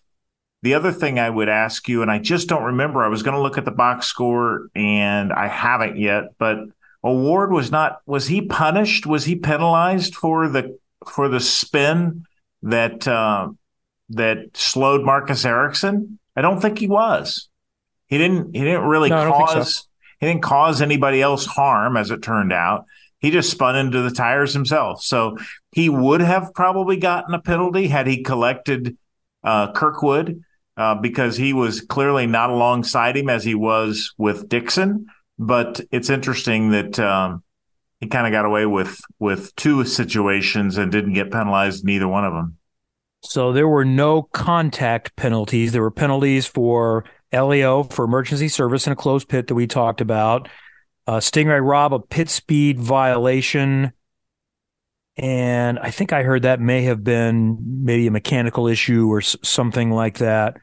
[0.61, 3.03] The other thing I would ask you, and I just don't remember.
[3.03, 6.37] I was going to look at the box score, and I haven't yet.
[6.37, 6.59] But
[7.03, 8.01] O'Ward was not.
[8.05, 9.05] Was he punished?
[9.05, 10.77] Was he penalized for the
[11.07, 12.25] for the spin
[12.61, 13.49] that uh,
[14.09, 16.19] that slowed Marcus Ericsson?
[16.35, 17.49] I don't think he was.
[18.07, 18.55] He didn't.
[18.55, 19.87] He didn't really no, cause
[20.23, 22.85] he didn't cause anybody else harm, as it turned out.
[23.19, 25.03] He just spun into the tires himself.
[25.03, 25.37] So
[25.71, 28.97] he would have probably gotten a penalty had he collected
[29.43, 30.41] uh, Kirkwood
[30.77, 35.07] uh, because he was clearly not alongside him as he was with Dixon.
[35.37, 37.43] But it's interesting that um,
[37.99, 42.07] he kind of got away with with two situations and didn't get penalized in either
[42.07, 42.57] one of them.
[43.21, 45.71] So there were no contact penalties.
[45.71, 50.01] There were penalties for LEO for emergency service in a closed pit that we talked
[50.01, 50.49] about.
[51.07, 53.91] Uh, Sting Ray Robb, a pit speed violation.
[55.17, 59.35] And I think I heard that may have been maybe a mechanical issue or s-
[59.43, 60.57] something like that.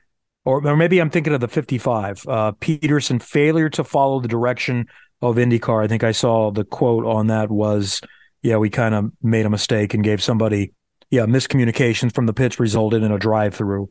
[0.45, 2.27] Or, or maybe I'm thinking of the 55.
[2.27, 4.87] Uh, Pedersen failure to follow the direction
[5.23, 5.85] of IndyCar.
[5.85, 8.01] I think I saw the quote on that was,
[8.43, 10.73] yeah, we kind of made a mistake and gave somebody,
[11.11, 13.91] yeah, miscommunications from the pits resulted in a drive through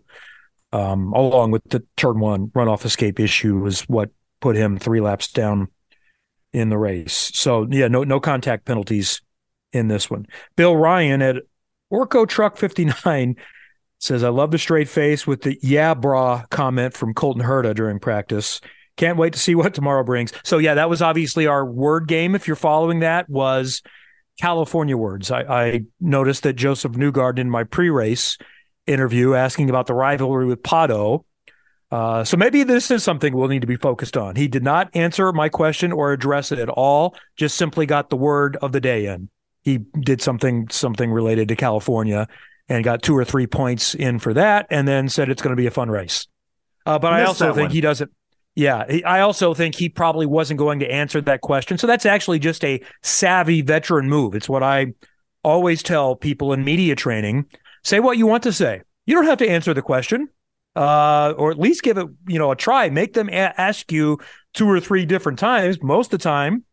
[0.72, 4.10] um, along with the turn one runoff escape issue, was what
[4.40, 5.68] put him three laps down
[6.54, 7.32] in the race.
[7.34, 9.22] So yeah, no no contact penalties
[9.74, 10.26] in this one.
[10.56, 11.38] Bill Ryan at
[11.92, 13.36] Orco Truck 59
[14.00, 18.00] says, I love the straight face with the yeah bra comment from Colton Herta during
[18.00, 18.62] practice.
[18.98, 20.34] Can't wait to see what tomorrow brings.
[20.44, 22.36] So yeah, that was obviously our word game.
[22.36, 23.82] If you're following that, was
[24.42, 25.32] California words.
[25.32, 28.38] I, I noticed that Josef Newgarden in my pre-race
[28.90, 31.24] interview asking about the rivalry with Pato.
[31.92, 34.36] Uh, so maybe this is something we'll need to be focused on.
[34.36, 37.16] He did not answer my question or address it at all.
[37.36, 39.30] Just simply got the word of the day in.
[39.64, 42.28] He did something something related to California
[42.68, 45.60] and got two or three points in for that, and then said it's going to
[45.60, 46.28] be a fun race.
[46.86, 47.72] Uh, but I, I also think one.
[47.72, 48.12] he doesn't.
[48.56, 51.78] Yeah, I also think he probably wasn't going to answer that question.
[51.78, 54.36] So that's actually just a savvy veteran move.
[54.36, 54.94] It's what I
[55.44, 57.46] always tell people in media training
[57.90, 58.84] Say what you want to say.
[59.08, 60.30] You don't have to answer the question,
[60.76, 62.92] uh, or at least give it, you know, a try.
[62.92, 64.20] Make them a- ask you
[64.54, 65.82] two or three different times.
[65.82, 66.66] Most of the time,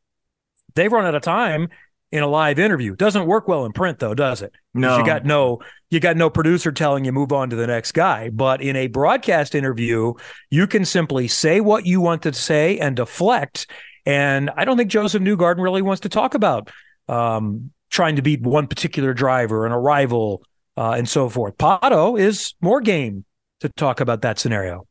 [0.74, 1.70] they've run out of time
[2.12, 2.94] in a live interview.
[2.94, 4.52] Doesn't work well in print, though, does it?
[4.74, 7.92] No, you got no, you got no producer telling you move on to the next
[7.92, 8.28] guy.
[8.28, 10.12] But in a broadcast interview,
[10.50, 13.70] you can simply say what you want to say and deflect.
[14.04, 16.70] And I don't think Josef Newgarden really wants to talk about
[17.08, 20.42] um, trying to beat one particular driver and a rival
[20.76, 21.56] uh, and so forth.
[21.56, 23.24] Pato is more game
[23.60, 24.86] to talk about that scenario.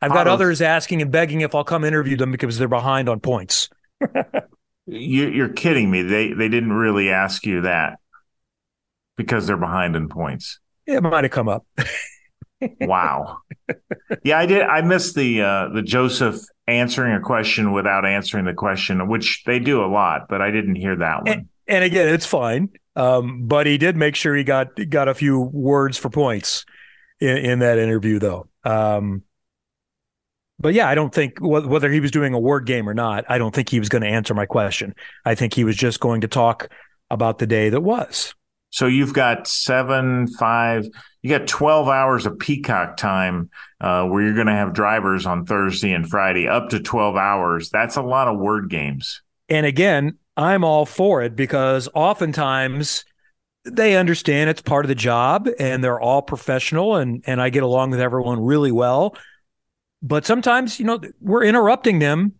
[0.00, 3.20] I've got others asking and begging if I'll come interview them because they're behind on
[3.20, 3.70] points.
[4.86, 6.02] you, are kidding me.
[6.02, 7.98] They they didn't really ask you that
[9.16, 10.58] because they're behind in points.
[10.86, 11.66] It might have come up.
[12.80, 13.38] wow.
[14.22, 14.62] Yeah, I did.
[14.62, 19.58] I missed the uh, the Josef answering a question without answering the question, which they
[19.58, 21.32] do a lot, but I didn't hear that one.
[21.32, 22.70] And, and again, it's fine.
[22.96, 26.64] Um, but he did make sure he got got a few words for points
[27.20, 28.48] in, in that interview, though.
[28.64, 29.22] Um,
[30.58, 33.38] but yeah, I don't think whether he was doing a word game or not, I
[33.38, 34.94] don't think he was going to answer my question.
[35.24, 36.68] I think he was just going to talk
[37.10, 38.34] about the day that was.
[38.70, 40.88] So you've got seven, five,
[41.22, 43.50] you got 12 hours of peacock time
[43.80, 47.70] uh, where you're going to have drivers on Thursday and Friday, up to 12 hours.
[47.70, 49.22] That's a lot of word games.
[49.48, 53.04] And again, I'm all for it because oftentimes
[53.64, 57.62] they understand it's part of the job and they're all professional and and I get
[57.62, 59.16] along with everyone really well.
[60.02, 62.34] But sometimes, you know, we're interrupting them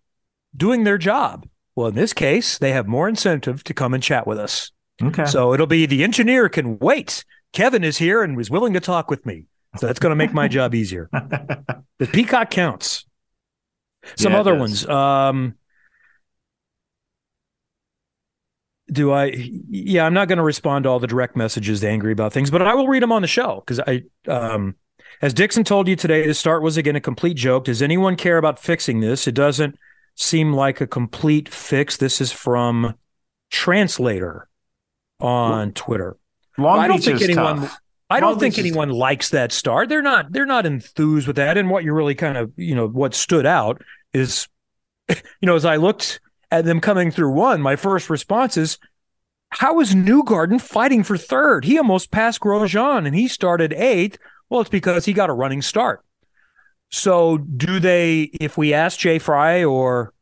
[0.56, 1.48] doing their job.
[1.76, 4.70] Well, in this case, they have more incentive to come and chat with us.
[5.02, 5.24] Okay.
[5.24, 7.24] So it'll be the engineer can wait.
[7.52, 9.46] Kevin is here and was willing to talk with me.
[9.78, 11.08] So that's going to make my job easier.
[12.00, 13.06] The peacock counts.
[14.16, 14.84] Some Yeah, other ones.
[14.88, 15.54] Um,
[18.90, 19.32] do I?
[19.69, 22.62] Yeah, I'm not going to respond to all the direct messages angry about things, but
[22.62, 24.02] I will read them on the show because I.
[24.28, 24.77] Um,
[25.23, 27.65] as Dixon told you today, the start was again a complete joke.
[27.65, 29.27] Does anyone care about fixing this?
[29.27, 29.78] It doesn't
[30.16, 31.97] seem like a complete fix.
[31.97, 32.94] This is from
[33.51, 34.48] Translator
[35.20, 36.16] on Twitter.
[36.59, 37.61] Long I don't think anyone.
[37.61, 37.78] tough.
[38.11, 39.89] I don't think Beach is anyone likes that start.
[39.89, 40.32] They're not.
[40.32, 41.56] They're not enthused with that.
[41.56, 43.82] And what you really kind of, you know, what stood out
[44.12, 44.47] is,
[45.09, 48.78] you know, as I looked at them coming through one, my first response is,
[49.50, 51.64] how is Newgarden fighting for third?
[51.64, 54.18] He almost passed Grosjean, and he started eighth.
[54.48, 56.04] Well, it's because he got a running start.
[56.90, 58.30] So, do they?
[58.40, 60.12] If we ask Jay Frye or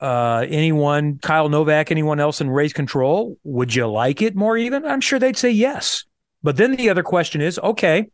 [0.00, 4.84] uh, anyone, Kyle Novak, anyone else in race control, would you like it more even?
[4.84, 6.04] I'm sure they'd say yes.
[6.42, 8.06] But then the other question is okay,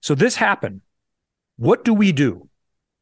[0.00, 0.80] so this happened.
[1.56, 2.48] What do we do?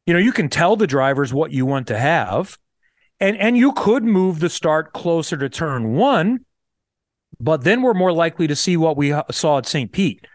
[0.05, 2.57] You know, you can tell the drivers what you want to have,
[3.19, 6.45] and, and you could move the start closer to turn one,
[7.39, 9.91] but then we're more likely to see what we saw at St.
[9.91, 10.25] Pete.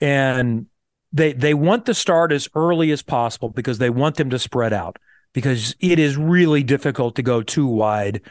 [0.00, 0.66] And
[1.12, 4.72] they they want the start as early as possible because they want them to spread
[4.72, 4.96] out
[5.32, 8.22] because it is really difficult to go too wide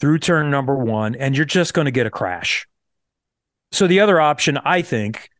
[0.00, 2.66] through turn number one, and you're just going to get a crash.
[3.70, 5.30] So the other option, I think,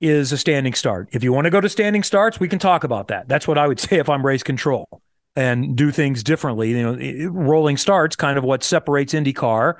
[0.00, 1.08] is a standing start.
[1.12, 3.28] If you want to go to standing starts, we can talk about that.
[3.28, 5.01] That's what I would say if I'm race control
[5.36, 6.70] and do things differently.
[6.70, 9.74] You know, rolling starts kind of what separates IndyCar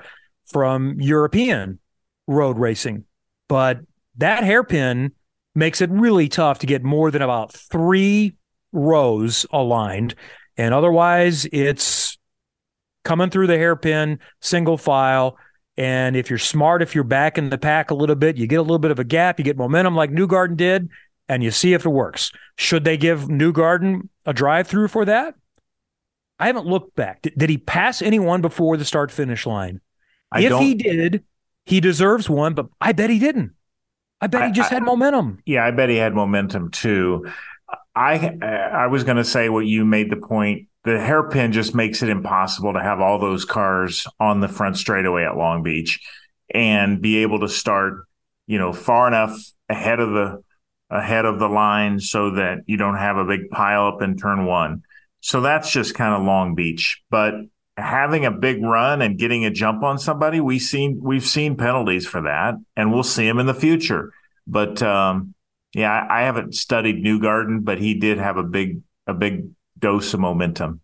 [0.45, 1.79] from European
[2.27, 3.05] road racing.
[3.47, 3.81] But
[4.17, 5.11] that hairpin
[5.55, 8.35] makes it really tough to get more than about three
[8.71, 10.15] rows aligned.
[10.57, 12.17] And otherwise, it's
[13.03, 15.37] coming through the hairpin, single file.
[15.77, 18.59] And if you're smart, if you're back in the pack a little bit, you get
[18.59, 20.89] a little bit of a gap, you get momentum like Newgarden did,
[21.27, 22.31] and you see if it works.
[22.57, 25.35] Should they give Newgarden a drive through for that?
[26.43, 27.21] I haven't looked back.
[27.21, 29.79] Did, did he pass anyone before the start finish line?
[30.29, 31.23] I if he did,
[31.65, 33.53] he deserves one, but I bet he didn't.
[34.19, 35.39] I bet he just had momentum.
[35.45, 37.27] Yeah, I bet he had momentum too.
[37.95, 40.67] I I was going to say what you made the point.
[40.83, 45.23] The hairpin just makes it impossible to have all those cars on the front straightaway
[45.23, 46.01] at Long Beach
[46.53, 48.05] and be able to start,
[48.47, 49.39] you know, far enough
[49.69, 50.43] ahead of the
[50.89, 54.45] ahead of the line so that you don't have a big pile up in turn
[54.45, 54.83] one.
[55.23, 57.01] So that's just kind of Long Beach.
[57.09, 57.35] But
[57.77, 62.05] having a big run and getting a jump on somebody, we seen we've seen penalties
[62.05, 64.11] for that, and we'll see them in the future.
[64.45, 65.33] But um,
[65.73, 70.19] yeah, I, haven't studied Newgarden, but he did have a big a big dose of
[70.19, 70.81] momentum.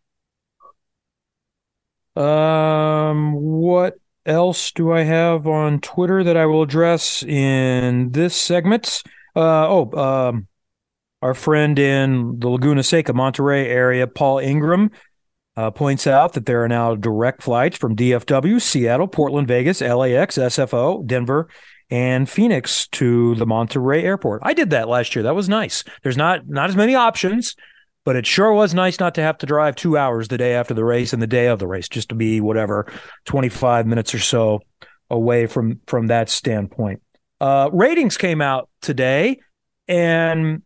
[2.15, 9.03] Um, what else do I have on Twitter that I will address in this segment?
[9.35, 10.47] Uh, oh, um,
[11.21, 14.91] our friend in the Laguna Seca, Monterey area, Paul Ingram,
[15.57, 20.37] uh, points out that there are now direct flights from DFW, Seattle, Portland, Vegas, LAX,
[20.37, 21.49] SFO, Denver,
[21.89, 24.41] and Phoenix to the Monterey airport.
[24.45, 25.23] I did that last year.
[25.23, 25.83] That was nice.
[26.03, 27.55] There's not not as many options,
[28.05, 30.73] but it sure was nice not to have to drive two hours the day after
[30.73, 32.91] the race and the day of the race, just to be whatever
[33.25, 34.61] 25 minutes or so
[35.09, 37.01] away from from that standpoint.
[37.41, 39.39] Uh, ratings came out today,
[39.87, 40.61] and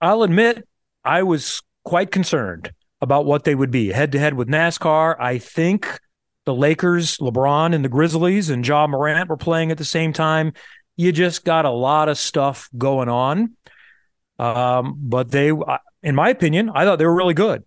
[0.00, 0.66] I'll admit
[1.04, 5.16] I was quite concerned about what they would be head to head with NASCAR.
[5.18, 5.98] I think
[6.44, 10.52] the Lakers, LeBron, and the Grizzlies and John Morant were playing at the same time.
[10.96, 13.54] You just got a lot of stuff going on.
[14.38, 15.52] Um, but they,
[16.02, 17.64] in my opinion, I thought they were really good.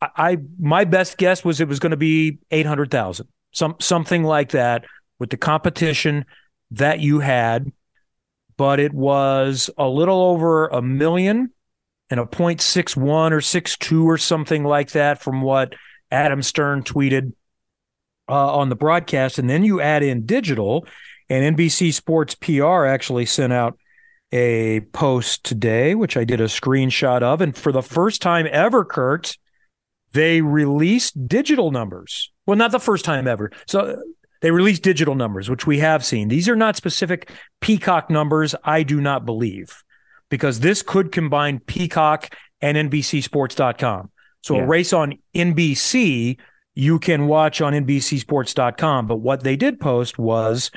[0.00, 3.76] I, I my best guess was it was going to be eight hundred thousand, some
[3.80, 4.84] something like that,
[5.18, 6.24] with the competition
[6.72, 7.70] that you had.
[8.56, 11.50] But it was a little over a million
[12.10, 15.74] and a 0.61 or 62 or something like that from what
[16.10, 17.32] Adam Stern tweeted
[18.28, 19.38] uh, on the broadcast.
[19.38, 20.86] And then you add in digital,
[21.28, 23.78] and NBC Sports PR actually sent out
[24.32, 27.40] a post today, which I did a screenshot of.
[27.40, 29.36] And for the first time ever, Curt,
[30.12, 32.32] they released digital numbers.
[32.46, 33.50] Well, not the first time ever.
[33.66, 34.02] So
[34.44, 36.28] they released digital numbers, which we have seen.
[36.28, 37.30] These are not specific
[37.62, 39.82] Peacock numbers, I do not believe,
[40.28, 44.10] because this could combine Peacock and NBCSports.com.
[44.42, 44.64] So Yeah.
[44.64, 46.36] a race on NBC
[46.74, 49.06] you can watch on NBCSports.com.
[49.06, 50.70] But what they did post was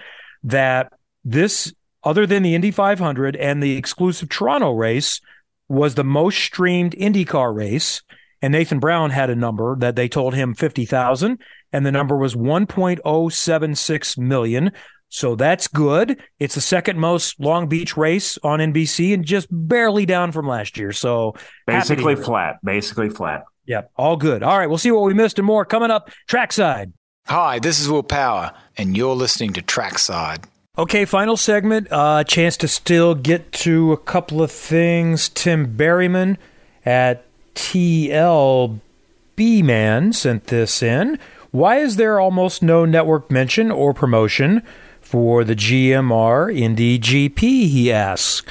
[0.44, 0.94] that
[1.26, 1.74] this,
[2.06, 5.20] other than the Indy 500 and the exclusive Toronto race,
[5.68, 8.02] was the most streamed IndyCar race.
[8.42, 11.40] And Nathan Brown had a number that they told him 50,000,
[11.78, 14.72] and the number was 1.076 million.
[15.10, 16.20] So that's good.
[16.40, 20.76] It's the second most Long Beach race on NBC and just barely down from last
[20.76, 20.92] year.
[20.92, 21.36] So
[21.68, 22.58] Basically flat.
[22.64, 23.44] Basically flat.
[23.68, 24.42] Yep, all good.
[24.42, 26.94] All right, we'll see what we missed and more coming up trackside.
[27.28, 30.46] Hi, this is Will Power, and you're listening to Trackside.
[30.78, 31.88] Okay, final segment.
[31.90, 35.30] A uh, chance to still get to a couple of things.
[35.30, 36.38] Tim Berryman
[36.86, 37.26] at
[37.56, 38.80] TLB
[39.64, 41.20] Man sent this in.
[41.52, 44.64] Why is there almost no network mention or promotion
[45.02, 47.40] for the GMR Indy GP?
[47.40, 48.44] He asks.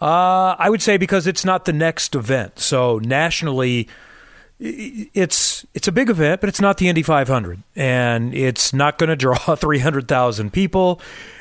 [0.00, 2.58] Uh, I would say because it's not the next event.
[2.58, 3.88] So nationally,
[4.58, 9.08] it's it's a big event, but it's not the Indy 500, and it's not going
[9.10, 11.00] to draw 300,000 people,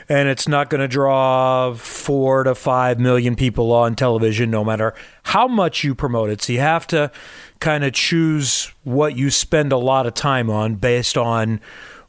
[0.10, 4.94] and it's not going to draw four to five million people on television, no matter
[5.24, 6.42] how much you promote it.
[6.42, 7.12] So you have to
[7.60, 11.60] kind of choose what you spend a lot of time on based on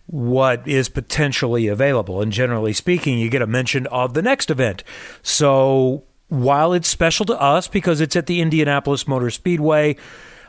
[0.07, 2.21] what is potentially available.
[2.21, 4.85] And generally speaking, you get a mention of the next event.
[5.23, 9.97] So while it's special to us because it's at the Indianapolis Motor Speedway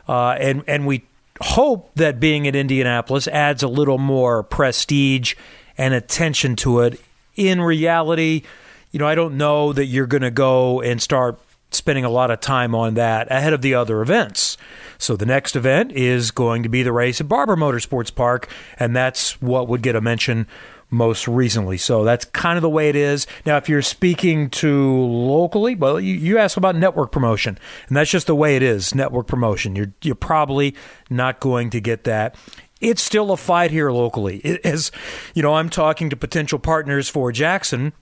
[0.08, 1.04] uh, and and we
[1.40, 5.34] hope that being at Indianapolis adds a little more prestige
[5.76, 7.00] and attention to it.
[7.36, 8.42] In reality,
[8.90, 11.38] you know, I don't know that you're going to go and start
[11.70, 14.56] spending a lot of time on that ahead of the other events.
[14.98, 18.96] So the next event is going to be the race at Barber Motorsports Park, and
[18.96, 20.46] that's what would get a mention
[20.90, 21.76] most recently.
[21.76, 23.26] So that's kind of the way it is.
[23.44, 27.58] Now, if you're speaking to locally, well, you, you ask about network promotion,
[27.88, 29.76] and that's just the way it is network promotion.
[29.76, 30.74] You're, you're probably
[31.10, 32.34] not going to get that.
[32.80, 34.60] It's still a fight here locally.
[34.64, 34.90] As
[35.34, 37.92] you know, I'm talking to potential partners for Jackson.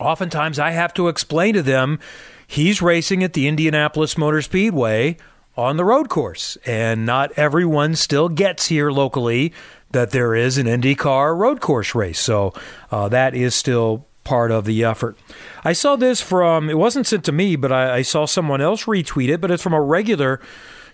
[0.00, 1.98] Oftentimes, I have to explain to them
[2.48, 5.16] he's racing at the Indianapolis Motor Speedway
[5.56, 9.52] on the road course, and not everyone still gets here locally
[9.90, 12.18] that there is an IndyCar road course race.
[12.18, 12.52] So
[12.90, 15.16] uh, that is still part of the effort.
[15.64, 18.84] I saw this from, it wasn't sent to me, but I, I saw someone else
[18.84, 20.40] retweet it, but it's from a regular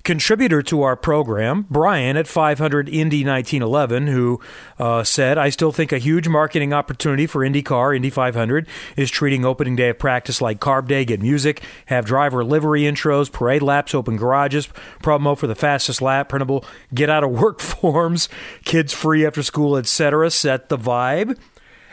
[0.04, 4.40] contributor to our program, Brian at 500 Indy 1911, who
[4.78, 9.44] uh, said, I still think a huge marketing opportunity for IndyCar, Indy 500, is treating
[9.44, 13.94] opening day of practice like Carb Day, get music, have driver livery intros, parade laps,
[13.94, 14.68] open garages,
[15.02, 18.28] promo for the fastest lap, printable get out of work forms,
[18.64, 20.30] kids free after school, etc.
[20.30, 21.38] Set the vibe.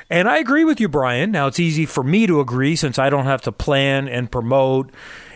[0.10, 1.32] And I agree with you, Brian.
[1.32, 4.92] Now, it's easy for me to agree since I don't have to plan and promote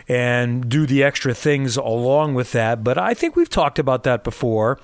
[0.08, 2.84] and do the extra things along with that.
[2.84, 4.78] But I think we've talked about that before.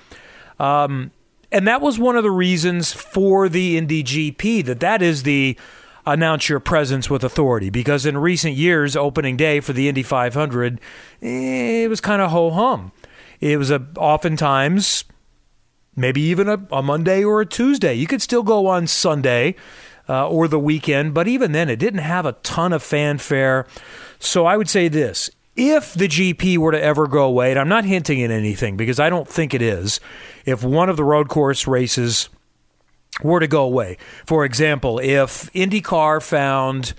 [0.59, 1.11] Um,
[1.51, 5.57] and that was one of the reasons for the Indy GP that that is the
[6.05, 10.81] announce your presence with authority because in recent years opening day for the Indy 500
[11.21, 12.91] eh, it was kind of ho hum
[13.39, 15.05] it was a oftentimes
[15.95, 19.55] maybe even a, a, Monday or a Tuesday you could still go on Sunday
[20.09, 23.65] uh, or the weekend but even then it didn't have a ton of fanfare
[24.23, 25.29] so I would say this.
[25.55, 28.99] If the GP were to ever go away, and I'm not hinting at anything because
[28.99, 29.99] I don't think it is,
[30.45, 32.29] if one of the road course races
[33.21, 36.93] were to go away, for example, if IndyCar found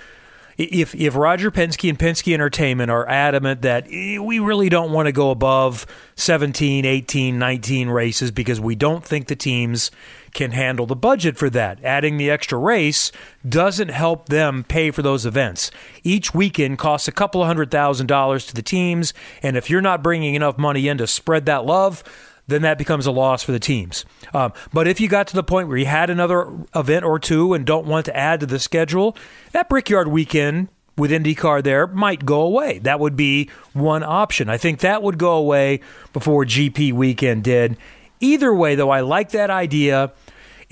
[0.56, 5.06] if if Roger Penske and Penske Entertainment are adamant that eh, we really don't want
[5.06, 5.86] to go above
[6.16, 9.90] 17, 18, 19 races because we don't think the teams
[10.34, 11.82] can handle the budget for that.
[11.82, 13.10] Adding the extra race
[13.48, 15.70] doesn't help them pay for those events.
[16.02, 19.80] Each weekend costs a couple of hundred thousand dollars to the teams, and if you're
[19.80, 22.04] not bringing enough money in to spread that love,
[22.46, 24.04] then that becomes a loss for the teams.
[24.34, 27.54] Um, but if you got to the point where you had another event or two
[27.54, 29.16] and don't want to add to the schedule,
[29.52, 32.78] that Brickyard weekend with IndyCar there might go away.
[32.80, 34.48] That would be one option.
[34.48, 35.80] I think that would go away
[36.12, 37.76] before GP weekend did.
[38.20, 40.12] Either way, though, I like that idea.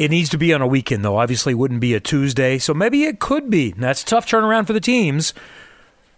[0.03, 1.19] It needs to be on a weekend, though.
[1.19, 3.71] Obviously, wouldn't be a Tuesday, so maybe it could be.
[3.71, 5.33] That's tough turnaround for the teams.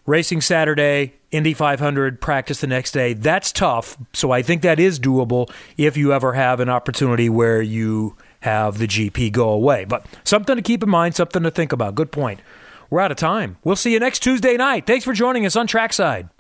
[0.07, 3.13] Racing Saturday, Indy 500, practice the next day.
[3.13, 3.99] That's tough.
[4.15, 8.79] So I think that is doable if you ever have an opportunity where you have
[8.79, 9.85] the GP go away.
[9.85, 11.95] But something to keep in mind, something to think about.
[11.95, 12.41] Good point.
[12.89, 13.59] We're out of time.
[13.65, 14.87] We'll see you next Tuesday night.
[14.87, 16.31] Thanks for joining us on Trackside.